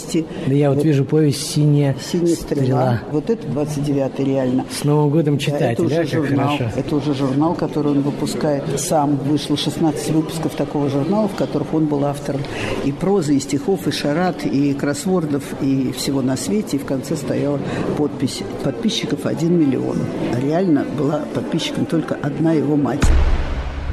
Да 0.47 0.53
я 0.53 0.69
вот, 0.69 0.77
вот 0.77 0.86
вижу 0.86 1.06
повесть 1.06 1.49
«Синяя, 1.51 1.95
«Синяя 1.99 2.36
стрела». 2.36 2.63
стрела». 2.63 3.01
Вот 3.12 3.29
это 3.29 3.47
29-й 3.47 4.23
реально. 4.23 4.65
С 4.69 4.84
Новым 4.84 5.10
годом 5.10 5.38
читать, 5.38 5.60
да, 5.60 5.71
это 5.71 5.84
уже 5.84 5.95
да, 5.95 6.03
журнал, 6.03 6.58
хорошо. 6.58 6.79
Это 6.79 6.95
уже 6.95 7.13
журнал, 7.13 7.56
который 7.56 7.91
он 7.93 8.01
выпускает 8.01 8.63
сам. 8.79 9.15
Вышло 9.15 9.58
16 9.58 10.12
выпусков 10.12 10.53
такого 10.56 10.89
журнала, 10.89 11.27
в 11.27 11.36
которых 11.36 11.73
он 11.73 11.86
был 11.86 12.03
был 12.03 12.06
автором 12.06 12.41
и 12.86 12.91
прозы, 12.91 13.36
и 13.36 13.39
стихов, 13.39 13.88
и 13.88 13.91
шарат, 13.91 14.45
и 14.45 14.73
кроссвордов, 14.73 15.43
и 15.62 15.91
всего 15.91 16.21
на 16.21 16.36
свете. 16.36 16.77
И 16.77 16.79
в 16.79 16.86
конце 16.86 17.15
стояла 17.15 17.60
подпись 17.97 18.41
подписчиков 18.63 19.25
1 19.25 19.60
миллион. 19.60 19.97
А 20.34 20.39
реально 20.39 20.86
была 20.97 21.19
подписчиком 21.34 21.86
только 21.86 22.15
одна 22.15 22.53
его 22.53 22.75
мать. 22.75 23.03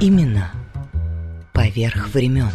Именно 0.01 0.51
поверх 1.53 2.09
времен. 2.15 2.51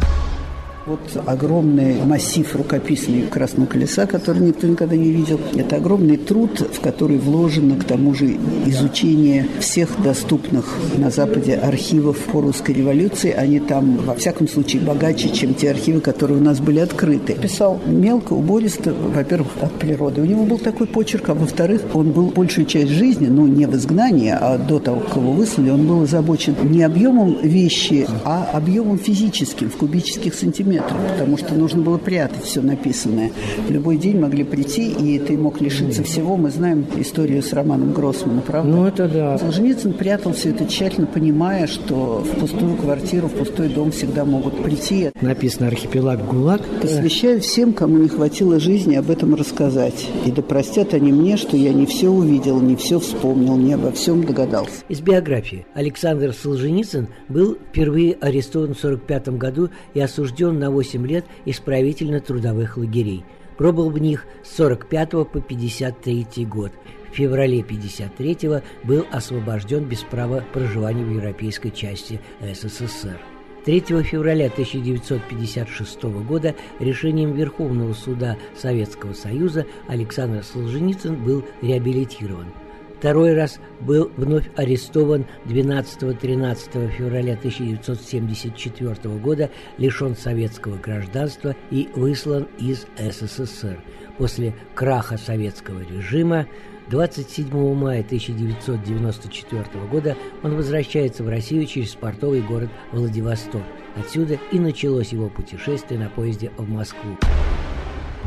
Вот 0.86 1.00
огромный 1.26 1.96
массив 2.04 2.54
рукописный 2.54 3.22
Красного 3.22 3.66
Колеса, 3.66 4.06
который 4.06 4.40
никто 4.40 4.68
никогда 4.68 4.94
не 4.94 5.10
видел. 5.10 5.40
Это 5.56 5.76
огромный 5.76 6.16
труд, 6.16 6.60
в 6.60 6.80
который 6.80 7.18
вложено, 7.18 7.74
к 7.74 7.82
тому 7.82 8.14
же, 8.14 8.36
изучение 8.66 9.48
всех 9.58 10.00
доступных 10.00 10.78
на 10.96 11.10
Западе 11.10 11.54
архивов 11.54 12.18
по 12.18 12.40
русской 12.40 12.70
революции. 12.70 13.32
Они 13.32 13.58
там, 13.58 13.96
во 13.96 14.14
всяком 14.14 14.46
случае, 14.46 14.80
богаче, 14.80 15.30
чем 15.30 15.54
те 15.54 15.70
архивы, 15.70 16.00
которые 16.00 16.38
у 16.38 16.40
нас 16.40 16.60
были 16.60 16.78
открыты. 16.78 17.32
Писал 17.34 17.80
мелко, 17.84 18.34
убористо, 18.34 18.94
во-первых, 18.94 19.48
от 19.60 19.72
природы. 19.72 20.20
У 20.20 20.24
него 20.24 20.44
был 20.44 20.58
такой 20.58 20.86
почерк, 20.86 21.30
а 21.30 21.34
во-вторых, 21.34 21.82
он 21.94 22.12
был 22.12 22.26
большую 22.26 22.64
часть 22.64 22.92
жизни, 22.92 23.26
ну, 23.26 23.48
не 23.48 23.66
в 23.66 23.74
изгнании, 23.74 24.30
а 24.30 24.56
до 24.56 24.78
того, 24.78 25.00
как 25.00 25.16
его 25.16 25.32
выслали, 25.32 25.70
он 25.70 25.84
был 25.84 26.02
озабочен 26.02 26.54
не 26.62 26.84
объемом 26.84 27.38
вещи, 27.42 28.06
а 28.24 28.48
объемом 28.52 29.00
физическим, 29.00 29.68
в 29.68 29.76
кубических 29.76 30.32
сантиметрах 30.32 30.75
метров, 30.76 30.96
потому 31.12 31.36
что 31.36 31.54
нужно 31.54 31.82
было 31.82 31.98
прятать 31.98 32.44
все 32.44 32.60
написанное. 32.60 33.30
В 33.66 33.70
любой 33.70 33.96
день 33.96 34.20
могли 34.20 34.44
прийти, 34.44 34.90
и 34.90 35.18
ты 35.18 35.36
мог 35.36 35.60
лишиться 35.60 36.02
всего. 36.02 36.36
Мы 36.36 36.50
знаем 36.50 36.86
историю 36.98 37.42
с 37.42 37.52
Романом 37.52 37.92
Гроссманом, 37.92 38.42
правда? 38.42 38.70
Ну, 38.70 38.86
это 38.86 39.08
да. 39.08 39.38
Солженицын 39.38 39.92
прятал 39.92 40.32
все 40.32 40.50
это 40.50 40.66
тщательно, 40.66 41.06
понимая, 41.06 41.66
что 41.66 42.24
в 42.24 42.40
пустую 42.40 42.76
квартиру, 42.76 43.28
в 43.28 43.32
пустой 43.32 43.68
дом 43.68 43.90
всегда 43.90 44.24
могут 44.24 44.62
прийти. 44.62 45.10
Написано 45.20 45.68
«Архипелаг 45.68 46.24
ГУЛАГ». 46.26 46.62
Посвящаю 46.82 47.40
всем, 47.40 47.72
кому 47.72 47.98
не 47.98 48.08
хватило 48.08 48.60
жизни 48.60 48.96
об 48.96 49.10
этом 49.10 49.34
рассказать. 49.34 50.08
И 50.24 50.30
да 50.30 50.42
простят 50.42 50.94
они 50.94 51.12
мне, 51.12 51.36
что 51.36 51.56
я 51.56 51.72
не 51.72 51.86
все 51.86 52.08
увидел, 52.08 52.60
не 52.60 52.76
все 52.76 52.98
вспомнил, 52.98 53.56
не 53.56 53.72
обо 53.72 53.92
всем 53.92 54.24
догадался. 54.24 54.72
Из 54.88 55.00
биографии. 55.00 55.66
Александр 55.74 56.32
Солженицын 56.32 57.08
был 57.28 57.56
впервые 57.70 58.16
арестован 58.20 58.74
в 58.74 58.78
1945 58.78 59.38
году 59.38 59.70
и 59.94 60.00
осужден 60.00 60.58
на 60.58 60.65
на 60.66 60.72
8 60.72 61.06
лет 61.06 61.24
исправительно-трудовых 61.44 62.76
лагерей. 62.76 63.24
Пробыл 63.56 63.88
в 63.88 63.98
них 63.98 64.26
с 64.42 64.56
45 64.56 65.10
по 65.10 65.40
53 65.40 66.44
год. 66.44 66.72
В 67.10 67.14
феврале 67.14 67.62
53 67.62 68.62
был 68.82 69.06
освобожден 69.12 69.84
без 69.84 70.00
права 70.00 70.44
проживания 70.52 71.04
в 71.04 71.14
европейской 71.14 71.70
части 71.70 72.20
СССР. 72.40 73.18
3 73.64 73.80
февраля 74.02 74.46
1956 74.46 76.02
года 76.28 76.54
решением 76.80 77.32
Верховного 77.32 77.94
суда 77.94 78.36
Советского 78.56 79.12
Союза 79.12 79.66
Александр 79.86 80.42
Солженицын 80.42 81.14
был 81.14 81.44
реабилитирован– 81.62 82.46
Второй 82.98 83.34
раз 83.34 83.60
был 83.80 84.10
вновь 84.16 84.48
арестован 84.56 85.26
12-13 85.44 86.90
февраля 86.90 87.34
1974 87.34 89.14
года, 89.18 89.50
лишен 89.76 90.16
советского 90.16 90.76
гражданства 90.76 91.54
и 91.70 91.88
выслан 91.94 92.48
из 92.58 92.86
СССР. 92.98 93.78
После 94.16 94.54
краха 94.74 95.18
советского 95.18 95.80
режима 95.80 96.46
27 96.88 97.74
мая 97.74 98.00
1994 98.00 99.64
года 99.90 100.16
он 100.42 100.54
возвращается 100.54 101.22
в 101.22 101.28
Россию 101.28 101.66
через 101.66 101.94
портовый 101.94 102.40
город 102.40 102.70
Владивосток. 102.92 103.62
Отсюда 103.96 104.38
и 104.52 104.58
началось 104.58 105.12
его 105.12 105.28
путешествие 105.28 105.98
на 106.00 106.08
поезде 106.08 106.50
в 106.56 106.68
Москву. 106.68 107.16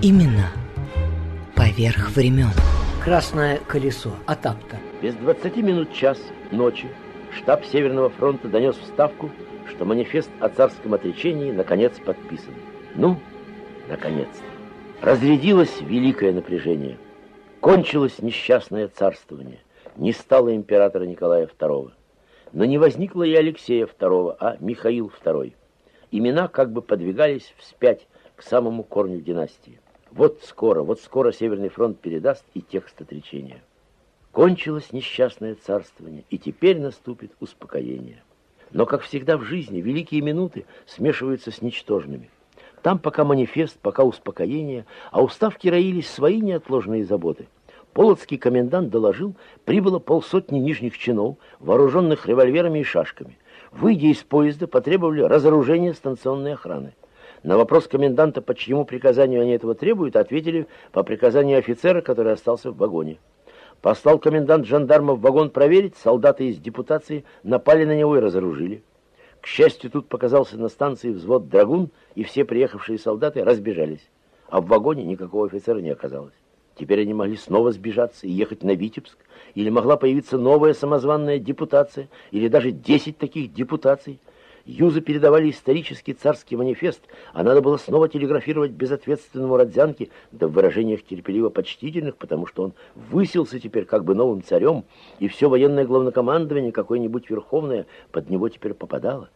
Именно 0.01 0.51
поверх 1.59 2.11
времен. 2.11 2.53
Красное 3.03 3.59
колесо. 3.67 4.11
Атапта. 4.25 4.77
Без 5.01 5.13
20 5.15 5.57
минут 5.57 5.93
час 5.93 6.17
ночи 6.51 6.87
штаб 7.37 7.65
Северного 7.65 8.09
фронта 8.09 8.47
донес 8.47 8.77
в 8.77 8.85
Ставку, 8.85 9.29
что 9.67 9.83
манифест 9.83 10.29
о 10.39 10.47
царском 10.47 10.93
отречении 10.93 11.51
наконец 11.51 11.91
подписан. 11.99 12.53
Ну, 12.95 13.17
наконец-то. 13.89 15.05
Разрядилось 15.05 15.81
великое 15.81 16.31
напряжение. 16.31 16.97
Кончилось 17.59 18.19
несчастное 18.19 18.87
царствование. 18.87 19.59
Не 19.97 20.13
стало 20.13 20.55
императора 20.55 21.03
Николая 21.03 21.45
II. 21.59 21.91
Но 22.53 22.63
не 22.63 22.77
возникло 22.77 23.23
и 23.23 23.35
Алексея 23.35 23.85
II, 23.85 24.35
а 24.39 24.55
Михаил 24.61 25.11
II. 25.25 25.51
Имена 26.11 26.47
как 26.47 26.71
бы 26.71 26.81
подвигались 26.81 27.53
вспять 27.57 28.07
к 28.37 28.43
самому 28.43 28.83
корню 28.83 29.19
династии. 29.19 29.78
Вот 30.11 30.41
скоро, 30.43 30.81
вот 30.81 30.99
скоро 31.01 31.31
Северный 31.31 31.69
фронт 31.69 31.99
передаст 31.99 32.43
и 32.53 32.61
текст 32.61 32.99
отречения. 33.01 33.61
Кончилось 34.31 34.91
несчастное 34.91 35.55
царствование, 35.55 36.23
и 36.29 36.37
теперь 36.37 36.79
наступит 36.79 37.31
успокоение. 37.39 38.23
Но, 38.71 38.85
как 38.85 39.01
всегда 39.01 39.37
в 39.37 39.43
жизни, 39.43 39.81
великие 39.81 40.21
минуты 40.21 40.65
смешиваются 40.85 41.51
с 41.51 41.61
ничтожными. 41.61 42.29
Там 42.81 42.99
пока 42.99 43.23
манифест, 43.23 43.77
пока 43.79 44.03
успокоение, 44.03 44.85
а 45.11 45.21
у 45.21 45.27
ставки 45.27 45.67
роились 45.67 46.09
свои 46.09 46.39
неотложные 46.39 47.05
заботы. 47.05 47.47
Полоцкий 47.93 48.37
комендант 48.37 48.89
доложил, 48.89 49.35
прибыло 49.65 49.99
полсотни 49.99 50.59
нижних 50.59 50.97
чинов, 50.97 51.37
вооруженных 51.59 52.27
револьверами 52.27 52.79
и 52.79 52.83
шашками. 52.83 53.37
Выйдя 53.71 54.07
из 54.07 54.23
поезда, 54.23 54.67
потребовали 54.67 55.21
разоружения 55.21 55.93
станционной 55.93 56.53
охраны. 56.53 56.93
На 57.43 57.57
вопрос 57.57 57.87
коменданта, 57.87 58.41
по 58.41 58.53
чьему 58.53 58.85
приказанию 58.85 59.41
они 59.41 59.51
этого 59.51 59.73
требуют, 59.73 60.15
ответили 60.15 60.67
по 60.91 61.03
приказанию 61.03 61.59
офицера, 61.59 62.01
который 62.01 62.33
остался 62.33 62.71
в 62.71 62.77
вагоне. 62.77 63.17
Послал 63.81 64.19
комендант 64.19 64.65
жандармов 64.65 65.19
в 65.19 65.21
вагон 65.21 65.49
проверить, 65.49 65.95
солдаты 65.95 66.49
из 66.49 66.57
депутации 66.57 67.23
напали 67.43 67.85
на 67.85 67.95
него 67.97 68.17
и 68.17 68.19
разоружили. 68.19 68.83
К 69.39 69.47
счастью, 69.47 69.89
тут 69.89 70.09
показался 70.09 70.57
на 70.57 70.67
станции 70.67 71.11
взвод 71.11 71.47
«Драгун», 71.47 71.91
и 72.13 72.23
все 72.23 72.43
приехавшие 72.43 72.99
солдаты 72.99 73.43
разбежались. 73.43 74.05
а 74.49 74.61
в 74.61 74.65
вагоне 74.65 75.03
никакого 75.03 75.45
офицера 75.45 75.77
не 75.77 75.91
оказалось. 75.91 76.33
Теперь 76.75 77.01
они 77.01 77.13
могли 77.13 77.37
снова 77.37 77.71
сбежаться 77.71 78.25
и 78.25 78.31
ехать 78.31 78.63
на 78.63 78.71
Витебск, 78.71 79.17
или 79.53 79.69
могла 79.69 79.95
появиться 79.95 80.37
новая 80.37 80.73
самозванная 80.73 81.37
депутация, 81.37 82.09
или 82.31 82.47
даже 82.47 82.71
10 82.71 83.17
таких 83.17 83.53
депутаций. 83.53 84.19
Юзы 84.69 85.01
передавали 85.01 85.49
исторический 85.49 86.13
царский 86.13 86.55
манифест, 86.55 87.01
а 87.33 87.41
надо 87.41 87.59
было 87.59 87.77
снова 87.77 88.07
телеграфировать 88.07 88.69
безответственному 88.69 89.57
Родзянке, 89.57 90.09
да 90.31 90.47
в 90.47 90.51
выражениях 90.51 91.03
терпеливо 91.03 91.49
почтительных, 91.49 92.17
потому 92.17 92.45
что 92.45 92.65
он 92.65 92.73
высился 92.93 93.59
теперь 93.59 93.85
как 93.85 94.05
бы 94.05 94.13
новым 94.13 94.43
царем, 94.43 94.83
и 95.17 95.27
все 95.27 95.49
военное 95.49 95.85
главнокомандование, 95.85 96.71
какое-нибудь 96.71 97.31
верховное, 97.31 97.87
под 98.11 98.29
него 98.29 98.47
теперь 98.47 98.75
попадало. 98.75 99.29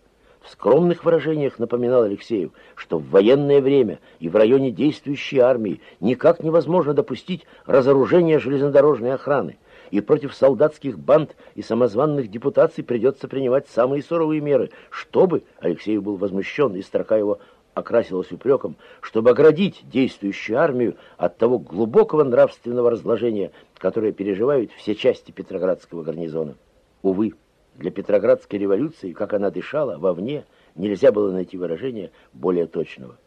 В 0.43 0.51
скромных 0.51 1.03
выражениях 1.03 1.57
напоминал 1.57 2.03
Алексеев, 2.03 2.51
что 2.75 2.99
в 2.99 3.09
военное 3.09 3.59
время 3.59 3.99
и 4.19 4.29
в 4.29 4.35
районе 4.35 4.69
действующей 4.69 5.39
армии 5.39 5.81
никак 5.99 6.43
невозможно 6.43 6.93
допустить 6.93 7.47
разоружения 7.65 8.37
железнодорожной 8.37 9.13
охраны 9.13 9.57
и 9.93 10.01
против 10.01 10.33
солдатских 10.33 10.97
банд 10.97 11.35
и 11.53 11.61
самозванных 11.61 12.27
депутаций 12.31 12.83
придется 12.83 13.27
принимать 13.27 13.67
самые 13.67 14.01
суровые 14.01 14.41
меры, 14.41 14.71
чтобы, 14.89 15.43
Алексей 15.59 15.99
был 15.99 16.15
возмущен, 16.15 16.73
и 16.75 16.81
строка 16.81 17.15
его 17.15 17.37
окрасилась 17.75 18.31
упреком, 18.31 18.75
чтобы 19.01 19.29
оградить 19.29 19.83
действующую 19.83 20.57
армию 20.57 20.95
от 21.17 21.37
того 21.37 21.59
глубокого 21.59 22.23
нравственного 22.23 22.89
разложения, 22.89 23.51
которое 23.77 24.13
переживают 24.13 24.71
все 24.71 24.95
части 24.95 25.29
Петроградского 25.29 26.01
гарнизона. 26.01 26.55
Увы, 27.03 27.33
для 27.75 27.91
Петроградской 27.91 28.57
революции, 28.57 29.11
как 29.11 29.33
она 29.35 29.51
дышала, 29.51 29.99
вовне, 29.99 30.45
нельзя 30.73 31.11
было 31.11 31.31
найти 31.31 31.55
выражение 31.55 32.09
более 32.33 32.65
точного. 32.65 33.19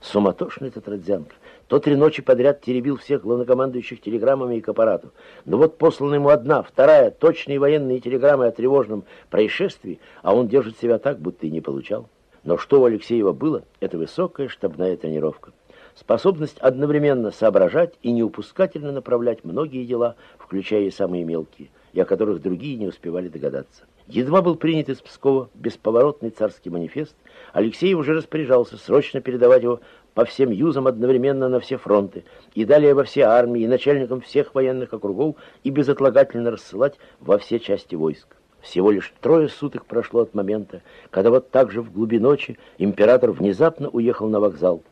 Суматошный 0.00 0.68
этот 0.68 0.88
Родзянко. 0.88 1.34
То 1.68 1.78
три 1.78 1.94
ночи 1.94 2.22
подряд 2.22 2.62
теребил 2.62 2.96
всех 2.96 3.22
главнокомандующих 3.22 4.00
телеграммами 4.00 4.56
и 4.56 4.60
к 4.60 4.68
аппарату. 4.68 5.12
Но 5.44 5.58
вот 5.58 5.76
послана 5.76 6.14
ему 6.14 6.30
одна, 6.30 6.62
вторая, 6.62 7.10
точные 7.10 7.58
военные 7.58 8.00
телеграммы 8.00 8.46
о 8.46 8.50
тревожном 8.50 9.04
происшествии, 9.28 10.00
а 10.22 10.34
он 10.34 10.48
держит 10.48 10.78
себя 10.78 10.98
так, 10.98 11.20
будто 11.20 11.46
и 11.46 11.50
не 11.50 11.60
получал. 11.60 12.08
Но 12.44 12.56
что 12.56 12.80
у 12.80 12.84
Алексеева 12.86 13.32
было, 13.32 13.62
это 13.80 13.98
высокая 13.98 14.48
штабная 14.48 14.96
тренировка. 14.96 15.52
Способность 15.94 16.58
одновременно 16.58 17.30
соображать 17.30 17.94
и 18.02 18.10
неупускательно 18.10 18.92
направлять 18.92 19.44
многие 19.44 19.84
дела, 19.84 20.16
включая 20.38 20.84
и 20.84 20.90
самые 20.90 21.24
мелкие, 21.24 21.68
и 21.92 22.00
о 22.00 22.06
которых 22.06 22.40
другие 22.40 22.76
не 22.76 22.86
успевали 22.86 23.28
догадаться. 23.28 23.82
Едва 24.10 24.42
был 24.42 24.56
принят 24.56 24.88
из 24.88 25.00
Пскова 25.00 25.50
бесповоротный 25.54 26.30
царский 26.30 26.68
манифест, 26.68 27.14
Алексей 27.52 27.94
уже 27.94 28.12
распоряжался 28.12 28.76
срочно 28.76 29.20
передавать 29.20 29.62
его 29.62 29.80
по 30.14 30.24
всем 30.24 30.50
юзам 30.50 30.88
одновременно 30.88 31.48
на 31.48 31.60
все 31.60 31.76
фронты, 31.76 32.24
и 32.54 32.64
далее 32.64 32.94
во 32.94 33.04
все 33.04 33.22
армии, 33.22 33.62
и 33.62 33.68
начальникам 33.68 34.20
всех 34.20 34.52
военных 34.52 34.92
округов, 34.92 35.36
и 35.62 35.70
безотлагательно 35.70 36.50
рассылать 36.50 36.98
во 37.20 37.38
все 37.38 37.60
части 37.60 37.94
войск. 37.94 38.26
Всего 38.60 38.90
лишь 38.90 39.14
трое 39.20 39.48
суток 39.48 39.86
прошло 39.86 40.22
от 40.22 40.34
момента, 40.34 40.82
когда 41.10 41.30
вот 41.30 41.50
так 41.50 41.70
же 41.70 41.80
в 41.80 41.92
глубине 41.92 42.22
ночи 42.22 42.58
император 42.78 43.30
внезапно 43.30 43.88
уехал 43.90 44.28
на 44.28 44.40
вокзал. 44.40 44.82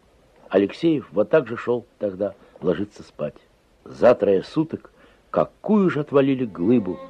Алексеев 0.49 1.09
вот 1.11 1.29
так 1.29 1.49
же 1.49 1.57
шел 1.57 1.85
тогда 1.99 2.35
ложиться 2.61 3.03
спать. 3.03 3.35
За 3.85 4.15
трое 4.15 4.45
суток 4.45 4.93
какую 5.31 5.91
же 5.91 6.01
отвалили 6.01 6.45
глыбу, 6.45 7.01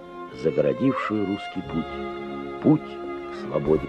загородившую 0.43 1.27
русский 1.27 1.63
путь, 1.73 2.63
путь 2.63 2.81
к 2.83 3.47
свободе. 3.47 3.89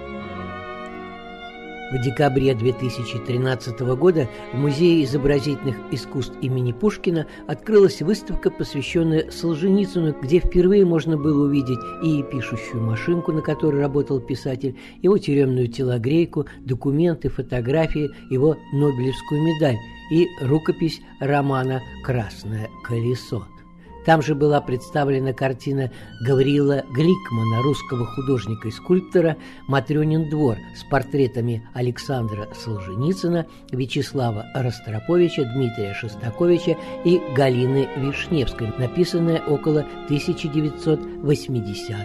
В 1.92 2.00
декабре 2.00 2.54
2013 2.54 3.80
года 3.80 4.30
в 4.54 4.58
Музее 4.58 5.04
изобразительных 5.04 5.76
искусств 5.90 6.36
имени 6.40 6.72
Пушкина 6.72 7.26
открылась 7.48 8.04
выставка, 8.04 8.52
посвященная 8.52 9.32
Солженицыну, 9.32 10.16
где 10.22 10.40
впервые 10.40 10.86
можно 10.86 11.18
было 11.18 11.46
увидеть 11.46 11.80
и 12.04 12.22
пишущую 12.22 12.84
машинку, 12.84 13.32
на 13.32 13.42
которой 13.42 13.82
работал 13.82 14.20
писатель, 14.20 14.78
его 15.02 15.18
тюремную 15.18 15.68
телогрейку, 15.68 16.46
документы, 16.60 17.30
фотографии, 17.30 18.12
его 18.30 18.56
Нобелевскую 18.72 19.42
медаль 19.42 19.78
и 20.12 20.28
рукопись 20.44 21.02
романа 21.20 21.82
«Красное 22.04 22.70
колесо». 22.84 23.48
Там 24.06 24.22
же 24.22 24.36
была 24.36 24.62
представлена 24.62 25.34
картина 25.34 25.92
Гавриила 26.22 26.84
Гликмана, 26.94 27.62
русского 27.64 28.06
художника 28.06 28.68
и 28.68 28.72
скульптора 28.72 29.38
«Матрёнин 29.68 30.30
двор» 30.30 30.58
с 30.76 30.84
портретами 30.90 31.68
Александра 31.74 32.48
Солженицына, 32.54 33.46
Вячеслава 33.72 34.46
Ростроповича, 34.56 35.44
Дмитрия 35.54 35.94
Шостаковича 35.94 36.78
и 37.04 37.22
Галины 37.36 37.88
Вишневской, 37.98 38.74
написанная 38.78 39.42
около 39.42 39.86
1980 40.06 41.98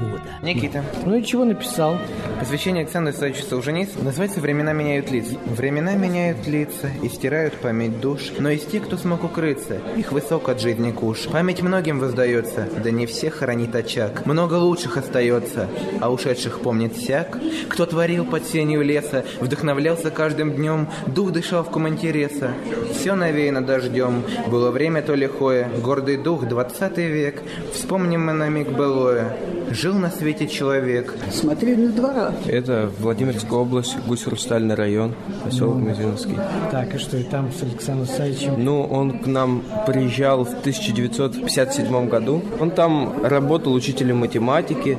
года. 0.00 0.22
Никита. 0.42 0.84
Ну 1.04 1.16
и 1.16 1.24
чего 1.24 1.44
написал? 1.44 1.98
Посвящение 2.38 2.82
Александру 2.82 3.12
Исаевичу 3.12 3.42
Солженицыну 3.44 4.04
называется 4.04 4.40
«Времена 4.40 4.72
меняют 4.72 5.10
лица». 5.10 5.36
Времена 5.46 5.94
меняют 5.94 6.46
лица 6.46 6.90
и 7.02 7.08
стирают 7.08 7.54
память 7.54 8.00
душ, 8.00 8.32
но 8.38 8.50
есть 8.50 8.70
те, 8.70 8.80
кто 8.80 8.96
смог 8.96 9.24
укрыться, 9.24 9.80
их 9.96 10.12
высок 10.12 10.48
от 10.48 10.60
жизни 10.60 10.90
куш. 10.92 11.26
Память 11.32 11.62
многим 11.62 12.00
воздается, 12.00 12.68
да 12.82 12.90
не 12.90 13.06
всех 13.06 13.34
хранит 13.34 13.74
очаг. 13.74 14.26
Много 14.26 14.54
лучших 14.54 14.96
остается, 14.96 15.68
а 16.00 16.10
ушедших 16.10 16.60
помнит 16.60 16.96
всяк. 16.96 17.38
Кто 17.68 17.86
творил 17.86 18.24
под 18.24 18.44
сенью 18.46 18.82
леса, 18.82 19.24
вдохновлялся 19.40 20.10
каждым 20.10 20.52
днем, 20.52 20.88
дух 21.06 21.30
дышал 21.30 21.62
в 21.62 21.70
ком 21.70 21.88
интереса. 21.88 22.50
Все 22.92 23.14
навеяно 23.14 23.64
дождем, 23.64 24.24
было 24.48 24.72
время 24.72 25.02
то 25.02 25.14
лихое, 25.14 25.68
гордый 25.82 26.16
дух, 26.16 26.48
двадцатый 26.48 27.06
век. 27.06 27.42
Вспомним 27.72 28.26
мы 28.26 28.32
на 28.32 28.48
миг 28.48 28.70
былое. 28.70 29.36
Жил 29.70 29.94
на 29.94 30.10
свете 30.10 30.48
человек. 30.48 31.14
Смотри 31.32 31.76
на 31.76 31.92
двора. 31.92 32.32
Это 32.46 32.90
Владимирская 32.98 33.52
область, 33.52 33.96
Гусь-Хрустальный 34.04 34.74
район, 34.74 35.14
поселок 35.44 35.76
Ну. 35.76 35.90
Мизиновский. 35.90 36.36
Так, 36.72 36.92
и 36.96 36.98
что, 36.98 37.16
и 37.16 37.22
там 37.22 37.52
с 37.52 37.62
Александром 37.62 38.08
Савичем? 38.08 38.64
Ну, 38.64 38.82
он 38.82 39.20
к 39.20 39.26
нам 39.28 39.62
приезжал 39.86 40.44
в 40.44 40.60
1957 41.26 42.08
году. 42.08 42.42
Он 42.60 42.70
там 42.70 43.24
работал 43.24 43.72
учителем 43.72 44.18
математики, 44.18 44.96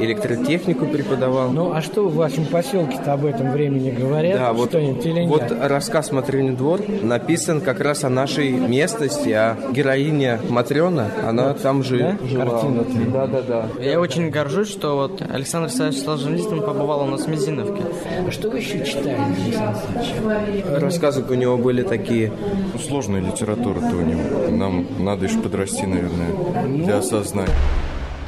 электротехнику 0.00 0.86
преподавал. 0.86 1.50
Ну, 1.50 1.72
а 1.72 1.82
что 1.82 2.08
в 2.08 2.14
вашем 2.14 2.46
поселке-то 2.46 3.12
об 3.12 3.24
этом 3.24 3.52
времени 3.52 3.90
говорят? 3.90 4.38
Да, 4.38 4.52
вот, 4.52 4.74
вот 4.74 5.42
рассказ 5.60 6.12
«Матрёнин 6.12 6.56
двор» 6.56 6.80
написан 7.02 7.60
как 7.60 7.80
раз 7.80 8.04
о 8.04 8.08
нашей 8.08 8.50
местности, 8.50 9.30
а 9.30 9.56
героиня 9.72 10.40
Матрёна, 10.48 11.10
она 11.26 11.54
там 11.54 11.82
же 11.82 11.98
да? 11.98 12.18
жила. 12.26 12.44
Картина-то. 12.44 13.10
Да, 13.12 13.26
да, 13.26 13.42
да. 13.42 13.82
Я 13.82 14.00
очень 14.00 14.30
горжусь, 14.30 14.68
что 14.68 14.96
вот 14.96 15.22
Александр 15.22 15.66
Александрович 15.68 16.02
Солженицын 16.02 16.60
побывал 16.60 17.02
у 17.02 17.06
нас 17.06 17.22
в 17.22 17.28
Мизиновке. 17.28 17.82
А 18.26 18.30
что 18.30 18.50
вы 18.50 18.58
еще 18.58 18.84
читали, 18.84 19.16
Александр 19.16 19.78
Александрович? 19.94 20.82
Рассказы 20.82 21.24
у 21.28 21.34
него 21.34 21.56
были 21.56 21.82
такие. 21.82 22.32
Ну, 22.72 22.78
Сложная 22.78 23.20
литература-то 23.20 23.96
у 23.96 24.00
него. 24.00 24.50
Нам 24.50 24.86
надо 24.98 25.26
еще 25.26 25.38
подрасти, 25.64 25.86
наверное, 25.86 26.84
для 26.84 26.98
осознания. 26.98 27.54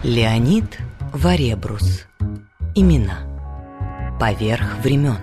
Леонид 0.03 0.78
Варебрус. 1.12 2.07
Имена. 2.74 3.18
Поверх 4.20 4.78
времен. 4.82 5.18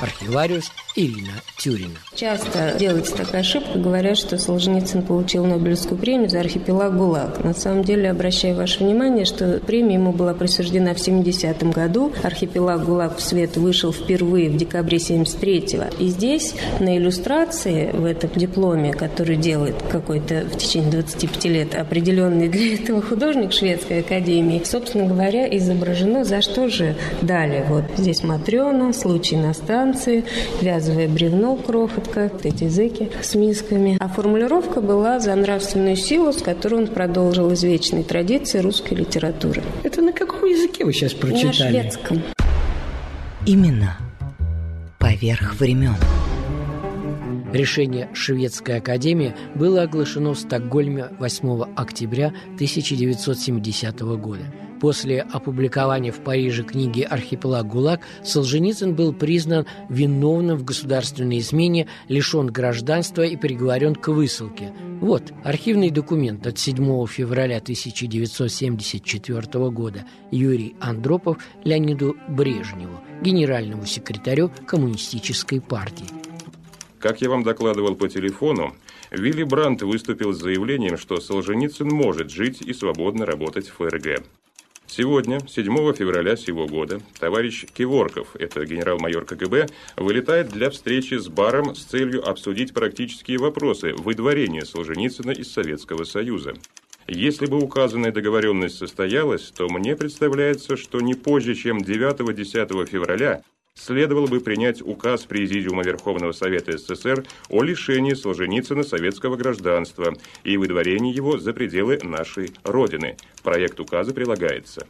Архивариус 0.00 0.70
Ирина 0.94 1.42
Тюрина. 1.56 1.98
Часто 2.14 2.74
делается 2.78 3.16
такая 3.16 3.42
ошибка, 3.42 3.78
говорят, 3.78 4.18
что 4.18 4.38
Солженицын 4.38 5.02
получил 5.02 5.44
Нобелевскую 5.44 5.98
премию 5.98 6.28
за 6.28 6.40
архипелаг 6.40 6.96
ГУЛАГ. 6.96 7.44
На 7.44 7.54
самом 7.54 7.84
деле, 7.84 8.10
обращаю 8.10 8.56
ваше 8.56 8.80
внимание, 8.80 9.24
что 9.24 9.60
премия 9.64 9.94
ему 9.94 10.12
была 10.12 10.34
присуждена 10.34 10.94
в 10.94 10.98
70-м 10.98 11.70
году. 11.70 12.12
Архипелаг 12.22 12.84
ГУЛАГ 12.84 13.18
в 13.18 13.20
свет 13.20 13.56
вышел 13.56 13.92
впервые 13.92 14.50
в 14.50 14.56
декабре 14.56 14.98
73-го. 14.98 16.02
И 16.02 16.08
здесь 16.08 16.54
на 16.80 16.96
иллюстрации 16.96 17.90
в 17.92 18.04
этом 18.04 18.30
дипломе, 18.34 18.92
который 18.92 19.36
делает 19.36 19.76
какой-то 19.90 20.46
в 20.52 20.56
течение 20.58 20.90
25 20.90 21.44
лет 21.44 21.74
определенный 21.74 22.48
для 22.48 22.74
этого 22.74 23.02
художник 23.02 23.52
шведской 23.52 24.00
академии, 24.00 24.62
собственно 24.64 25.06
говоря, 25.06 25.46
изображено, 25.56 26.24
за 26.24 26.40
что 26.40 26.68
же 26.68 26.96
дали. 27.22 27.64
Вот 27.68 27.84
здесь 27.96 28.22
Матрена, 28.22 28.92
случай 28.92 29.36
на 29.36 29.54
станции, 29.88 30.24
вязовое 30.60 31.08
бревно, 31.08 31.56
крохотка, 31.56 32.30
эти 32.42 32.64
языки 32.64 33.10
с 33.22 33.34
мисками. 33.34 33.96
А 34.00 34.08
формулировка 34.08 34.80
была 34.80 35.20
за 35.20 35.34
нравственную 35.34 35.96
силу, 35.96 36.32
с 36.32 36.42
которой 36.42 36.74
он 36.74 36.86
продолжил 36.88 37.52
извечные 37.52 38.04
традиции 38.04 38.58
русской 38.58 38.94
литературы. 38.94 39.62
Это 39.82 40.02
на 40.02 40.12
каком 40.12 40.44
языке 40.44 40.84
вы 40.84 40.92
сейчас 40.92 41.14
прочитали? 41.14 41.76
На 41.76 41.82
шведском. 41.82 42.22
Имена. 43.46 43.96
Поверх 44.98 45.58
времен. 45.58 45.94
Решение 47.52 48.10
Шведской 48.12 48.76
академии 48.76 49.34
было 49.54 49.82
оглашено 49.82 50.34
в 50.34 50.38
Стокгольме 50.38 51.06
8 51.18 51.62
октября 51.76 52.26
1970 52.56 54.00
года. 54.00 54.42
После 54.80 55.22
опубликования 55.22 56.12
в 56.12 56.20
Париже 56.20 56.62
книги 56.62 57.02
«Архипелаг 57.02 57.66
ГУЛАГ» 57.66 58.00
Солженицын 58.22 58.94
был 58.94 59.12
признан 59.12 59.66
виновным 59.88 60.56
в 60.56 60.64
государственной 60.64 61.38
измене, 61.38 61.88
лишен 62.08 62.46
гражданства 62.46 63.22
и 63.22 63.36
приговорен 63.36 63.96
к 63.96 64.08
высылке. 64.08 64.72
Вот 65.00 65.32
архивный 65.42 65.90
документ 65.90 66.46
от 66.46 66.58
7 66.58 67.06
февраля 67.06 67.58
1974 67.58 69.70
года 69.70 70.04
Юрий 70.30 70.76
Андропов 70.80 71.38
Леониду 71.64 72.16
Брежневу, 72.28 73.00
генеральному 73.20 73.84
секретарю 73.84 74.52
Коммунистической 74.66 75.60
партии. 75.60 76.06
Как 77.00 77.20
я 77.20 77.30
вам 77.30 77.42
докладывал 77.42 77.96
по 77.96 78.08
телефону, 78.08 78.74
Вилли 79.10 79.44
Брандт 79.44 79.82
выступил 79.82 80.32
с 80.32 80.40
заявлением, 80.40 80.98
что 80.98 81.20
Солженицын 81.20 81.88
может 81.88 82.30
жить 82.30 82.60
и 82.60 82.72
свободно 82.72 83.24
работать 83.24 83.68
в 83.68 83.74
ФРГ. 83.74 84.24
Сегодня, 84.90 85.38
7 85.46 85.92
февраля 85.92 86.34
сего 86.34 86.66
года, 86.66 87.02
товарищ 87.20 87.66
Киворков, 87.66 88.34
это 88.34 88.64
генерал-майор 88.64 89.26
КГБ, 89.26 89.66
вылетает 89.98 90.48
для 90.48 90.70
встречи 90.70 91.14
с 91.14 91.28
Баром 91.28 91.74
с 91.74 91.84
целью 91.84 92.26
обсудить 92.26 92.72
практические 92.72 93.36
вопросы 93.38 93.92
выдворения 93.92 94.64
Солженицына 94.64 95.32
из 95.32 95.52
Советского 95.52 96.04
Союза. 96.04 96.54
Если 97.06 97.44
бы 97.44 97.58
указанная 97.58 98.12
договоренность 98.12 98.78
состоялась, 98.78 99.52
то 99.54 99.68
мне 99.68 99.94
представляется, 99.94 100.78
что 100.78 101.02
не 101.02 101.14
позже, 101.14 101.54
чем 101.54 101.78
9-10 101.78 102.86
февраля 102.86 103.42
следовало 103.78 104.26
бы 104.26 104.40
принять 104.40 104.82
указ 104.82 105.24
Президиума 105.24 105.82
Верховного 105.82 106.32
Совета 106.32 106.76
СССР 106.76 107.24
о 107.48 107.62
лишении 107.62 108.14
Солженицына 108.14 108.82
советского 108.82 109.36
гражданства 109.36 110.14
и 110.44 110.56
выдворении 110.56 111.14
его 111.14 111.38
за 111.38 111.52
пределы 111.52 111.98
нашей 112.02 112.52
Родины. 112.64 113.16
Проект 113.42 113.78
указа 113.80 114.12
прилагается. 114.12 114.86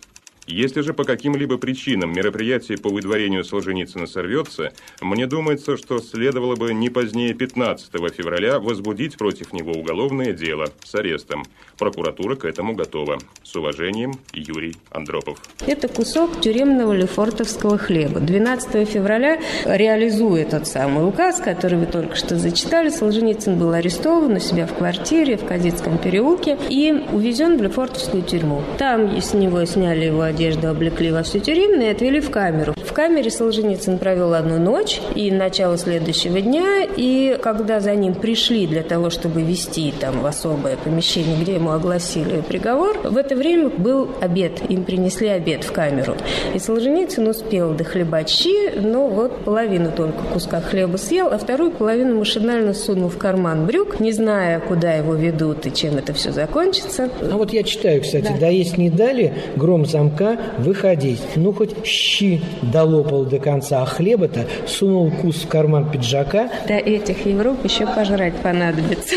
Если 0.49 0.81
же 0.81 0.95
по 0.95 1.05
каким-либо 1.05 1.59
причинам 1.59 2.15
мероприятие 2.15 2.79
по 2.79 2.89
выдворению 2.89 3.45
Солженицына 3.45 4.07
сорвется, 4.07 4.73
мне 5.03 5.27
думается, 5.27 5.77
что 5.77 5.99
следовало 5.99 6.57
бы 6.57 6.73
не 6.73 6.89
позднее 6.89 7.35
15 7.35 7.93
февраля 8.17 8.59
возбудить 8.59 9.19
против 9.19 9.53
него 9.53 9.73
уголовное 9.73 10.33
дело 10.33 10.71
с 10.83 10.95
арестом. 10.95 11.45
Прокуратура 11.77 12.35
к 12.35 12.47
этому 12.47 12.75
готова. 12.75 13.19
С 13.43 13.55
уважением, 13.57 14.13
Юрий 14.33 14.75
Андропов. 14.91 15.39
Это 15.67 15.87
кусок 15.87 16.41
тюремного 16.41 16.95
лефортовского 16.95 17.77
хлеба. 17.77 18.19
12 18.19 18.89
февраля, 18.89 19.39
реализуя 19.67 20.47
тот 20.47 20.67
самый 20.67 21.07
указ, 21.07 21.41
который 21.41 21.79
вы 21.79 21.87
только 21.87 22.17
что 22.17 22.39
зачитали, 22.39 22.89
Солженицын 22.89 23.59
был 23.59 23.73
арестован 23.75 24.37
у 24.37 24.41
себя 24.41 24.67
в 24.67 24.75
квартире 24.75 25.37
в 25.37 25.45
Кадетском 25.45 25.99
переулке 25.99 26.59
и 26.71 26.91
увезен 27.13 27.59
в 27.59 27.63
лефортовскую 27.63 28.23
тюрьму. 28.23 28.63
Там 28.79 29.15
с 29.21 29.35
него 29.35 29.63
сняли 29.67 30.07
его 30.07 30.23
одежду 30.39 30.69
облекли 30.69 31.11
во 31.11 31.25
все 31.25 31.41
тюремное 31.41 31.89
и 31.89 31.91
отвели 31.91 32.21
в 32.21 32.31
камеру. 32.31 32.75
В 32.77 32.93
камере 32.93 33.29
Солженицын 33.29 33.99
провел 33.99 34.35
одну 34.35 34.59
ночь 34.59 35.01
и 35.17 35.33
начало 35.33 35.77
следующего 35.77 36.41
дня, 36.41 36.85
и 36.97 37.37
когда 37.43 37.81
за 37.81 37.95
ним 37.97 38.15
пришли 38.15 38.67
для 38.69 38.83
того, 38.83 39.11
чтобы 39.11 39.43
вести 39.43 39.93
там 39.99 40.21
в 40.21 40.27
особое 40.27 40.77
помещение, 40.77 41.37
где 41.41 41.55
ему 41.55 41.71
огласили 41.71 42.41
приговор, 42.47 42.99
в 43.03 43.17
это 43.17 43.35
время 43.35 43.69
был 43.69 44.09
обед, 44.21 44.61
им 44.69 44.85
принесли 44.85 45.27
обед 45.27 45.65
в 45.65 45.73
камеру. 45.73 46.15
И 46.55 46.59
Солженицын 46.61 47.27
успел 47.27 47.75
дохлебать 47.75 48.29
щи, 48.29 48.79
но 48.79 49.09
вот 49.09 49.45
половину 49.45 49.91
только 49.91 50.23
куска 50.33 50.61
хлеба 50.61 50.99
съел, 50.99 51.29
а 51.33 51.39
вторую 51.39 51.73
половину 51.73 52.17
машинально 52.17 52.75
сунул 52.75 53.09
в 53.09 53.19
карман 53.19 53.67
брюк, 53.67 53.99
не 53.99 54.13
зная, 54.13 54.61
куда 54.61 54.93
его 54.93 55.15
ведут 55.15 55.67
и 55.67 55.75
чем 55.75 55.97
это 55.97 56.13
все 56.13 56.31
закончится. 56.31 57.11
Ну 57.21 57.39
вот 57.39 57.53
я 57.53 57.65
читаю, 57.65 58.03
кстати, 58.03 58.29
да, 58.29 58.39
да 58.39 58.47
есть 58.49 58.79
не 58.79 58.89
дали, 58.89 59.35
гром 59.57 59.85
замка 59.85 60.28
выходить. 60.59 61.23
Ну, 61.37 61.53
хоть 61.53 61.87
щи 61.87 62.41
долопал 62.63 63.25
до 63.25 63.39
конца, 63.39 63.83
а 63.83 63.87
хлеба-то 63.87 64.47
сунул 64.67 65.11
кус 65.11 65.43
в 65.43 65.49
карман 65.49 65.91
пиджака. 65.91 66.51
Да 66.67 66.77
этих 66.79 67.27
Европ 67.27 67.65
еще 67.65 67.87
пожрать 67.87 68.35
понадобится. 68.37 69.15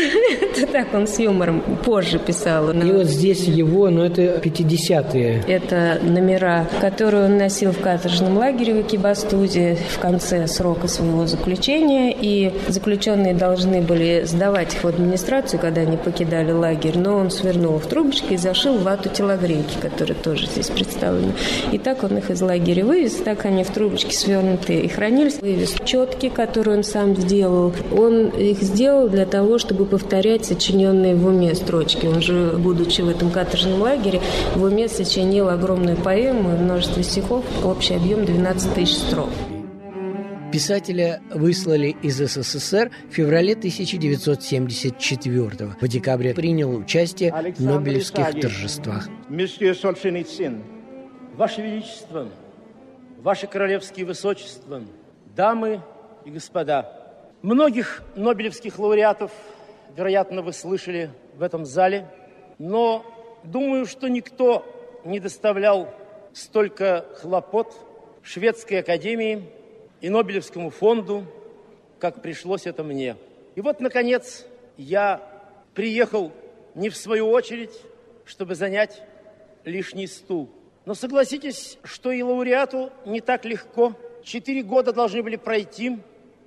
Так 0.72 0.94
он 0.94 1.06
с 1.06 1.18
юмором 1.18 1.62
позже 1.84 2.18
писал. 2.18 2.70
И 2.70 2.92
вот 2.92 3.06
здесь 3.06 3.44
его, 3.44 3.90
ну, 3.90 4.04
это 4.04 4.22
50-е. 4.22 5.44
Это 5.46 5.98
номера, 6.02 6.66
которые 6.80 7.26
он 7.26 7.36
носил 7.36 7.72
в 7.72 7.80
каторжном 7.80 8.38
лагере 8.38 8.74
в 8.74 8.80
Экибастузе 8.80 9.76
в 9.90 9.98
конце 9.98 10.46
срока 10.46 10.88
своего 10.88 11.26
заключения. 11.26 12.16
И 12.18 12.52
заключенные 12.68 13.34
должны 13.34 13.82
были 13.82 14.22
сдавать 14.24 14.74
их 14.74 14.84
в 14.84 14.88
администрацию, 14.88 15.60
когда 15.60 15.82
они 15.82 15.96
покидали 15.96 16.52
лагерь. 16.52 16.98
Но 16.98 17.16
он 17.16 17.30
свернул 17.30 17.78
в 17.78 17.86
трубочки 17.86 18.32
и 18.32 18.36
зашил 18.38 18.78
вату 18.78 19.08
телогрейки, 19.10 19.76
которые 19.80 20.16
тоже 20.16 20.46
здесь 20.46 20.68
представлены 20.68 21.02
представлены. 21.02 21.32
И 21.72 21.78
так 21.78 22.02
он 22.04 22.18
их 22.18 22.30
из 22.30 22.40
лагеря 22.40 22.84
вывез, 22.84 23.14
так 23.14 23.44
они 23.44 23.64
в 23.64 23.70
трубочке 23.70 24.14
свернутые 24.14 24.82
и 24.82 24.88
хранились. 24.88 25.40
Вывез 25.40 25.74
четки, 25.84 26.28
которые 26.28 26.78
он 26.78 26.84
сам 26.84 27.16
сделал. 27.16 27.72
Он 27.92 28.28
их 28.28 28.62
сделал 28.62 29.08
для 29.08 29.26
того, 29.26 29.58
чтобы 29.58 29.86
повторять 29.86 30.51
сочиненные 30.52 31.14
в 31.14 31.26
уме 31.26 31.54
строчки. 31.54 32.06
Он 32.06 32.20
же, 32.20 32.56
будучи 32.58 33.00
в 33.00 33.08
этом 33.08 33.30
каторжном 33.30 33.80
лагере, 33.80 34.20
в 34.54 34.62
уме 34.62 34.88
сочинил 34.88 35.48
огромную 35.48 35.96
поэму 35.96 36.54
и 36.54 36.58
множество 36.58 37.02
стихов, 37.02 37.44
общий 37.64 37.94
объем 37.94 38.26
12 38.26 38.74
тысяч 38.74 38.96
строк. 38.96 39.30
Писателя 40.52 41.22
выслали 41.30 41.96
из 42.02 42.18
СССР 42.18 42.90
в 43.08 43.14
феврале 43.14 43.54
1974 43.54 45.40
-го. 45.40 45.70
В 45.80 45.88
декабре 45.88 46.34
принял 46.34 46.76
участие 46.76 47.32
в 47.32 47.62
Нобелевских 47.62 48.38
торжествах. 48.38 49.08
Ваше 51.34 51.62
Величество, 51.62 52.28
Ваше 53.22 53.46
Королевские 53.46 54.04
Высочества, 54.04 54.82
дамы 55.34 55.80
и 56.26 56.30
господа, 56.30 56.92
многих 57.40 58.02
нобелевских 58.16 58.78
лауреатов, 58.78 59.30
вероятно, 59.96 60.42
вы 60.42 60.52
слышали 60.52 61.10
в 61.34 61.42
этом 61.42 61.64
зале, 61.64 62.08
но 62.58 63.04
думаю, 63.44 63.86
что 63.86 64.08
никто 64.08 64.64
не 65.04 65.20
доставлял 65.20 65.88
столько 66.32 67.06
хлопот 67.16 67.74
Шведской 68.22 68.80
Академии 68.80 69.44
и 70.00 70.08
Нобелевскому 70.08 70.70
фонду, 70.70 71.24
как 71.98 72.22
пришлось 72.22 72.66
это 72.66 72.82
мне. 72.82 73.16
И 73.54 73.60
вот, 73.60 73.80
наконец, 73.80 74.46
я 74.76 75.20
приехал 75.74 76.32
не 76.74 76.88
в 76.88 76.96
свою 76.96 77.28
очередь, 77.30 77.72
чтобы 78.24 78.54
занять 78.54 79.02
лишний 79.64 80.06
стул– 80.06 80.48
но 80.84 80.94
согласитесь, 80.94 81.78
что 81.84 82.10
и 82.10 82.22
лауреату 82.22 82.90
не 83.06 83.20
так 83.20 83.44
легко. 83.44 83.94
Четыре 84.24 84.62
года 84.62 84.92
должны 84.92 85.22
были 85.22 85.36
пройти 85.36 85.98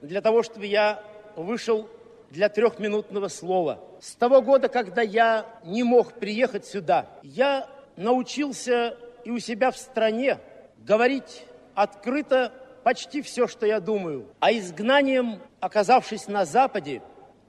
для 0.01 0.21
того, 0.21 0.43
чтобы 0.43 0.65
я 0.65 1.01
вышел 1.37 1.89
для 2.36 2.49
трехминутного 2.49 3.29
слова. 3.29 3.79
С 3.99 4.13
того 4.15 4.41
года, 4.41 4.67
когда 4.67 5.01
я 5.01 5.45
не 5.63 5.83
мог 5.83 6.13
приехать 6.13 6.65
сюда, 6.65 7.07
я 7.23 7.67
научился 7.95 8.97
и 9.23 9.31
у 9.31 9.39
себя 9.39 9.71
в 9.71 9.77
стране 9.77 10.39
говорить 10.86 11.45
открыто 11.73 12.51
почти 12.83 13.21
все, 13.23 13.47
что 13.47 13.65
я 13.65 13.79
думаю. 13.79 14.27
А 14.39 14.51
изгнанием, 14.51 15.39
оказавшись 15.59 16.27
на 16.27 16.45
Западе, 16.45 17.01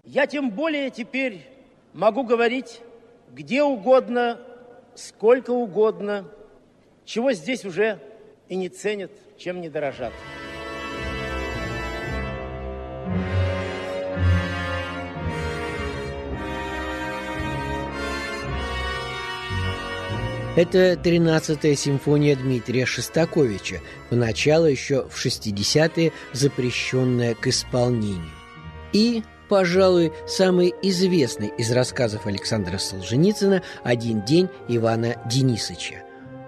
я 0.05 0.27
тем 0.27 0.51
более 0.51 0.91
теперь 0.91 1.47
могу 1.93 2.23
говорить 2.23 2.81
где 3.33 3.63
угодно, 3.63 4.41
сколько 4.95 5.51
угодно– 5.51 6.25
чего 7.07 7.33
здесь 7.33 7.65
уже 7.65 8.01
и 8.49 8.57
не 8.57 8.69
ценят, 8.69 9.13
чем 9.39 9.61
не 9.61 9.69
дорожат. 9.69 10.13
Это 20.57 20.95
13-я 20.95 21.77
симфония 21.77 22.35
Дмитрия 22.35 22.87
Шостаковича, 22.87 23.81
поначалу 24.09 24.65
еще 24.65 25.07
в 25.07 25.23
60-е 25.23 26.13
запрещенная 26.33 27.35
к 27.35 27.47
исполнению. 27.47 28.33
И, 28.95 29.23
пожалуй, 29.51 30.15
самый 30.27 30.73
известный 30.81 31.53
из 31.59 31.71
рассказов 31.73 32.27
Александра 32.27 32.79
Солженицына 32.79 33.63
«Один 33.85 34.23
день 34.23 34.49
Ивана 34.67 35.17
Денисовича». 35.31 35.97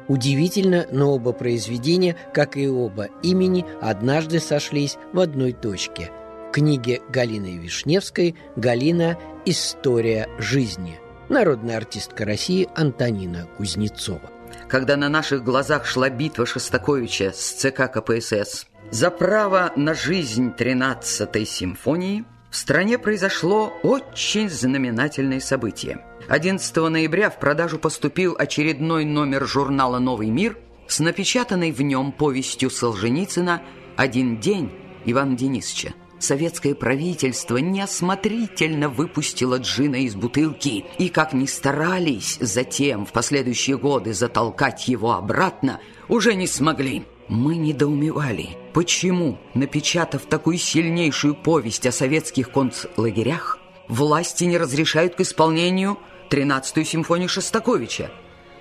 Удивительно, 0.09 0.86
но 0.90 1.12
оба 1.12 1.32
произведения, 1.32 2.16
как 2.32 2.56
и 2.56 2.66
оба 2.66 3.09
имени, 3.22 3.66
однажды 3.82 4.40
сошлись 4.40 4.96
в 5.12 5.20
одной 5.20 5.52
точке. 5.52 6.11
В 6.48 6.52
книге 6.52 7.02
Галины 7.11 7.59
Вишневской 7.59 8.36
«Галина. 8.56 9.18
История 9.44 10.30
жизни». 10.38 10.98
Народная 11.29 11.76
артистка 11.76 12.24
России 12.24 12.68
Антонина 12.74 13.47
Кузнецова. 13.59 14.31
Когда 14.66 14.97
на 14.97 15.11
наших 15.11 15.45
глазах 15.45 15.85
шла 15.85 16.09
битва 16.09 16.47
Шостаковича 16.47 17.33
с 17.35 17.53
ЦК 17.53 17.93
КПСС 17.93 18.66
за 18.91 19.11
право 19.11 19.72
на 19.76 19.93
жизнь 19.93 20.53
13-й 20.57 21.45
симфонии, 21.45 22.24
В 22.51 22.57
стране 22.57 22.99
произошло 22.99 23.74
очень 23.83 24.49
знаменательное 24.49 25.41
событие. 25.41 26.03
11 26.29 26.76
ноября 26.76 27.29
в 27.29 27.39
продажу 27.39 27.79
поступил 27.79 28.35
очередной 28.39 29.05
номер 29.05 29.47
журнала 29.47 29.99
«Новый 29.99 30.31
мир» 30.31 30.57
с 30.87 30.99
напечатанной 30.99 31.72
в 31.72 31.83
нем 31.83 32.11
повестью 32.11 32.70
Солженицына 32.70 33.61
«Один 33.99 34.41
день» 34.41 34.72
Ивана 35.05 35.37
Денисовича. 35.37 35.93
Советское 36.19 36.75
правительство 36.75 37.59
неосмотрительно 37.59 38.89
выпустило 38.89 39.57
джина 39.57 39.97
из 39.97 40.16
бутылки, 40.16 40.85
и 40.99 41.09
как 41.09 41.33
ни 41.33 41.47
старались 41.47 42.39
затем 42.41 43.07
в 43.07 43.12
последующие 43.12 43.79
годы 43.79 44.12
затолкать 44.12 44.89
его 44.89 45.12
обратно, 45.12 45.81
уже 46.09 46.35
не 46.35 46.47
смогли. 46.47 47.05
Мы 47.29 47.57
недоумевали, 47.57 48.57
почему, 48.73 49.39
напечатав 49.55 50.23
такую 50.23 50.59
сильнейшую 50.59 51.35
повесть 51.35 51.87
о 51.87 51.93
советских 51.93 52.51
концлагерях, 52.51 53.59
власти 53.87 54.45
не 54.45 54.59
разрешают 54.59 55.14
к 55.14 55.21
исполнению 55.21 55.99
13-ю 56.31 56.85
симфонию 56.85 57.29
Шостаковича. 57.29 58.11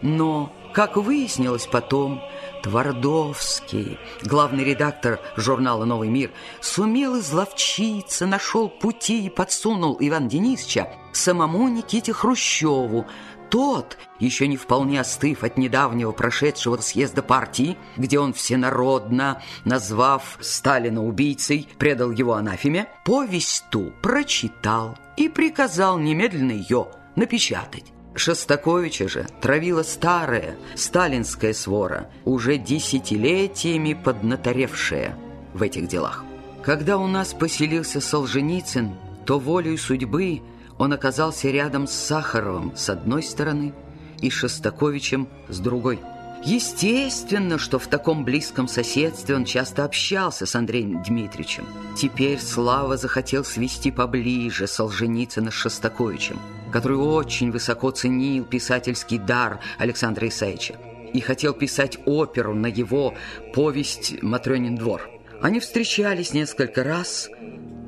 Но, 0.01 0.53
как 0.73 0.97
выяснилось 0.97 1.65
потом, 1.65 2.21
Твардовский, 2.63 3.97
главный 4.23 4.63
редактор 4.63 5.19
журнала 5.35 5.85
«Новый 5.85 6.09
мир», 6.09 6.31
сумел 6.61 7.19
изловчиться, 7.19 8.25
нашел 8.25 8.69
пути 8.69 9.25
и 9.25 9.29
подсунул 9.29 9.97
Ивана 9.99 10.29
Денисовича 10.29 10.89
самому 11.13 11.67
Никите 11.67 12.13
Хрущеву. 12.13 13.05
Тот, 13.49 13.97
еще 14.19 14.47
не 14.47 14.57
вполне 14.57 14.99
остыв 14.99 15.43
от 15.43 15.57
недавнего 15.57 16.11
прошедшего 16.11 16.77
съезда 16.77 17.21
партии, 17.21 17.77
где 17.95 18.19
он 18.19 18.33
всенародно, 18.33 19.41
назвав 19.63 20.37
Сталина 20.41 21.03
убийцей, 21.03 21.69
предал 21.77 22.11
его 22.11 22.33
анафеме, 22.33 22.87
повесть 23.05 23.65
ту 23.69 23.93
прочитал 24.01 24.97
и 25.15 25.29
приказал 25.29 25.97
немедленно 25.97 26.51
ее 26.51 26.87
напечатать. 27.15 27.93
Шостаковича 28.17 29.07
же 29.07 29.27
травила 29.41 29.83
старая 29.83 30.55
сталинская 30.75 31.53
свора, 31.53 32.09
уже 32.25 32.57
десятилетиями 32.57 33.93
поднаторевшая 33.93 35.15
в 35.53 35.61
этих 35.61 35.87
делах. 35.87 36.25
Когда 36.63 36.97
у 36.97 37.07
нас 37.07 37.33
поселился 37.33 38.01
Солженицын, 38.01 38.95
то 39.25 39.39
волею 39.39 39.77
судьбы 39.77 40.41
он 40.77 40.93
оказался 40.93 41.49
рядом 41.49 41.87
с 41.87 41.91
Сахаровым 41.91 42.75
с 42.75 42.89
одной 42.89 43.23
стороны 43.23 43.73
и 44.19 44.29
Шостаковичем 44.29 45.27
с 45.47 45.59
другой. 45.59 45.99
Естественно, 46.43 47.57
что 47.57 47.79
в 47.79 47.87
таком 47.87 48.23
близком 48.23 48.67
соседстве 48.67 49.35
он 49.35 49.45
часто 49.45 49.83
общался 49.83 50.45
с 50.45 50.55
Андреем 50.55 51.01
Дмитриевичем. 51.01 51.65
Теперь 51.95 52.39
Слава 52.39 52.95
захотел 52.95 53.43
свести 53.43 53.91
поближе 53.91 54.67
Солженицына 54.67 55.51
с 55.51 55.55
Шостаковичем 55.55 56.39
который 56.71 56.97
очень 56.97 57.51
высоко 57.51 57.91
ценил 57.91 58.45
писательский 58.45 59.17
дар 59.17 59.59
Александра 59.77 60.27
Исаевича 60.27 60.75
и 61.13 61.19
хотел 61.19 61.53
писать 61.53 61.97
оперу 62.05 62.53
на 62.53 62.67
его 62.67 63.13
повесть 63.53 64.21
«Матрёнин 64.21 64.75
двор». 64.75 65.09
Они 65.41 65.59
встречались 65.59 66.33
несколько 66.33 66.83
раз, 66.83 67.29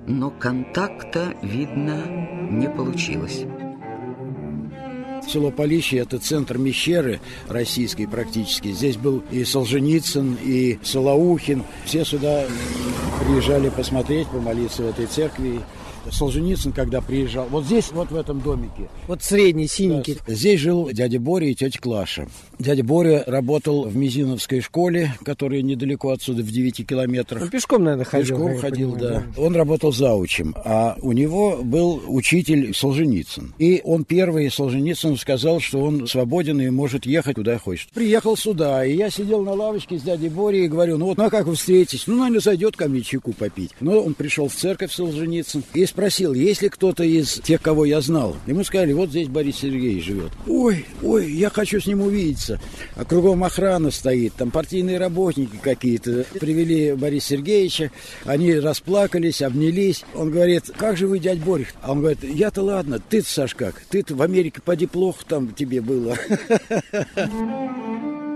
но 0.08 0.30
контакта, 0.30 1.34
видно, 1.42 2.06
не 2.52 2.70
получилось. 2.70 3.46
Село 5.28 5.52
Полище– 5.52 5.98
это 6.00 6.18
центр 6.18 6.58
Мещеры 6.58 7.20
российской 7.48 8.08
практически. 8.08 8.72
Здесь 8.72 8.98
был 8.98 9.24
и 9.32 9.44
Солженицын, 9.44 10.38
и 10.42 10.80
Солоухин. 10.82 11.64
Все 11.86 12.04
сюда 12.04 12.46
приезжали 13.24 13.70
посмотреть, 13.70 14.28
помолиться 14.28 14.84
в 14.84 14.88
этой 14.88 15.06
церкви. 15.06 15.60
Солженицын, 16.12 16.72
когда 16.72 17.02
приезжал, 17.02 17.48
вот 17.50 17.66
здесь, 17.66 17.92
вот 17.92 18.12
в 18.12 18.16
этом 18.16 18.42
домике. 18.42 18.90
Вот 19.08 19.24
средний, 19.24 19.68
синенький. 19.68 20.18
Здесь 20.28 20.60
жил 20.60 20.90
дядя 20.92 21.20
Боря 21.20 21.48
и 21.48 21.56
тетя 21.56 21.80
Клаша. 21.80 22.28
Дядя 22.58 22.84
Боря 22.84 23.24
работал 23.26 23.84
в 23.84 23.96
Мизиновской 23.96 24.62
школе, 24.62 25.14
которая 25.24 25.62
недалеко 25.62 26.12
отсюда, 26.12 26.44
в 26.44 26.52
9 26.52 26.88
километрах. 26.88 27.44
Он 27.44 27.50
пешком, 27.50 27.84
наверное, 27.84 28.06
ходил. 28.06 28.38
Пешком 28.38 28.58
ходил, 28.58 28.92
понимаю, 28.94 29.14
да. 29.14 29.24
да. 29.36 29.42
Он 29.42 29.56
работал 29.56 29.92
заучим, 29.92 30.56
а 30.64 30.98
у 31.02 31.12
него 31.12 31.60
был 31.64 32.02
учитель 32.08 32.74
Солженицын. 32.74 33.54
И 33.60 33.82
он 33.84 34.04
первый, 34.04 34.50
Солженицын, 34.52 35.18
сказал, 35.18 35.60
что 35.60 35.82
он 35.82 36.08
свободен 36.08 36.60
и 36.62 36.70
может 36.70 37.06
ехать 37.06 37.36
куда 37.36 37.58
хочет. 37.58 37.90
Приехал 37.92 38.36
сюда, 38.36 38.86
и 38.86 38.96
я 38.96 39.10
сидел 39.10 39.44
на 39.44 39.54
лавочке 39.54 39.98
с 39.98 40.02
дядей 40.02 40.30
Борей 40.30 40.66
и 40.66 40.68
говорю, 40.68 40.98
ну 40.98 41.06
вот, 41.06 41.18
ну 41.18 41.26
а 41.26 41.30
как 41.30 41.48
вы 41.48 41.56
встретитесь? 41.56 42.08
Ну, 42.08 42.18
наверное, 42.18 42.42
зайдет 42.42 42.76
ко 42.76 42.88
мне 42.88 43.02
чайку 43.02 43.34
попить. 43.34 43.72
Но 43.80 44.02
он 44.02 44.14
пришел 44.14 44.48
в 44.48 44.54
церковь 44.54 44.92
Солженицын 44.92 45.64
и 45.74 45.86
спросил, 45.90 46.34
есть 46.34 46.62
ли 46.62 46.70
кто-то 46.70 47.04
из 47.04 47.34
тех, 47.42 47.62
кого 47.62 47.86
я 47.86 48.02
знал. 48.02 48.38
Ему 48.48 48.64
сказали, 48.64 48.94
вот 48.94 49.10
здесь 49.10 49.28
Борис 49.28 49.58
Сергеевич 49.58 50.06
живет. 50.06 50.32
Ой, 50.48 50.86
ой, 51.04 51.32
я 51.32 51.50
хочу 51.50 51.80
с 51.80 51.86
ним 51.86 52.02
увидеться. 52.02 52.60
А 52.96 53.04
кругом 53.06 53.44
охрана 53.44 53.92
стоит, 53.92 54.34
там 54.36 54.52
партийные 54.52 54.98
работники 54.98 55.58
какие-то. 55.62 56.26
Привели 56.40 56.94
Бориса 56.94 57.30
Сергеевича, 57.30 57.92
они 58.24 58.54
расплакались, 58.56 59.42
обнялись. 59.42 60.04
Он 60.16 60.32
говорит, 60.32 60.72
как 60.78 60.98
же 60.98 61.08
вы, 61.08 61.20
дядь 61.20 61.40
Борих? 61.40 61.74
А 61.82 61.92
он 61.92 62.00
говорит, 62.00 62.24
я-то 62.24 62.62
ладно, 62.62 63.00
ты-то, 63.00 63.30
Саш, 63.30 63.56
как? 63.56 63.82
Ты-то 63.90 64.16
в 64.16 64.22
Америке 64.22 64.62
поди 64.64 64.88
плохо 64.88 65.26
там 65.28 65.54
тебе 65.54 65.82
было. 65.82 66.16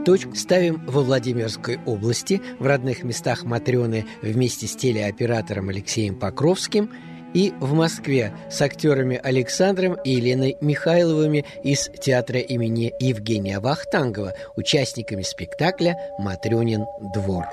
Точку 0.05 0.35
ставим 0.35 0.85
во 0.85 1.01
Владимирской 1.01 1.79
области, 1.85 2.41
в 2.59 2.65
родных 2.65 3.03
местах 3.03 3.43
Матрены 3.43 4.05
вместе 4.21 4.67
с 4.67 4.75
телеоператором 4.75 5.69
Алексеем 5.69 6.15
Покровским– 6.15 6.89
и 7.33 7.53
в 7.59 7.73
Москве 7.73 8.33
с 8.49 8.61
актерами 8.61 9.19
Александром 9.21 9.95
и 10.03 10.11
Еленой 10.11 10.57
Михайловыми 10.61 11.45
из 11.63 11.89
театра 11.89 12.39
имени 12.39 12.93
Евгения 12.99 13.59
Вахтангова, 13.59 14.33
участниками 14.55 15.23
спектакля 15.23 15.97
«Матрёнин 16.19 16.85
двор». 17.13 17.45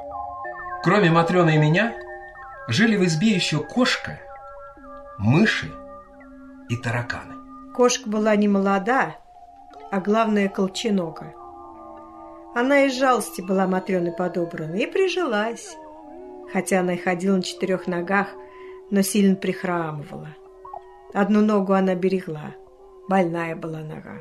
Кроме 0.83 1.11
Матрёны 1.11 1.57
и 1.57 1.59
меня, 1.59 1.95
жили 2.69 2.97
в 2.97 3.05
избе 3.05 3.29
еще 3.29 3.59
кошка, 3.59 4.19
мыши 5.19 5.71
и 6.69 6.77
тараканы. 6.77 7.35
Кошка 7.75 8.09
была 8.09 8.37
не 8.37 8.49
молода, 8.49 9.17
а 9.91 10.01
главное 10.01 10.49
колченога. 10.49 11.35
Она 12.55 12.87
из 12.87 12.99
жалости 12.99 13.41
была 13.41 13.67
Матрёной 13.67 14.13
подобрана 14.13 14.75
и 14.75 14.87
прижилась. 14.87 15.77
Хотя 16.53 16.81
она 16.81 16.95
и 16.95 16.97
ходила 16.97 17.37
на 17.37 17.43
четырех 17.43 17.87
ногах, 17.87 18.29
но 18.91 19.03
сильно 19.03 19.37
прихрамывала. 19.37 20.37
Одну 21.13 21.41
ногу 21.41 21.73
она 21.73 21.95
берегла. 21.95 22.55
Больная 23.09 23.57
была 23.57 23.81
нога. 23.81 24.21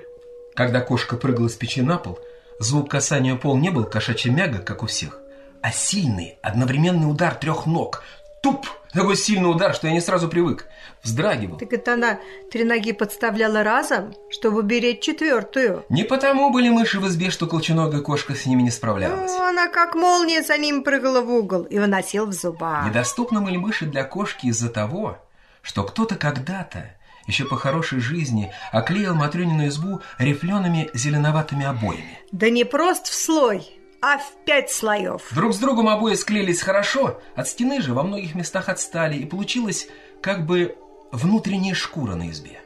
Когда 0.56 0.82
кошка 0.82 1.16
прыгала 1.16 1.48
с 1.48 1.56
печи 1.56 1.82
на 1.82 1.98
пол, 1.98 2.20
звук 2.60 2.90
касания 2.90 3.36
пол 3.36 3.58
не 3.58 3.70
был 3.70 3.86
кошачьим 3.86 4.36
мяга, 4.36 4.60
как 4.60 4.84
у 4.84 4.88
всех, 4.88 5.20
а 5.62 5.72
сильный, 5.72 6.38
одновременный 6.42 7.10
удар 7.10 7.36
трех 7.36 7.66
ног. 7.66 8.04
Туп! 8.42 8.68
Такой 8.94 9.16
сильный 9.16 9.52
удар, 9.52 9.76
что 9.76 9.88
я 9.88 9.94
не 9.94 10.02
сразу 10.02 10.28
привык. 10.28 10.68
Вздрагивал. 11.04 11.58
Так 11.58 11.72
это 11.74 11.94
она 11.94 12.20
три 12.52 12.64
ноги 12.64 12.92
подставляла 12.92 13.64
разом, 13.64 14.16
чтобы 14.32 14.64
беречь 14.64 15.02
четвертую. 15.02 15.86
Не 15.90 16.04
потому 16.04 16.50
были 16.50 16.70
мыши 16.70 17.00
в 17.00 17.08
избе, 17.08 17.30
что 17.30 17.46
колченогая 17.46 18.02
кошка 18.02 18.34
с 18.34 18.46
ними 18.46 18.64
не 18.64 18.72
справлялась. 18.72 19.32
Ну, 19.32 19.44
она 19.44 19.68
как 19.68 19.94
молния 19.94 20.42
за 20.42 20.58
ним 20.58 20.84
прыгала 20.84 21.22
в 21.22 21.30
угол 21.32 21.64
и 21.64 21.78
выносил 21.78 22.26
в 22.26 22.34
зубах. 22.34 22.88
Недоступны 22.88 23.42
были 23.42 23.58
мыши 23.58 23.86
для 23.86 24.04
кошки 24.04 24.48
из-за 24.48 24.70
того, 24.70 25.20
что 25.62 25.84
кто-то 25.84 26.16
когда-то 26.16 26.96
еще 27.28 27.46
по 27.46 27.58
хорошей 27.58 28.00
жизни 28.00 28.52
оклеил 28.72 29.14
Матрёнину 29.14 29.68
избу 29.68 30.02
рифлеными 30.18 30.90
зеленоватыми 30.96 31.66
обоями. 31.66 32.20
Да 32.32 32.50
не 32.50 32.64
просто 32.64 33.12
в 33.12 33.14
слой, 33.14 33.79
а 34.02 34.18
в 34.18 34.32
пять 34.46 34.72
слоев. 34.72 35.28
Друг 35.32 35.54
с 35.54 35.58
другом 35.58 35.90
обои 35.90 36.16
склеились 36.16 36.62
хорошо, 36.62 37.20
от 37.36 37.48
стены 37.48 37.82
же 37.82 37.94
во 37.94 38.04
многих 38.04 38.36
местах 38.36 38.70
отстали, 38.70 39.18
и 39.18 39.26
получилось 39.26 39.88
как 40.22 40.46
бы 40.46 40.76
внутренняя 41.12 41.74
шкура 41.74 42.16
на 42.16 42.30
избе. 42.30 42.62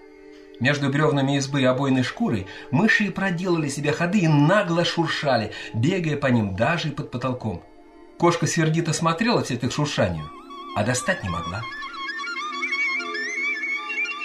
Между 0.59 0.89
бревнами 0.89 1.37
избы 1.37 1.61
и 1.61 1.65
обойной 1.65 2.03
шкурой 2.03 2.47
мыши 2.71 3.11
проделали 3.11 3.67
себе 3.67 3.91
ходы 3.91 4.19
и 4.19 4.27
нагло 4.27 4.85
шуршали, 4.85 5.51
бегая 5.73 6.15
по 6.15 6.27
ним 6.27 6.55
даже 6.55 6.89
и 6.89 6.91
под 6.91 7.11
потолком. 7.11 7.63
Кошка 8.17 8.47
сердито 8.47 8.93
смотрела 8.93 9.43
вслед 9.43 9.63
их 9.63 9.73
шуршанию, 9.73 10.29
а 10.75 10.83
достать 10.83 11.23
не 11.23 11.29
могла. 11.29 11.61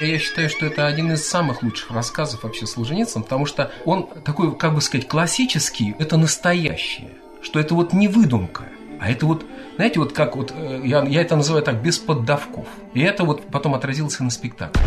Я 0.00 0.20
считаю, 0.20 0.48
что 0.48 0.64
это 0.64 0.86
один 0.86 1.10
из 1.12 1.26
самых 1.26 1.64
лучших 1.64 1.90
рассказов 1.90 2.44
вообще 2.44 2.66
Солженицын, 2.66 3.24
потому 3.24 3.46
что 3.46 3.72
он 3.84 4.08
такой, 4.24 4.56
как 4.56 4.74
бы 4.74 4.80
сказать, 4.80 5.08
классический, 5.08 5.96
это 5.98 6.16
настоящее, 6.16 7.10
что 7.42 7.58
это 7.58 7.74
вот 7.74 7.92
не 7.92 8.06
выдумка, 8.06 8.66
а 9.00 9.10
это 9.10 9.26
вот, 9.26 9.44
знаете, 9.74 9.98
вот 9.98 10.12
как 10.12 10.36
вот, 10.36 10.52
э, 10.54 10.82
я, 10.84 11.02
я 11.02 11.20
это 11.20 11.34
называю 11.34 11.64
так, 11.64 11.82
без 11.82 11.98
поддавков. 11.98 12.66
И 12.94 13.00
это 13.00 13.24
вот 13.24 13.48
потом 13.50 13.74
отразилось 13.74 14.20
и 14.20 14.22
на 14.22 14.30
спектакле. 14.30 14.80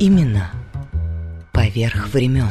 Именно 0.00 0.50
поверх 1.52 2.08
времен. 2.08 2.48